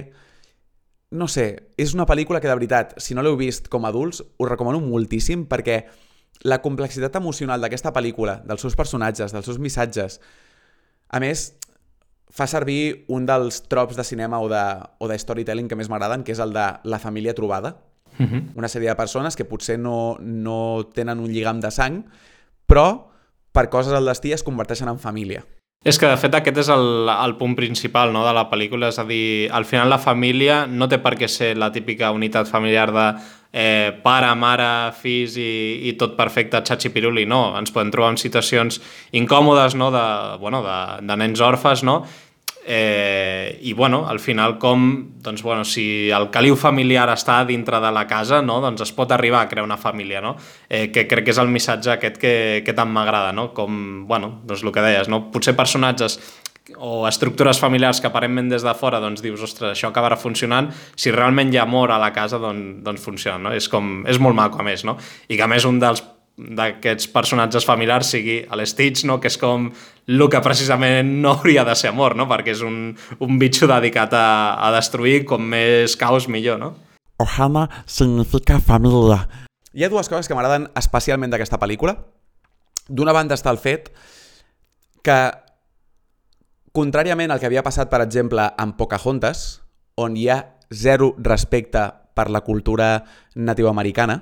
No 1.11 1.29
sé, 1.31 1.71
és 1.79 1.93
una 1.95 2.05
pel·lícula 2.05 2.41
que 2.43 2.49
de 2.49 2.55
veritat, 2.55 2.97
si 2.99 3.15
no 3.15 3.23
l'heu 3.23 3.37
vist 3.39 3.69
com 3.71 3.85
a 3.85 3.91
adults, 3.93 4.19
us 4.25 4.49
recomano 4.49 4.81
moltíssim 4.83 5.45
perquè 5.47 5.85
la 6.43 6.59
complexitat 6.61 7.15
emocional 7.15 7.63
d'aquesta 7.63 7.93
pel·lícula, 7.95 8.41
dels 8.45 8.61
seus 8.61 8.75
personatges, 8.75 9.31
dels 9.31 9.47
seus 9.47 9.57
missatges, 9.57 10.19
a 11.07 11.21
més, 11.23 11.53
fa 12.27 12.47
servir 12.51 13.05
un 13.07 13.25
dels 13.25 13.61
trops 13.71 13.95
de 13.95 14.03
cinema 14.03 14.41
o 14.43 14.49
de, 14.51 14.63
o 14.99 15.07
de 15.07 15.17
storytelling 15.17 15.69
que 15.71 15.77
més 15.79 15.89
m'agraden, 15.89 16.25
que 16.27 16.35
és 16.35 16.43
el 16.43 16.51
de 16.55 16.67
la 16.83 16.99
família 16.99 17.33
trobada. 17.33 17.77
Uh 18.17 18.23
mhm. 18.23 18.33
-huh. 18.33 18.51
Una 18.55 18.67
sèrie 18.67 18.89
de 18.89 18.95
persones 18.95 19.35
que 19.35 19.45
potser 19.45 19.79
no, 19.79 20.17
no 20.19 20.89
tenen 20.93 21.19
un 21.19 21.31
lligam 21.31 21.61
de 21.61 21.71
sang, 21.71 22.05
però 22.67 23.07
per 23.51 23.69
coses 23.69 23.93
al 23.93 24.05
destí 24.05 24.33
es 24.33 24.43
converteixen 24.43 24.89
en 24.89 24.99
família. 24.99 25.45
És 25.87 25.95
que, 25.95 26.07
de 26.09 26.17
fet, 26.19 26.33
aquest 26.35 26.57
és 26.65 26.69
el, 26.73 27.07
el 27.13 27.37
punt 27.39 27.53
principal 27.55 28.11
no, 28.11 28.25
de 28.27 28.33
la 28.35 28.49
pel·lícula, 28.51 28.89
és 28.91 28.97
a 28.99 29.05
dir, 29.07 29.47
al 29.55 29.63
final 29.63 29.87
la 29.87 30.01
família 30.03 30.65
no 30.67 30.89
té 30.91 30.99
per 30.99 31.13
què 31.15 31.29
ser 31.31 31.53
la 31.55 31.69
típica 31.71 32.09
unitat 32.11 32.49
familiar 32.51 32.89
de 32.91 33.05
eh, 33.53 33.93
pare, 34.03 34.33
mare, 34.35 34.67
fills 34.99 35.37
i, 35.39 35.47
i 35.87 35.93
tot 35.95 36.17
perfecte, 36.19 36.59
xatxi 36.67 36.91
piruli, 36.91 37.23
no. 37.23 37.53
Ens 37.55 37.71
podem 37.71 37.93
trobar 37.95 38.11
en 38.11 38.19
situacions 38.19 38.81
incòmodes, 39.15 39.77
no?, 39.79 39.87
de, 39.95 40.03
bueno, 40.43 40.59
de, 40.65 40.77
de 41.07 41.17
nens 41.23 41.43
orfes, 41.53 41.85
no?, 41.87 42.01
Eh, 42.69 43.59
I, 43.61 43.71
bueno, 43.71 44.09
al 44.09 44.19
final, 44.19 44.57
com, 44.59 45.13
doncs, 45.23 45.41
bueno, 45.41 45.63
si 45.63 46.09
el 46.11 46.25
caliu 46.35 46.57
familiar 46.59 47.05
està 47.13 47.37
dintre 47.47 47.79
de 47.79 47.91
la 47.95 48.03
casa, 48.09 48.41
no? 48.43 48.57
doncs 48.59 48.83
es 48.83 48.91
pot 48.91 49.13
arribar 49.15 49.45
a 49.45 49.47
crear 49.47 49.63
una 49.63 49.77
família, 49.79 50.19
no? 50.19 50.33
Eh, 50.67 50.89
que 50.91 51.05
crec 51.07 51.29
que 51.29 51.31
és 51.31 51.39
el 51.39 51.47
missatge 51.47 51.93
aquest 51.93 52.19
que, 52.19 52.33
que 52.67 52.75
tant 52.75 52.91
m'agrada, 52.91 53.31
no? 53.31 53.53
Com, 53.55 54.03
bueno, 54.09 54.41
doncs 54.43 54.65
el 54.67 54.73
que 54.75 54.83
deies, 54.83 55.07
no? 55.07 55.21
Potser 55.31 55.55
personatges 55.55 56.19
o 56.75 57.07
estructures 57.07 57.63
familiars 57.63 58.03
que 58.03 58.11
aparentment 58.11 58.51
des 58.51 58.67
de 58.67 58.75
fora 58.75 58.99
doncs 58.99 59.23
dius, 59.23 59.47
ostres, 59.47 59.71
això 59.71 59.87
acabarà 59.87 60.19
funcionant, 60.19 60.67
si 60.99 61.15
realment 61.15 61.53
hi 61.53 61.61
ha 61.61 61.63
amor 61.63 61.95
a 61.95 62.01
la 62.03 62.11
casa, 62.11 62.35
doncs, 62.35 62.83
doncs 62.83 63.07
funciona, 63.07 63.39
no? 63.47 63.55
És, 63.55 63.71
com, 63.71 64.01
és 64.11 64.19
molt 64.19 64.35
maco, 64.35 64.59
a 64.59 64.67
més, 64.67 64.83
no? 64.83 64.97
I 65.31 65.39
que 65.39 65.47
a 65.47 65.51
més 65.55 65.63
un 65.63 65.79
dels 65.79 66.03
d'aquests 66.37 67.09
personatges 67.09 67.65
familiars 67.65 68.11
sigui 68.13 68.37
l'Stitch, 68.59 69.03
no? 69.09 69.17
que 69.19 69.29
és 69.31 69.37
com 69.41 69.71
el 70.07 70.25
que 70.29 70.41
precisament 70.45 71.09
no 71.23 71.33
hauria 71.33 71.65
de 71.65 71.73
ser 71.75 71.89
amor, 71.89 72.15
no? 72.15 72.27
perquè 72.29 72.53
és 72.53 72.61
un, 72.65 72.93
un 73.19 73.39
bitxo 73.41 73.69
dedicat 73.69 74.13
a, 74.13 74.27
a 74.61 74.69
destruir, 74.75 75.23
com 75.25 75.41
més 75.41 75.97
caos 75.97 76.29
millor. 76.29 76.61
No? 76.61 76.75
Ohana 77.23 77.65
significa 77.89 78.61
família. 78.61 79.23
Hi 79.73 79.85
ha 79.85 79.89
dues 79.89 80.09
coses 80.09 80.29
que 80.29 80.37
m'agraden 80.37 80.69
especialment 80.77 81.33
d'aquesta 81.33 81.59
pel·lícula. 81.61 81.97
D'una 82.87 83.17
banda 83.17 83.35
està 83.35 83.51
el 83.51 83.59
fet 83.59 83.89
que, 85.03 85.17
contràriament 86.77 87.33
al 87.33 87.41
que 87.41 87.49
havia 87.49 87.65
passat, 87.65 87.89
per 87.89 88.03
exemple, 88.05 88.45
amb 88.61 88.77
Pocahontas, 88.77 89.63
on 89.97 90.15
hi 90.15 90.29
ha 90.29 90.43
zero 90.69 91.15
respecte 91.17 91.81
per 92.13 92.29
la 92.29 92.41
cultura 92.45 93.01
nativoamericana, 93.35 94.21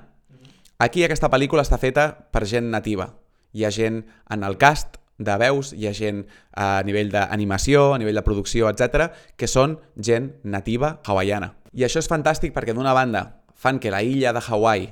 Aquí 0.77 1.05
aquesta 1.05 1.29
pel·lícula 1.31 1.63
està 1.63 1.77
feta 1.79 2.09
per 2.35 2.43
gent 2.49 2.67
nativa. 2.71 3.13
Hi 3.55 3.63
ha 3.63 3.71
gent 3.71 4.01
en 4.31 4.43
el 4.43 4.57
cast 4.59 4.97
de 5.17 5.37
veus, 5.39 5.71
hi 5.71 5.87
ha 5.87 5.93
gent 5.95 6.25
a 6.51 6.83
nivell 6.83 7.13
d'animació, 7.13 7.93
a 7.93 7.99
nivell 8.01 8.19
de 8.19 8.23
producció, 8.25 8.67
etc, 8.67 9.07
que 9.39 9.47
són 9.47 9.77
gent 9.95 10.33
nativa 10.43 10.97
hawaiana. 11.07 11.53
I 11.71 11.87
això 11.87 12.03
és 12.03 12.11
fantàstic 12.11 12.51
perquè 12.51 12.75
d'una 12.75 12.95
banda 12.95 13.23
fan 13.55 13.79
que 13.79 13.91
la 13.91 14.03
illa 14.03 14.33
de 14.35 14.43
Hawaii 14.43 14.91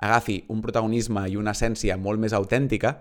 agafi 0.00 0.44
un 0.48 0.62
protagonisme 0.62 1.26
i 1.28 1.36
una 1.36 1.52
essència 1.52 1.98
molt 1.98 2.22
més 2.22 2.32
autèntica 2.32 3.00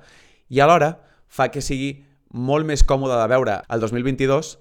i 0.50 0.60
alhora 0.60 0.96
fa 1.30 1.48
que 1.54 1.62
sigui 1.62 1.94
molt 2.34 2.66
més 2.66 2.84
còmode 2.84 3.16
de 3.22 3.30
veure 3.30 3.62
el 3.70 3.80
2022 3.86 4.58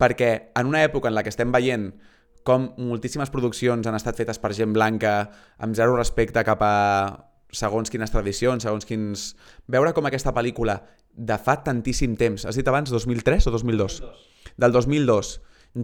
perquè 0.00 0.30
en 0.58 0.66
una 0.66 0.82
època 0.84 1.08
en 1.08 1.14
la 1.14 1.22
que 1.22 1.32
estem 1.32 1.54
veient 1.54 1.92
com 2.46 2.70
moltíssimes 2.80 3.30
produccions 3.32 3.86
han 3.86 3.98
estat 3.98 4.18
fetes 4.18 4.40
per 4.40 4.52
gent 4.56 4.72
blanca 4.76 5.14
amb 5.58 5.76
zero 5.76 5.96
respecte 5.98 6.44
cap 6.46 6.62
a 6.64 6.74
segons 7.52 7.90
quines 7.90 8.10
tradicions, 8.12 8.64
segons 8.64 8.86
quins... 8.86 9.30
Veure 9.70 9.92
com 9.96 10.06
aquesta 10.06 10.32
pel·lícula 10.36 10.80
de 11.10 11.36
fa 11.42 11.58
tantíssim 11.66 12.16
temps, 12.16 12.46
has 12.46 12.58
dit 12.58 12.68
abans 12.68 12.92
2003 12.92 13.48
o 13.50 13.54
2002? 13.54 14.00
2002. 14.00 14.28
Del 14.60 14.72
2002, 14.72 15.32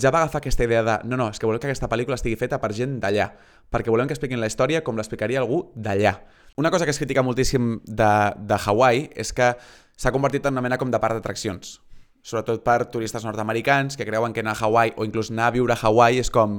ja 0.01 0.11
va 0.11 0.23
agafar 0.23 0.41
aquesta 0.41 0.67
idea 0.67 0.83
de 0.87 0.97
no, 1.07 1.19
no, 1.19 1.29
és 1.31 1.39
que 1.39 1.47
volem 1.47 1.61
que 1.63 1.69
aquesta 1.69 1.91
pel·lícula 1.91 2.19
estigui 2.19 2.39
feta 2.39 2.61
per 2.63 2.73
gent 2.75 2.99
d'allà, 3.03 3.29
perquè 3.71 3.93
volem 3.93 4.09
que 4.09 4.17
expliquin 4.17 4.41
la 4.43 4.51
història 4.51 4.83
com 4.87 4.99
l'explicaria 4.99 5.43
algú 5.43 5.67
d'allà. 5.75 6.17
Una 6.57 6.71
cosa 6.71 6.87
que 6.87 6.95
es 6.95 6.99
critica 7.03 7.27
moltíssim 7.27 7.81
de, 7.85 8.13
de 8.39 8.61
Hawaii 8.65 9.11
és 9.15 9.35
que 9.37 9.53
s'ha 9.97 10.15
convertit 10.15 10.47
en 10.47 10.57
una 10.57 10.65
mena 10.65 10.79
com 10.81 10.91
de 10.91 11.03
parc 11.03 11.19
d'atraccions 11.19 11.77
sobretot 12.27 12.65
per 12.67 12.89
turistes 12.91 13.25
nord-americans 13.25 13.95
que 13.97 14.07
creuen 14.07 14.35
que 14.35 14.43
anar 14.43 14.57
a 14.57 14.67
Hawaii 14.67 14.97
o 14.99 15.07
inclús 15.07 15.31
anar 15.31 15.53
a 15.53 15.55
viure 15.55 15.77
a 15.77 15.79
Hawaii 15.79 16.19
és 16.19 16.31
com, 16.35 16.59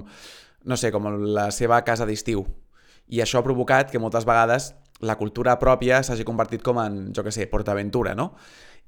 no 0.64 0.78
sé, 0.80 0.94
com 0.96 1.10
la 1.36 1.50
seva 1.52 1.82
casa 1.84 2.08
d'estiu. 2.08 2.46
I 3.12 3.20
això 3.24 3.42
ha 3.42 3.46
provocat 3.46 3.92
que 3.92 4.00
moltes 4.00 4.24
vegades 4.28 4.72
la 5.04 5.18
cultura 5.20 5.58
pròpia 5.60 6.00
s'hagi 6.04 6.26
convertit 6.26 6.64
com 6.64 6.80
en, 6.82 7.12
jo 7.14 7.24
que 7.24 7.36
sé, 7.36 7.50
PortAventura, 7.52 8.16
no? 8.16 8.32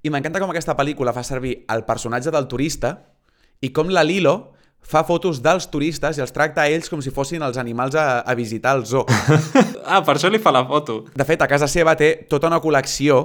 I 0.04 0.10
m'encanta 0.10 0.40
com 0.40 0.52
aquesta 0.54 0.78
pel·lícula 0.80 1.12
fa 1.14 1.26
servir 1.28 1.66
el 1.68 1.84
personatge 1.84 2.32
del 2.32 2.48
turista 2.48 2.96
i 3.60 3.74
com 3.76 3.92
la 3.92 4.06
Lilo 4.08 4.54
fa 4.80 5.04
fotos 5.04 5.42
dels 5.44 5.68
turistes 5.68 6.18
i 6.18 6.24
els 6.24 6.32
tracta 6.32 6.64
a 6.64 6.72
ells 6.72 6.88
com 6.88 7.04
si 7.04 7.12
fossin 7.12 7.44
els 7.44 7.60
animals 7.60 8.00
a, 8.00 8.22
a 8.24 8.36
visitar 8.40 8.78
el 8.80 8.86
zoo. 8.88 9.04
ah, 9.84 10.00
per 10.00 10.16
això 10.16 10.32
li 10.32 10.40
fa 10.40 10.56
la 10.56 10.64
foto. 10.68 11.02
De 11.12 11.28
fet, 11.28 11.44
a 11.44 11.52
casa 11.52 11.68
seva 11.68 11.98
té 12.00 12.14
tota 12.32 12.48
una 12.48 12.62
col·lecció 12.64 13.20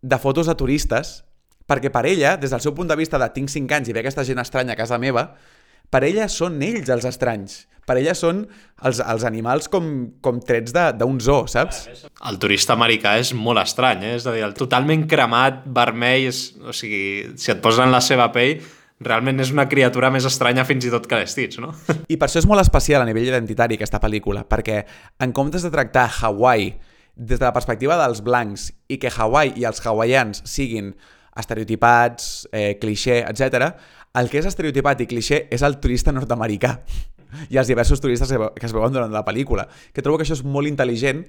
de 0.00 0.18
fotos 0.22 0.48
de 0.48 0.56
turistes, 0.56 1.18
perquè 1.66 1.90
per 1.92 2.04
ella, 2.06 2.36
des 2.40 2.50
del 2.54 2.60
seu 2.62 2.74
punt 2.74 2.88
de 2.88 2.96
vista 2.98 3.18
de 3.18 3.28
tinc 3.34 3.50
5 3.52 3.74
anys 3.74 3.88
i 3.90 3.94
ve 3.96 4.02
aquesta 4.04 4.24
gent 4.24 4.38
estranya 4.42 4.74
a 4.76 4.78
casa 4.78 4.98
meva, 5.02 5.28
per 5.90 6.02
ella 6.06 6.28
són 6.30 6.60
ells 6.66 6.88
els 6.90 7.04
estranys. 7.06 7.64
Per 7.86 7.94
ella 8.00 8.16
són 8.18 8.40
els, 8.82 8.98
els 8.98 9.22
animals 9.28 9.68
com, 9.70 9.84
com 10.20 10.40
trets 10.42 10.72
de- 10.74 10.88
d'un 10.98 11.20
zoo, 11.22 11.44
saps? 11.46 11.84
El 12.26 12.38
turista 12.42 12.74
americà 12.74 13.12
és 13.20 13.30
molt 13.38 13.62
estrany, 13.62 14.02
eh? 14.02 14.16
és 14.18 14.26
a 14.26 14.32
dir, 14.34 14.42
el 14.42 14.56
totalment 14.58 15.04
cremat, 15.06 15.60
vermell, 15.66 16.26
és, 16.32 16.40
o 16.66 16.74
sigui, 16.74 17.36
si 17.38 17.52
et 17.54 17.60
poses 17.62 17.84
en 17.84 17.94
la 17.94 18.00
seva 18.02 18.26
pell, 18.34 18.58
realment 19.06 19.38
és 19.44 19.52
una 19.54 19.68
criatura 19.70 20.10
més 20.10 20.24
estranya 20.26 20.64
fins 20.66 20.86
i 20.88 20.90
tot 20.90 21.06
que 21.06 21.18
les 21.20 21.30
Stitch, 21.30 21.60
no? 21.62 21.70
I 22.10 22.16
per 22.18 22.26
això 22.26 22.40
és 22.42 22.48
molt 22.50 22.64
especial 22.64 23.04
a 23.04 23.06
nivell 23.06 23.28
identitari 23.28 23.78
aquesta 23.78 24.00
pel·lícula, 24.02 24.42
perquè 24.50 24.80
en 25.22 25.34
comptes 25.36 25.62
de 25.62 25.70
tractar 25.70 26.08
Hawaii 26.22 26.72
des 27.14 27.38
de 27.38 27.44
la 27.46 27.52
perspectiva 27.54 27.94
dels 28.02 28.18
blancs 28.26 28.72
i 28.90 28.98
que 28.98 29.12
Hawaii 29.14 29.54
i 29.60 29.64
els 29.68 29.78
hawaians 29.86 30.42
siguin 30.48 30.90
estereotipats, 31.36 32.48
eh, 32.52 32.78
cliché, 32.80 33.20
etc, 33.28 33.72
el 34.16 34.30
que 34.30 34.40
és 34.40 34.48
estereotipat 34.48 35.04
i 35.04 35.08
cliché 35.10 35.42
és 35.52 35.62
el 35.66 35.78
turista 35.82 36.14
nord-americà 36.14 36.72
i 37.52 37.58
els 37.58 37.68
diversos 37.68 38.00
turistes 38.00 38.32
que 38.32 38.66
es 38.66 38.72
veuen 38.72 38.94
durant 38.94 39.12
la 39.12 39.24
pel·lícula, 39.26 39.66
que 39.92 40.02
trobo 40.02 40.18
que 40.18 40.26
això 40.26 40.38
és 40.38 40.44
molt 40.44 40.70
intel·ligent 40.70 41.24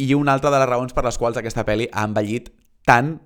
i 0.00 0.14
una 0.14 0.32
altra 0.32 0.50
de 0.50 0.60
les 0.62 0.70
raons 0.70 0.94
per 0.96 1.04
les 1.04 1.18
quals 1.20 1.36
aquesta 1.36 1.66
pel·li 1.68 1.88
ha 1.92 2.06
envellit 2.08 2.48
tan 2.88 3.18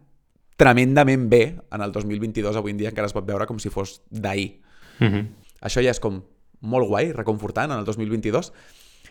tremendament 0.56 1.28
bé 1.30 1.42
en 1.72 1.84
el 1.84 1.92
2022, 1.92 2.56
avui 2.56 2.72
en 2.72 2.80
dia 2.80 2.90
encara 2.90 3.10
es 3.10 3.14
pot 3.14 3.26
veure 3.28 3.46
com 3.46 3.60
si 3.60 3.70
fos 3.70 4.00
d'ahir. 4.10 4.62
Mm 4.98 5.06
-hmm. 5.06 5.26
Això 5.60 5.84
ja 5.84 5.90
és 5.90 6.00
com 6.00 6.22
molt 6.60 6.88
guai, 6.88 7.12
reconfortant 7.12 7.70
en 7.70 7.78
el 7.78 7.84
2022. 7.84 8.52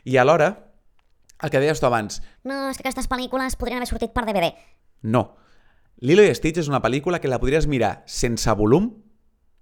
I 0.05 0.17
alhora, 0.17 0.71
el 1.41 1.49
que 1.49 1.59
deies 1.59 1.79
tu 1.79 1.85
abans, 1.85 2.21
No, 2.43 2.69
és 2.69 2.77
que 2.77 2.83
aquestes 2.83 3.09
pel·lícules 3.09 3.55
podrien 3.55 3.77
haver 3.77 3.87
sortit 3.87 4.11
per 4.11 4.25
DVD. 4.25 4.53
no. 5.01 5.37
Lilo 6.03 6.25
i 6.27 6.31
Stitch 6.35 6.59
és 6.59 6.67
una 6.67 6.81
pel·lícula 6.83 7.21
que 7.23 7.29
la 7.31 7.39
podries 7.39 7.69
mirar 7.71 8.01
sense 8.11 8.51
volum, 8.59 8.89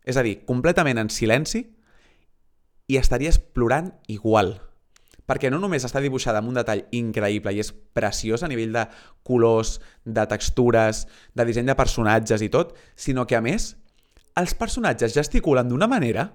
és 0.02 0.18
a 0.18 0.24
dir, 0.26 0.40
completament 0.50 0.98
en 0.98 1.12
silenci, 1.14 1.68
i 2.90 2.98
estaries 2.98 3.38
plorant 3.38 3.92
igual. 4.10 4.56
Perquè 5.30 5.52
no 5.54 5.60
només 5.62 5.86
està 5.86 6.02
dibuixada 6.04 6.42
amb 6.42 6.50
un 6.50 6.58
detall 6.58 6.84
increïble 6.92 7.54
i 7.54 7.62
és 7.62 7.70
preciós 7.72 8.42
a 8.44 8.50
nivell 8.50 8.74
de 8.74 8.88
colors, 9.24 9.78
de 10.04 10.26
textures, 10.28 11.06
de 11.38 11.46
disseny 11.48 11.70
de 11.70 11.78
personatges 11.80 12.42
i 12.42 12.50
tot, 12.52 12.74
sinó 12.96 13.28
que, 13.30 13.38
a 13.38 13.46
més, 13.46 13.76
els 14.36 14.58
personatges 14.58 15.14
gesticulen 15.14 15.70
d'una 15.70 15.88
manera 15.88 16.32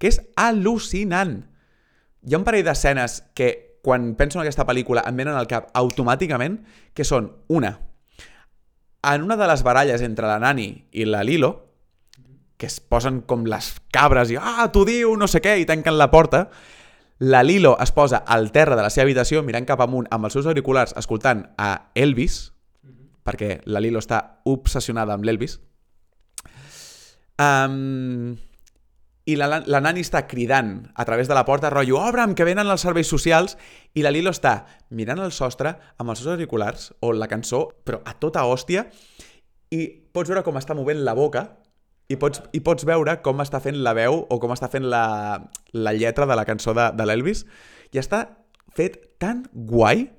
que 0.00 0.08
és 0.08 0.22
al·lucinant. 0.40 1.42
Hi 2.24 2.34
ha 2.34 2.40
un 2.40 2.48
parell 2.48 2.64
d'escenes 2.64 3.20
que, 3.36 3.78
quan 3.84 4.14
penso 4.16 4.40
en 4.40 4.48
aquesta 4.48 4.64
pel·lícula, 4.66 5.04
em 5.06 5.20
venen 5.20 5.36
al 5.36 5.46
cap 5.46 5.68
automàticament, 5.76 6.62
que 6.96 7.04
són, 7.04 7.28
una, 7.52 7.76
en 9.12 9.26
una 9.26 9.36
de 9.36 9.48
les 9.50 9.62
baralles 9.62 10.02
entre 10.02 10.26
la 10.30 10.38
Nani 10.40 10.68
i 10.92 11.04
la 11.04 11.22
Lilo, 11.24 11.52
que 12.56 12.66
es 12.66 12.78
posen 12.80 13.20
com 13.28 13.44
les 13.50 13.74
cabres 13.92 14.30
i 14.32 14.38
ah, 14.40 14.70
t'ho 14.72 14.84
diu, 14.88 15.16
no 15.18 15.28
sé 15.28 15.42
què, 15.44 15.58
i 15.60 15.68
tanquen 15.68 15.98
la 15.98 16.10
porta, 16.12 16.46
la 17.18 17.42
Lilo 17.42 17.76
es 17.82 17.92
posa 17.92 18.22
al 18.26 18.50
terra 18.52 18.76
de 18.76 18.82
la 18.82 18.90
seva 18.90 19.06
habitació 19.06 19.42
mirant 19.46 19.66
cap 19.68 19.82
amunt 19.84 20.08
amb 20.10 20.26
els 20.26 20.34
seus 20.34 20.48
auriculars 20.50 20.94
escoltant 20.98 21.44
a 21.58 21.90
Elvis, 21.94 22.40
perquè 23.24 23.60
la 23.66 23.82
Lilo 23.82 24.02
està 24.02 24.40
obsessionada 24.50 25.14
amb 25.14 25.26
l'Elvis, 25.26 25.58
um, 27.40 28.34
i 29.24 29.36
la, 29.40 29.62
la 29.64 29.80
Nani 29.80 30.02
està 30.04 30.26
cridant 30.28 30.74
a 30.94 31.04
través 31.08 31.28
de 31.30 31.36
la 31.36 31.46
porta, 31.48 31.70
rotllo, 31.72 31.96
obre'm, 32.04 32.34
que 32.36 32.44
venen 32.44 32.68
els 32.68 32.84
serveis 32.84 33.08
socials, 33.08 33.56
i 33.96 34.04
la 34.04 34.12
Lilo 34.12 34.32
està 34.34 34.66
mirant 34.92 35.22
el 35.24 35.32
sostre 35.32 35.72
amb 35.96 36.12
els 36.12 36.20
seus 36.20 36.34
auriculars, 36.34 36.90
o 37.00 37.14
la 37.16 37.28
cançó, 37.30 37.66
però 37.84 38.02
a 38.04 38.12
tota 38.20 38.44
hòstia, 38.44 38.84
i 39.72 39.86
pots 40.12 40.28
veure 40.28 40.44
com 40.44 40.60
està 40.60 40.76
movent 40.76 41.00
la 41.06 41.16
boca, 41.16 41.46
i 42.12 42.18
pots, 42.20 42.42
i 42.52 42.60
pots 42.60 42.84
veure 42.84 43.16
com 43.24 43.40
està 43.40 43.62
fent 43.64 43.78
la 43.80 43.94
veu 43.96 44.18
o 44.28 44.38
com 44.40 44.52
està 44.52 44.68
fent 44.68 44.84
la, 44.92 45.40
la 45.72 45.94
lletra 45.96 46.28
de 46.28 46.36
la 46.36 46.44
cançó 46.44 46.74
de, 46.76 46.90
de 46.92 47.06
l'Elvis, 47.08 47.46
i 47.96 48.00
està 48.02 48.26
fet 48.76 48.98
tan 49.22 49.46
guai, 49.54 50.10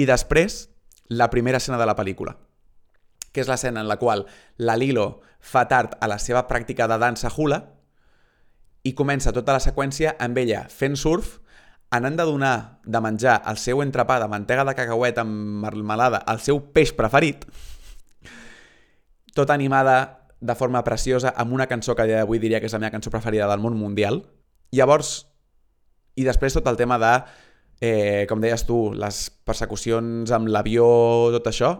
i 0.00 0.06
després, 0.08 0.62
la 1.10 1.28
primera 1.28 1.58
escena 1.60 1.76
de 1.76 1.88
la 1.90 1.96
pel·lícula, 1.98 2.38
que 3.34 3.44
és 3.44 3.50
l'escena 3.50 3.82
en 3.82 3.90
la 3.90 3.98
qual 4.00 4.24
la 4.56 4.78
Lilo 4.80 5.20
fa 5.40 5.66
tard 5.68 5.98
a 6.00 6.08
la 6.08 6.16
seva 6.22 6.46
pràctica 6.48 6.88
de 6.88 6.96
dansa 7.02 7.28
hula, 7.36 7.60
i 8.82 8.94
comença 8.96 9.32
tota 9.36 9.56
la 9.56 9.62
seqüència 9.62 10.14
amb 10.18 10.38
ella 10.40 10.64
fent 10.72 10.96
surf, 10.96 11.38
anant 11.90 12.16
de 12.16 12.24
donar 12.24 12.54
de 12.86 13.00
menjar 13.02 13.40
el 13.50 13.58
seu 13.58 13.82
entrepà 13.82 14.20
de 14.22 14.28
mantega 14.30 14.64
de 14.64 14.76
cacauet 14.78 15.18
amb 15.18 15.64
marmelada 15.64 16.22
al 16.26 16.40
seu 16.40 16.60
peix 16.72 16.94
preferit, 16.96 17.44
tota 19.34 19.54
animada 19.54 20.20
de 20.40 20.54
forma 20.54 20.82
preciosa 20.84 21.34
amb 21.36 21.52
una 21.52 21.66
cançó 21.66 21.94
que 21.94 22.02
a 22.02 22.08
dia 22.08 22.22
d'avui 22.22 22.40
diria 22.40 22.60
que 22.60 22.70
és 22.70 22.72
la 22.72 22.80
meva 22.80 22.94
cançó 22.94 23.10
preferida 23.12 23.48
del 23.50 23.60
món 23.60 23.76
mundial. 23.76 24.22
Llavors, 24.72 25.26
i 26.16 26.24
després 26.24 26.56
tot 26.56 26.66
el 26.70 26.78
tema 26.80 26.98
de, 27.02 27.12
eh, 27.80 28.26
com 28.28 28.40
deies 28.40 28.64
tu, 28.64 28.94
les 28.96 29.28
persecucions 29.44 30.30
amb 30.32 30.48
l'avió, 30.48 30.86
tot 31.36 31.50
això, 31.50 31.74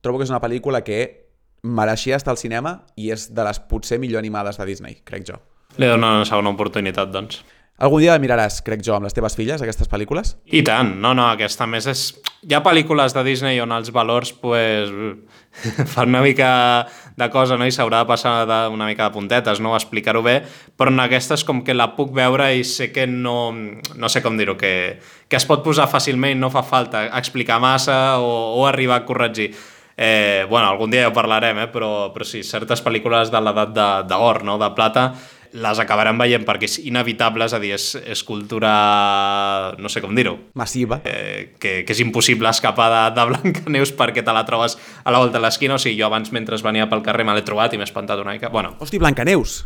trobo 0.00 0.18
que 0.18 0.28
és 0.28 0.32
una 0.32 0.40
pel·lícula 0.40 0.84
que 0.86 1.28
mereixia 1.62 2.16
estar 2.16 2.32
al 2.32 2.40
cinema 2.40 2.86
i 2.96 3.10
és 3.12 3.28
de 3.34 3.44
les 3.44 3.60
potser 3.60 3.98
millor 3.98 4.22
animades 4.22 4.56
de 4.56 4.66
Disney, 4.68 5.02
crec 5.04 5.26
jo. 5.28 5.42
Li 5.76 5.86
dono 5.86 6.08
una 6.16 6.24
segona 6.24 6.50
oportunitat, 6.54 7.12
doncs. 7.12 7.42
Algun 7.78 8.02
dia 8.02 8.16
la 8.16 8.18
miraràs, 8.18 8.56
crec 8.66 8.80
jo, 8.82 8.96
amb 8.96 9.06
les 9.06 9.14
teves 9.14 9.36
filles, 9.38 9.60
aquestes 9.62 9.86
pel·lícules? 9.86 10.32
I 10.50 10.64
tant, 10.66 10.96
no, 10.98 11.12
no, 11.14 11.28
aquesta 11.30 11.68
més 11.70 11.86
és... 11.86 12.08
Hi 12.42 12.54
ha 12.54 12.62
pel·lícules 12.62 13.14
de 13.14 13.22
Disney 13.26 13.60
on 13.62 13.70
els 13.74 13.92
valors 13.94 14.32
pues, 14.42 14.90
fan 15.92 16.10
una 16.10 16.24
mica 16.24 16.50
de 17.18 17.28
cosa 17.30 17.58
no? 17.58 17.66
i 17.66 17.74
s'haurà 17.74 18.02
de 18.02 18.10
passar 18.10 18.32
de, 18.50 18.58
una 18.74 18.86
mica 18.86 19.06
de 19.06 19.14
puntetes, 19.14 19.62
no? 19.62 19.76
explicar-ho 19.78 20.24
bé, 20.26 20.40
però 20.78 20.90
en 20.90 21.02
aquestes 21.02 21.46
com 21.46 21.62
que 21.66 21.74
la 21.74 21.92
puc 21.94 22.10
veure 22.14 22.50
i 22.54 22.66
sé 22.66 22.90
que 22.94 23.06
no, 23.10 23.52
no 23.54 24.10
sé 24.10 24.22
com 24.26 24.38
dir-ho, 24.38 24.58
que, 24.58 24.72
que 25.30 25.38
es 25.38 25.46
pot 25.46 25.62
posar 25.66 25.86
fàcilment, 25.90 26.38
no 26.42 26.50
fa 26.50 26.66
falta 26.66 27.08
explicar 27.18 27.62
massa 27.62 28.18
o, 28.18 28.30
o 28.58 28.66
arribar 28.66 29.02
a 29.02 29.06
corregir. 29.06 29.52
Eh, 29.98 30.46
bueno, 30.50 30.68
algun 30.68 30.90
dia 30.94 31.06
ja 31.06 31.10
ho 31.10 31.14
parlarem, 31.14 31.58
eh? 31.64 31.70
però, 31.74 32.12
però 32.14 32.26
sí, 32.26 32.44
certes 32.46 32.82
pel·lícules 32.86 33.34
de 33.34 33.42
l'edat 33.42 34.06
d'or, 34.06 34.44
no? 34.46 34.54
de 34.62 34.70
plata, 34.74 35.10
les 35.52 35.80
acabarem 35.80 36.18
veient 36.20 36.44
perquè 36.46 36.68
és 36.68 36.78
inevitable, 36.84 37.46
és 37.48 37.54
a 37.56 37.60
dir, 37.62 37.72
és, 37.76 37.88
és 38.04 38.22
cultura... 38.26 38.72
no 39.78 39.88
sé 39.88 40.02
com 40.04 40.14
dir-ho, 40.14 40.36
Massiva. 40.58 41.00
eh, 41.04 41.54
que, 41.58 41.82
que 41.86 41.96
és 41.96 42.04
impossible 42.04 42.50
escapar 42.50 42.90
de, 42.92 43.02
de 43.16 43.26
Blancaneus 43.30 43.94
perquè 43.96 44.24
te 44.24 44.34
la 44.34 44.44
trobes 44.48 44.78
a 45.04 45.14
la 45.14 45.22
volta 45.22 45.38
de 45.38 45.44
l'esquina, 45.46 45.76
o 45.76 45.82
sigui, 45.82 45.98
jo 46.00 46.06
abans 46.06 46.32
mentre 46.32 46.58
venia 46.62 46.88
pel 46.90 47.02
carrer 47.06 47.24
me 47.24 47.34
l'he 47.36 47.46
trobat 47.46 47.74
i 47.74 47.80
m'he 47.80 47.86
espantat 47.88 48.20
una 48.20 48.34
mica. 48.36 48.52
Bueno, 48.52 48.76
Hosti, 48.78 48.98
Blancaneus! 48.98 49.64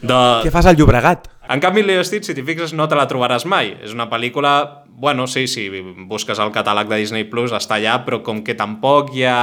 de... 0.00 0.16
Què 0.44 0.52
fas 0.52 0.68
al 0.68 0.78
Llobregat? 0.78 1.28
En 1.50 1.60
canvi, 1.62 1.82
Lilo 1.84 2.04
Stitch, 2.06 2.28
si 2.30 2.36
t'hi 2.36 2.44
fixes, 2.46 2.74
no 2.76 2.86
te 2.88 2.98
la 2.98 3.06
trobaràs 3.10 3.46
mai. 3.48 3.74
És 3.84 3.94
una 3.96 4.06
pel·lícula, 4.10 4.52
bueno, 4.86 5.26
sí, 5.30 5.46
sí, 5.50 5.66
busques 6.08 6.38
el 6.40 6.52
catàleg 6.54 6.90
de 6.90 7.00
Disney 7.02 7.26
Plus, 7.30 7.54
està 7.56 7.76
allà, 7.78 7.98
però 8.06 8.20
com 8.26 8.44
que 8.46 8.56
tampoc 8.58 9.12
hi 9.16 9.26
ha 9.28 9.40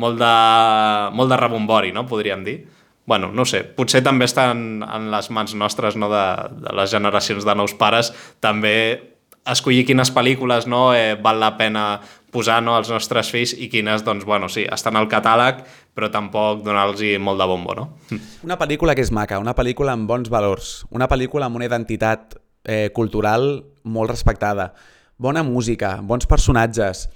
molt 0.00 0.18
de, 0.20 0.34
molt 1.14 1.30
de 1.32 1.40
rebombori, 1.40 1.94
no?, 1.94 2.06
podríem 2.10 2.44
dir. 2.46 2.58
Bueno, 3.06 3.30
no 3.36 3.44
sé, 3.44 3.60
potser 3.76 4.00
també 4.04 4.24
està 4.24 4.48
en, 4.54 4.82
en 4.82 5.10
les 5.12 5.28
mans 5.34 5.52
nostres, 5.60 5.96
no?, 6.00 6.08
de, 6.08 6.24
de 6.64 6.72
les 6.76 6.92
generacions 6.92 7.44
de 7.44 7.54
nous 7.58 7.74
pares, 7.76 8.14
també 8.40 8.76
escollir 9.44 9.84
quines 9.84 10.08
pel·lícules 10.14 10.64
no 10.70 10.94
eh, 10.96 11.16
val 11.20 11.40
la 11.40 11.52
pena 11.58 11.84
posar 12.34 12.62
no, 12.64 12.74
als 12.74 12.88
nostres 12.90 13.28
fills 13.30 13.52
i 13.54 13.68
quines, 13.70 14.02
doncs, 14.06 14.24
bueno, 14.26 14.48
sí, 14.50 14.64
estan 14.64 14.96
al 14.98 15.06
catàleg, 15.10 15.60
però 15.94 16.08
tampoc 16.10 16.64
donar-los 16.64 17.02
molt 17.22 17.38
de 17.38 17.46
bombo, 17.46 17.76
no? 17.76 17.86
Una 18.46 18.58
pel·lícula 18.58 18.96
que 18.96 19.04
és 19.04 19.12
maca, 19.14 19.38
una 19.38 19.54
pel·lícula 19.54 19.94
amb 19.94 20.08
bons 20.10 20.32
valors, 20.32 20.72
una 20.90 21.08
pel·lícula 21.10 21.46
amb 21.46 21.60
una 21.60 21.68
identitat 21.68 22.38
eh, 22.64 22.88
cultural 22.96 23.62
molt 23.84 24.10
respectada, 24.10 24.72
bona 25.20 25.44
música, 25.46 25.98
bons 26.02 26.26
personatges, 26.26 27.06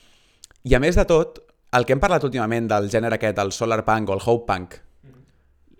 i 0.69 0.77
a 0.77 0.83
més 0.85 1.01
de 1.01 1.07
tot, 1.09 1.41
el 1.73 1.85
que 1.85 1.97
hem 1.97 2.01
parlat 2.01 2.25
últimament 2.25 2.69
del 2.69 2.87
gènere 2.93 3.19
aquest, 3.19 3.41
el 3.41 3.51
solar 3.57 3.83
punk 3.89 4.13
o 4.13 4.15
el 4.15 4.23
hope 4.25 4.47
punk, 4.47 4.79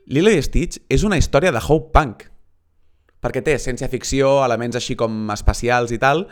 Lilo 0.09 0.33
i 0.33 0.41
Stitch 0.41 0.81
és 0.89 1.05
una 1.05 1.19
història 1.21 1.53
de 1.53 1.61
hope 1.61 1.93
punk, 1.93 2.25
perquè 3.21 3.43
té 3.45 3.59
ciència-ficció, 3.61 4.39
elements 4.47 4.79
així 4.79 4.97
com 4.97 5.29
espacials 5.35 5.93
i 5.93 5.99
tal, 6.01 6.25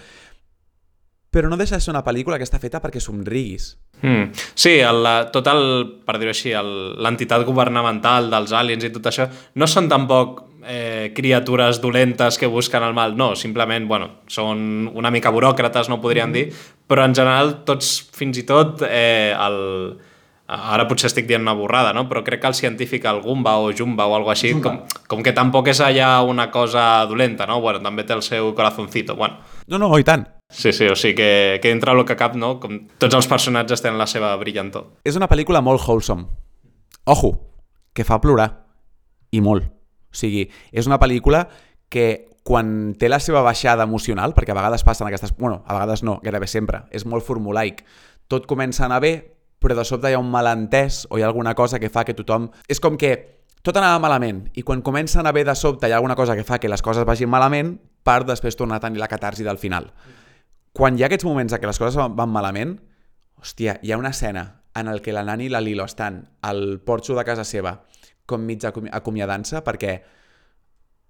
però 1.37 1.51
no 1.53 1.59
deixa 1.61 1.77
de 1.77 1.85
ser 1.85 1.93
una 1.93 2.05
pel·lícula 2.07 2.39
que 2.41 2.47
està 2.47 2.61
feta 2.63 2.81
perquè 2.81 3.03
somriguis. 3.03 3.75
Mm. 4.01 4.31
Sí, 4.57 4.79
el, 4.81 5.09
tot 5.35 5.49
el, 5.53 5.63
per 6.09 6.17
dir-ho 6.17 6.33
així, 6.33 6.55
l'entitat 6.57 7.45
governamental 7.45 8.31
dels 8.33 8.55
aliens 8.57 8.89
i 8.89 8.93
tot 8.95 9.11
això, 9.11 9.29
no 9.61 9.69
són 9.69 9.91
tampoc 9.93 10.41
eh, 10.65 11.13
criatures 11.17 11.83
dolentes 11.83 12.41
que 12.41 12.49
busquen 12.49 12.87
el 12.87 12.97
mal, 12.97 13.17
no, 13.21 13.35
simplement, 13.37 13.85
bueno, 13.89 14.11
són 14.33 14.89
una 14.95 15.13
mica 15.13 15.33
buròcrates, 15.35 15.93
no 15.93 16.01
podríem 16.01 16.33
dir, 16.33 16.49
però 16.89 17.05
en 17.05 17.17
general 17.19 17.59
tots, 17.69 17.99
fins 18.17 18.41
i 18.41 18.47
tot, 18.49 18.87
eh, 18.89 19.35
el, 19.37 19.61
ara 20.47 20.87
potser 20.87 21.09
estic 21.11 21.27
dient 21.27 21.43
una 21.43 21.57
borrada, 21.59 21.93
no? 21.97 22.07
però 22.09 22.23
crec 22.25 22.41
que 22.43 22.51
el 22.51 22.55
científic, 22.55 23.05
el 23.11 23.21
Gumba 23.23 23.57
o 23.59 23.73
Jumba 23.75 24.07
o 24.07 24.15
alguna 24.15 24.37
així, 24.37 24.53
com, 24.63 24.79
com 25.11 25.23
que 25.27 25.35
tampoc 25.35 25.73
és 25.73 25.81
allà 25.83 26.21
una 26.23 26.51
cosa 26.55 27.05
dolenta, 27.11 27.47
no? 27.51 27.61
Bueno, 27.61 27.83
també 27.83 28.05
té 28.07 28.15
el 28.15 28.23
seu 28.23 28.53
corazoncito, 28.55 29.17
bueno. 29.17 29.41
No, 29.67 29.81
no, 29.83 29.91
i 29.99 30.07
tant. 30.07 30.27
Sí, 30.49 30.73
sí, 30.73 30.87
o 30.87 30.95
sigui 30.95 31.17
que, 31.19 31.59
que 31.63 31.73
dintre 31.73 31.91
el 31.91 32.05
que 32.07 32.17
cap, 32.19 32.37
no? 32.39 32.57
Com 32.63 32.85
tots 33.03 33.19
els 33.19 33.27
personatges 33.27 33.83
tenen 33.83 33.99
la 33.99 34.07
seva 34.07 34.31
brillantor. 34.39 34.93
És 35.05 35.19
una 35.19 35.29
pel·lícula 35.29 35.63
molt 35.65 35.83
wholesome. 35.83 36.29
ojo, 37.05 37.33
que 37.93 38.05
fa 38.05 38.21
plorar. 38.21 38.51
I 39.33 39.41
molt. 39.41 39.67
O 39.67 40.17
sigui, 40.17 40.47
és 40.71 40.87
una 40.87 41.01
pel·lícula 41.03 41.47
que 41.91 42.37
quan 42.47 42.95
té 42.95 43.09
la 43.11 43.19
seva 43.19 43.43
baixada 43.43 43.83
emocional, 43.83 44.35
perquè 44.35 44.55
a 44.55 44.59
vegades 44.59 44.85
passen 44.87 45.09
aquestes... 45.09 45.35
Bueno, 45.37 45.65
a 45.67 45.75
vegades 45.75 46.05
no, 46.07 46.21
gairebé 46.23 46.47
sempre. 46.47 46.85
És 46.95 47.03
molt 47.05 47.27
formulaic. 47.27 47.83
Tot 48.31 48.47
comença 48.47 48.85
a 48.85 48.87
anar 48.87 49.01
bé, 49.03 49.13
però 49.59 49.77
de 49.77 49.85
sobte 49.85 50.11
hi 50.11 50.17
ha 50.17 50.23
un 50.23 50.31
malentès 50.31 51.07
o 51.11 51.19
hi 51.19 51.25
ha 51.25 51.31
alguna 51.31 51.55
cosa 51.55 51.81
que 51.81 51.91
fa 51.91 52.05
que 52.05 52.15
tothom... 52.15 52.51
És 52.69 52.81
com 52.81 52.99
que 53.01 53.15
tot 53.67 53.77
anava 53.77 53.99
malament 54.05 54.45
i 54.55 54.63
quan 54.63 54.83
comença 54.87 55.19
a 55.19 55.25
anar 55.25 55.35
bé 55.35 55.43
de 55.45 55.55
sobte 55.59 55.89
hi 55.89 55.95
ha 55.95 55.99
alguna 55.99 56.17
cosa 56.19 56.37
que 56.37 56.45
fa 56.45 56.61
que 56.63 56.71
les 56.71 56.83
coses 56.83 57.07
vagin 57.09 57.31
malament 57.33 57.77
per 58.07 58.23
després 58.25 58.57
tornar 58.57 58.79
a 58.79 58.85
tenir 58.85 59.01
la 59.03 59.09
catarsi 59.11 59.45
del 59.47 59.59
final. 59.59 59.91
Quan 60.77 60.99
hi 60.99 61.03
ha 61.03 61.09
aquests 61.09 61.27
moments 61.27 61.57
en 61.57 61.63
què 61.63 61.67
les 61.67 61.81
coses 61.81 61.97
van 61.97 62.31
malament, 62.31 62.77
hòstia, 63.41 63.81
hi 63.83 63.93
ha 63.93 63.99
una 63.99 64.13
escena 64.15 64.47
en 64.77 64.89
el 64.93 65.01
que 65.03 65.15
la 65.17 65.25
Nani 65.25 65.49
i 65.49 65.53
la 65.53 65.63
Lilo 65.65 65.87
estan 65.89 66.21
al 66.45 66.81
porxo 66.85 67.17
de 67.17 67.25
casa 67.25 67.45
seva 67.49 67.81
com 68.27 68.43
mig 68.45 68.65
acomi 68.69 68.93
acomiadant-se 68.93 69.63
perquè 69.65 69.97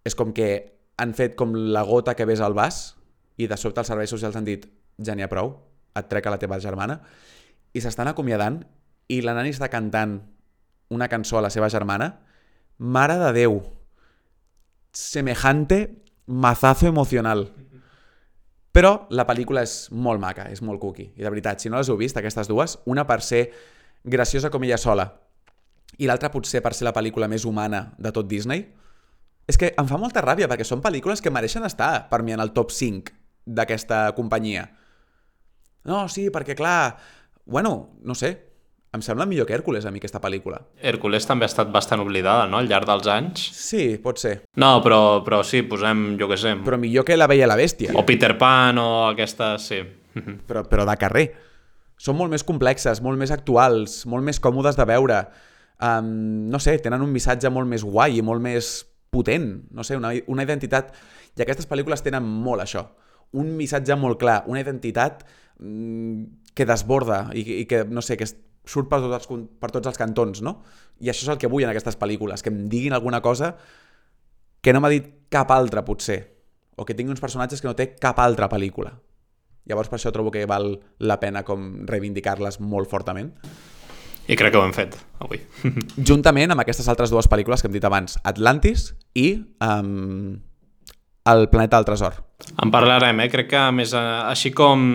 és 0.06 0.14
com 0.14 0.32
que 0.32 0.50
han 0.96 1.12
fet 1.18 1.34
com 1.36 1.52
la 1.74 1.82
gota 1.84 2.14
que 2.14 2.24
ves 2.28 2.40
al 2.40 2.54
vas 2.54 2.94
i 3.36 3.48
de 3.50 3.58
sobte 3.60 3.82
els 3.82 3.90
serveis 3.90 4.12
socials 4.12 4.36
han 4.38 4.46
dit 4.46 4.64
ja 5.02 5.16
n'hi 5.16 5.26
ha 5.26 5.28
prou, 5.28 5.50
et 5.96 6.08
trec 6.08 6.26
a 6.26 6.32
la 6.32 6.38
teva 6.40 6.60
germana 6.62 7.00
i 7.76 7.82
s'estan 7.84 8.08
acomiadant 8.08 8.62
i 9.12 9.20
la 9.22 9.36
Nani 9.36 9.52
està 9.54 9.68
cantant 9.72 10.18
una 10.90 11.10
cançó 11.12 11.38
a 11.38 11.44
la 11.44 11.52
seva 11.52 11.68
germana 11.72 12.14
Mare 12.78 13.18
de 13.20 13.30
Déu 13.36 13.60
semejante 14.96 15.80
mazazo 16.26 16.88
emocional 16.88 17.50
però 18.76 19.06
la 19.08 19.24
pel·lícula 19.24 19.62
és 19.64 19.86
molt 19.88 20.20
maca, 20.20 20.50
és 20.52 20.60
molt 20.60 20.82
cookie. 20.82 21.14
I 21.16 21.24
de 21.24 21.30
veritat, 21.32 21.62
si 21.62 21.70
no 21.72 21.78
les 21.80 21.88
heu 21.88 21.96
vist, 21.96 22.18
aquestes 22.20 22.50
dues, 22.50 22.74
una 22.84 23.06
per 23.08 23.22
ser 23.24 23.46
graciosa 24.04 24.50
com 24.52 24.66
ella 24.66 24.76
sola 24.76 25.06
i 25.96 26.04
l'altra 26.04 26.28
potser 26.34 26.60
per 26.60 26.74
ser 26.76 26.84
la 26.84 26.92
pel·lícula 26.92 27.24
més 27.30 27.46
humana 27.48 27.94
de 27.96 28.12
tot 28.12 28.28
Disney, 28.28 28.66
és 29.48 29.56
que 29.56 29.70
em 29.80 29.88
fa 29.88 29.96
molta 29.96 30.20
ràbia 30.20 30.48
perquè 30.50 30.66
són 30.66 30.82
pel·lícules 30.84 31.24
que 31.24 31.32
mereixen 31.32 31.64
estar 31.64 32.10
per 32.10 32.20
mi 32.26 32.36
en 32.36 32.42
el 32.44 32.52
top 32.52 32.74
5 32.74 33.14
d'aquesta 33.46 34.10
companyia. 34.18 34.66
No, 35.88 36.04
sí, 36.12 36.28
perquè 36.34 36.58
clar... 36.58 36.98
Bueno, 37.46 37.96
no 38.02 38.14
sé, 38.18 38.32
em 38.96 39.02
sembla 39.04 39.26
millor 39.28 39.46
que 39.46 39.54
Hèrcules 39.54 39.84
a 39.86 39.92
mi 39.94 40.00
aquesta 40.00 40.20
pel·lícula. 40.22 40.58
Hércules 40.82 41.26
també 41.28 41.46
ha 41.46 41.50
estat 41.50 41.70
bastant 41.72 42.02
oblidada, 42.02 42.46
no?, 42.50 42.58
al 42.58 42.68
llarg 42.70 42.88
dels 42.88 43.06
anys. 43.12 43.44
Sí, 43.54 43.96
pot 44.02 44.18
ser. 44.18 44.40
No, 44.58 44.80
però, 44.84 45.22
però 45.26 45.42
sí, 45.46 45.62
posem, 45.68 46.16
jo 46.20 46.28
què 46.30 46.38
sé, 46.40 46.56
Però 46.66 46.78
millor 46.80 47.06
que 47.06 47.16
La 47.16 47.28
Bella 47.30 47.46
i 47.46 47.50
la 47.50 47.58
Bèstia. 47.58 47.94
o 47.94 48.04
Peter 48.08 48.32
Pan 48.38 48.78
o 48.82 48.88
aquestes, 49.10 49.68
sí. 49.70 49.82
Però, 50.48 50.62
però 50.64 50.86
de 50.88 50.94
carrer. 50.96 51.26
Són 52.00 52.16
molt 52.16 52.32
més 52.32 52.42
complexes, 52.44 53.02
molt 53.04 53.20
més 53.20 53.30
actuals, 53.34 53.98
molt 54.08 54.24
més 54.24 54.40
còmodes 54.40 54.76
de 54.78 54.86
veure. 54.88 55.18
Um, 55.76 56.46
no 56.48 56.56
sé, 56.58 56.78
tenen 56.80 57.04
un 57.04 57.12
missatge 57.12 57.50
molt 57.52 57.68
més 57.68 57.84
guai 57.84 58.16
i 58.16 58.22
molt 58.24 58.40
més 58.40 58.70
potent. 59.12 59.50
No 59.76 59.84
sé, 59.84 59.96
una, 60.00 60.14
una 60.32 60.46
identitat... 60.48 60.94
I 61.36 61.44
aquestes 61.44 61.68
pel·lícules 61.68 62.00
tenen 62.00 62.24
molt 62.24 62.64
això. 62.64 62.86
Un 63.36 63.50
missatge 63.58 63.92
molt 64.00 64.16
clar, 64.22 64.38
una 64.48 64.62
identitat 64.64 65.26
que 65.56 66.66
desborda 66.68 67.30
i, 67.34 67.44
i 67.62 67.64
que, 67.68 67.84
no 67.88 68.02
sé, 68.04 68.16
que 68.20 68.28
surt 68.66 68.90
per 68.90 69.00
tots, 69.00 69.14
els, 69.16 69.48
per 69.60 69.70
tots 69.72 69.88
els 69.88 69.98
cantons, 69.98 70.42
no? 70.44 70.58
I 71.00 71.10
això 71.12 71.26
és 71.26 71.34
el 71.34 71.40
que 71.40 71.50
vull 71.50 71.64
en 71.64 71.72
aquestes 71.72 71.98
pel·lícules, 71.98 72.42
que 72.42 72.52
em 72.52 72.66
diguin 72.72 72.96
alguna 72.96 73.22
cosa 73.24 73.54
que 74.60 74.74
no 74.74 74.82
m'ha 74.82 74.90
dit 74.90 75.06
cap 75.30 75.52
altra, 75.54 75.84
potser. 75.86 76.18
O 76.76 76.84
que 76.84 76.96
tingui 76.96 77.14
uns 77.14 77.22
personatges 77.22 77.62
que 77.62 77.68
no 77.70 77.76
té 77.78 77.92
cap 77.94 78.18
altra 78.20 78.50
pel·lícula. 78.52 78.96
Llavors 79.66 79.88
per 79.90 79.98
això 79.98 80.12
trobo 80.14 80.32
que 80.34 80.44
val 80.46 80.76
la 80.98 81.18
pena 81.22 81.42
com 81.46 81.86
reivindicar-les 81.88 82.60
molt 82.60 82.90
fortament. 82.90 83.32
I 84.26 84.34
crec 84.34 84.52
que 84.52 84.58
ho 84.58 84.66
hem 84.66 84.74
fet, 84.74 84.96
avui. 85.22 85.38
Juntament 86.10 86.50
amb 86.50 86.62
aquestes 86.64 86.88
altres 86.90 87.12
dues 87.14 87.28
pel·lícules 87.30 87.62
que 87.62 87.70
hem 87.70 87.76
dit 87.76 87.86
abans, 87.86 88.18
Atlantis 88.26 88.90
i 89.14 89.28
um, 89.62 90.42
El 91.26 91.48
planeta 91.50 91.76
del 91.76 91.88
tresor. 91.88 92.22
En 92.62 92.70
parlarem, 92.70 93.20
eh? 93.24 93.28
Crec 93.32 93.50
que, 93.50 93.60
a 93.60 93.74
més, 93.74 93.92
eh, 93.96 94.06
així 94.30 94.54
com... 94.54 94.86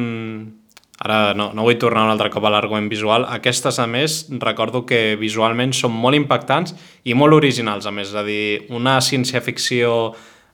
Ara 1.02 1.32
no, 1.34 1.48
no 1.58 1.64
vull 1.66 1.80
tornar 1.82 2.04
un 2.06 2.12
altre 2.14 2.30
cop 2.30 2.46
a 2.46 2.52
l'argument 2.54 2.86
visual. 2.88 3.24
Aquestes, 3.34 3.80
a 3.82 3.88
més, 3.90 4.28
recordo 4.44 4.84
que 4.86 5.16
visualment 5.18 5.74
són 5.74 5.96
molt 5.98 6.14
impactants 6.14 6.76
i 7.10 7.16
molt 7.18 7.34
originals, 7.34 7.88
a 7.90 7.94
més. 7.96 8.12
És 8.14 8.20
a 8.20 8.22
dir, 8.28 8.68
una 8.70 9.00
ciència-ficció 9.02 9.96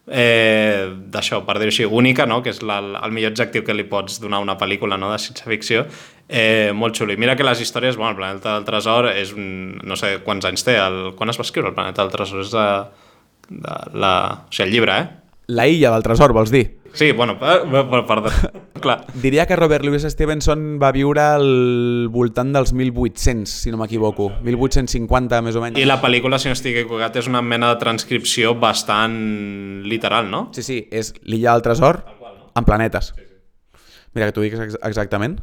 eh, 0.08 0.88
d'això, 1.12 1.42
per 1.44 1.58
dir-ho 1.60 1.74
així, 1.74 1.86
única, 1.86 2.26
no? 2.26 2.40
que 2.44 2.54
és 2.56 2.64
la, 2.64 2.80
el 2.80 3.12
millor 3.12 3.36
objectiu 3.36 3.66
que 3.68 3.76
li 3.76 3.86
pots 3.92 4.22
donar 4.24 4.40
a 4.40 4.46
una 4.46 4.56
pel·lícula 4.60 4.96
no? 4.96 5.12
de 5.12 5.20
ciència-ficció, 5.20 5.84
eh, 6.30 6.72
molt 6.74 6.96
xulo. 6.96 7.12
I 7.12 7.20
mira 7.20 7.36
que 7.36 7.44
les 7.44 7.62
històries, 7.62 8.00
bueno, 8.00 8.16
el 8.16 8.22
Planeta 8.22 8.56
del 8.56 8.66
Tresor 8.72 9.12
és 9.12 9.36
un, 9.36 9.78
no 9.84 10.00
sé 10.00 10.18
quants 10.24 10.48
anys 10.48 10.64
té, 10.64 10.80
el, 10.80 11.12
quan 11.20 11.34
es 11.34 11.40
va 11.40 11.48
escriure 11.48 11.74
el 11.74 11.78
Planeta 11.78 12.06
del 12.06 12.16
Tresor? 12.16 12.48
És 12.48 12.56
de, 12.56 12.68
de 13.52 13.80
la, 14.00 14.16
o 14.48 14.54
sigui, 14.54 14.70
el 14.70 14.78
llibre, 14.78 15.00
eh? 15.04 15.27
La 15.48 15.64
illa 15.72 15.92
del 15.94 16.04
tresor, 16.04 16.34
vols 16.36 16.52
dir? 16.52 16.66
Sí, 16.98 17.12
bueno, 17.14 17.38
eh, 17.40 18.04
perdó. 18.08 18.30
Clar. 18.82 19.06
Diria 19.14 19.46
que 19.46 19.56
Robert 19.56 19.86
Louis 19.86 20.04
Stevenson 20.04 20.78
va 20.82 20.92
viure 20.92 21.22
al 21.24 22.10
voltant 22.12 22.52
dels 22.56 22.74
1800, 22.74 23.48
si 23.64 23.72
no 23.72 23.78
m'equivoco. 23.80 24.28
1850, 24.44 25.40
més 25.46 25.56
o 25.56 25.62
menys. 25.64 25.80
I 25.80 25.86
la 25.88 26.00
pel·lícula, 26.02 26.40
si 26.42 26.50
no 26.52 26.56
estic 26.58 26.82
equivocat, 26.84 27.16
és 27.22 27.30
una 27.32 27.42
mena 27.42 27.70
de 27.74 27.80
transcripció 27.82 28.56
bastant 28.60 29.84
literal, 29.88 30.28
no? 30.32 30.50
Sí, 30.58 30.64
sí, 30.68 30.80
és 30.92 31.14
l'illa 31.24 31.54
del 31.56 31.64
tresor 31.66 32.04
en 32.58 32.66
planetes. 32.68 33.14
Mira, 34.14 34.28
que 34.28 34.34
t'ho 34.36 34.44
dic 34.44 34.58
ex- 34.58 34.80
exactament. 34.84 35.38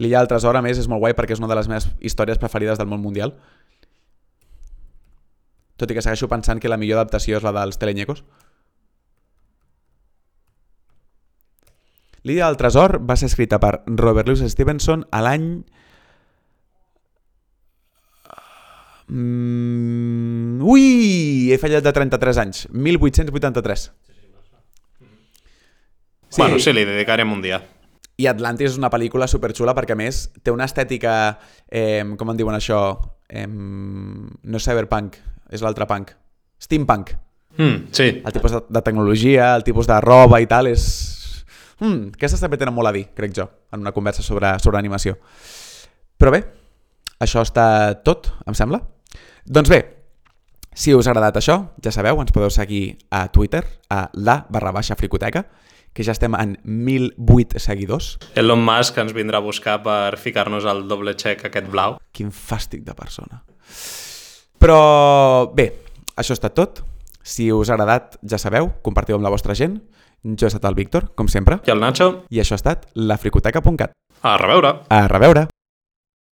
L'illa 0.00 0.20
del 0.22 0.28
tresor, 0.30 0.56
a 0.56 0.62
més, 0.64 0.78
és 0.80 0.88
molt 0.88 1.02
guai 1.02 1.12
perquè 1.16 1.34
és 1.36 1.40
una 1.42 1.50
de 1.50 1.58
les 1.58 1.68
meves 1.68 1.90
històries 2.00 2.38
preferides 2.40 2.78
del 2.80 2.88
món 2.90 3.02
mundial. 3.02 3.34
Tot 5.82 5.90
i 5.90 5.96
que 5.98 6.02
segueixo 6.04 6.28
pensant 6.30 6.60
que 6.62 6.70
la 6.70 6.78
millor 6.78 7.00
adaptació 7.00 7.40
és 7.40 7.42
la 7.42 7.50
dels 7.56 7.80
telenyecos. 7.82 8.22
L'illa 12.22 12.46
del 12.46 12.58
tresor 12.60 13.00
va 13.02 13.16
ser 13.18 13.26
escrita 13.26 13.58
per 13.58 13.80
Robert 13.98 14.30
Louis 14.30 14.44
Stevenson 14.52 15.02
a 15.10 15.24
l'any... 15.26 15.48
Mm, 19.10 20.62
ui! 20.62 21.50
He 21.50 21.58
fallat 21.58 21.82
de 21.82 21.94
33 21.98 22.38
anys. 22.44 22.62
1883. 22.70 23.88
Sí. 26.30 26.38
Bueno, 26.38 26.62
sí, 26.62 26.70
li 26.70 26.86
dedicarem 26.86 27.34
un 27.34 27.42
dia. 27.42 27.58
I 28.22 28.30
Atlantis 28.30 28.70
és 28.70 28.78
una 28.78 28.92
pel·lícula 28.92 29.26
superxula 29.26 29.74
perquè, 29.74 29.98
més, 29.98 30.28
té 30.46 30.54
una 30.54 30.70
estètica... 30.70 31.40
Eh, 31.66 32.06
com 32.14 32.30
en 32.30 32.38
diuen 32.38 32.54
això? 32.54 32.84
Eh, 33.26 33.48
no 33.50 34.62
cyberpunk, 34.62 35.18
és 35.52 35.62
l'altre 35.64 35.86
punk. 35.86 36.14
Steampunk. 36.62 37.12
Mm, 37.58 37.92
sí. 37.92 38.08
El 38.24 38.32
tipus 38.32 38.54
de, 38.54 38.62
de 38.68 38.82
tecnologia, 38.82 39.52
el 39.56 39.64
tipus 39.66 39.90
de 39.90 40.00
roba 40.00 40.40
i 40.40 40.48
tal, 40.48 40.70
és... 40.72 40.84
Mm, 41.82 42.14
aquestes 42.16 42.40
també 42.40 42.58
tenen 42.60 42.74
molt 42.74 42.88
a 42.88 42.94
dir, 42.94 43.08
crec 43.16 43.34
jo, 43.36 43.48
en 43.74 43.82
una 43.84 43.92
conversa 43.92 44.24
sobre, 44.24 44.54
sobre 44.62 44.80
animació. 44.80 45.18
Però 46.16 46.32
bé, 46.32 46.44
això 47.20 47.42
està 47.44 47.66
tot, 48.06 48.30
em 48.46 48.56
sembla. 48.56 48.80
Doncs 49.44 49.72
bé, 49.72 49.80
si 50.72 50.94
us 50.94 51.08
ha 51.08 51.12
agradat 51.12 51.40
això, 51.40 51.58
ja 51.84 51.92
sabeu, 51.92 52.20
ens 52.22 52.32
podeu 52.32 52.50
seguir 52.54 52.96
a 53.10 53.26
Twitter, 53.34 53.64
a 53.90 54.06
la 54.14 54.38
barra 54.48 54.72
baixa 54.72 54.96
fricoteca, 54.96 55.44
que 55.92 56.06
ja 56.06 56.14
estem 56.14 56.32
en 56.38 56.54
1.008 56.64 57.60
seguidors. 57.60 58.14
Elon 58.40 58.62
Musk 58.64 59.02
ens 59.02 59.12
vindrà 59.12 59.42
a 59.42 59.44
buscar 59.44 59.82
per 59.84 60.16
ficar-nos 60.16 60.64
el 60.64 60.86
doble 60.88 61.12
check 61.20 61.44
aquest 61.50 61.68
blau. 61.68 61.98
Quin 62.16 62.32
fàstic 62.32 62.86
de 62.86 62.96
persona. 62.96 63.42
Però 64.62 65.50
bé, 65.58 65.72
això 66.14 66.36
està 66.36 66.52
tot. 66.54 66.84
Si 67.26 67.48
us 67.50 67.70
ha 67.70 67.74
agradat, 67.74 68.14
ja 68.22 68.38
sabeu, 68.38 68.68
compartiu 68.86 69.18
amb 69.18 69.26
la 69.26 69.32
vostra 69.34 69.56
gent. 69.58 69.80
Jo 70.22 70.46
he 70.46 70.52
estat 70.52 70.68
el 70.70 70.78
Víctor, 70.78 71.08
com 71.18 71.26
sempre, 71.26 71.58
I 71.66 71.74
el 71.74 71.82
Nacho, 71.82 72.06
i 72.30 72.38
això 72.38 72.54
ha 72.54 72.60
estat 72.62 72.86
lafricoteca.cat. 72.94 73.90
a 74.22 74.36
reveure! 74.38 74.76
A 74.88 75.08
reveure! 75.10 75.48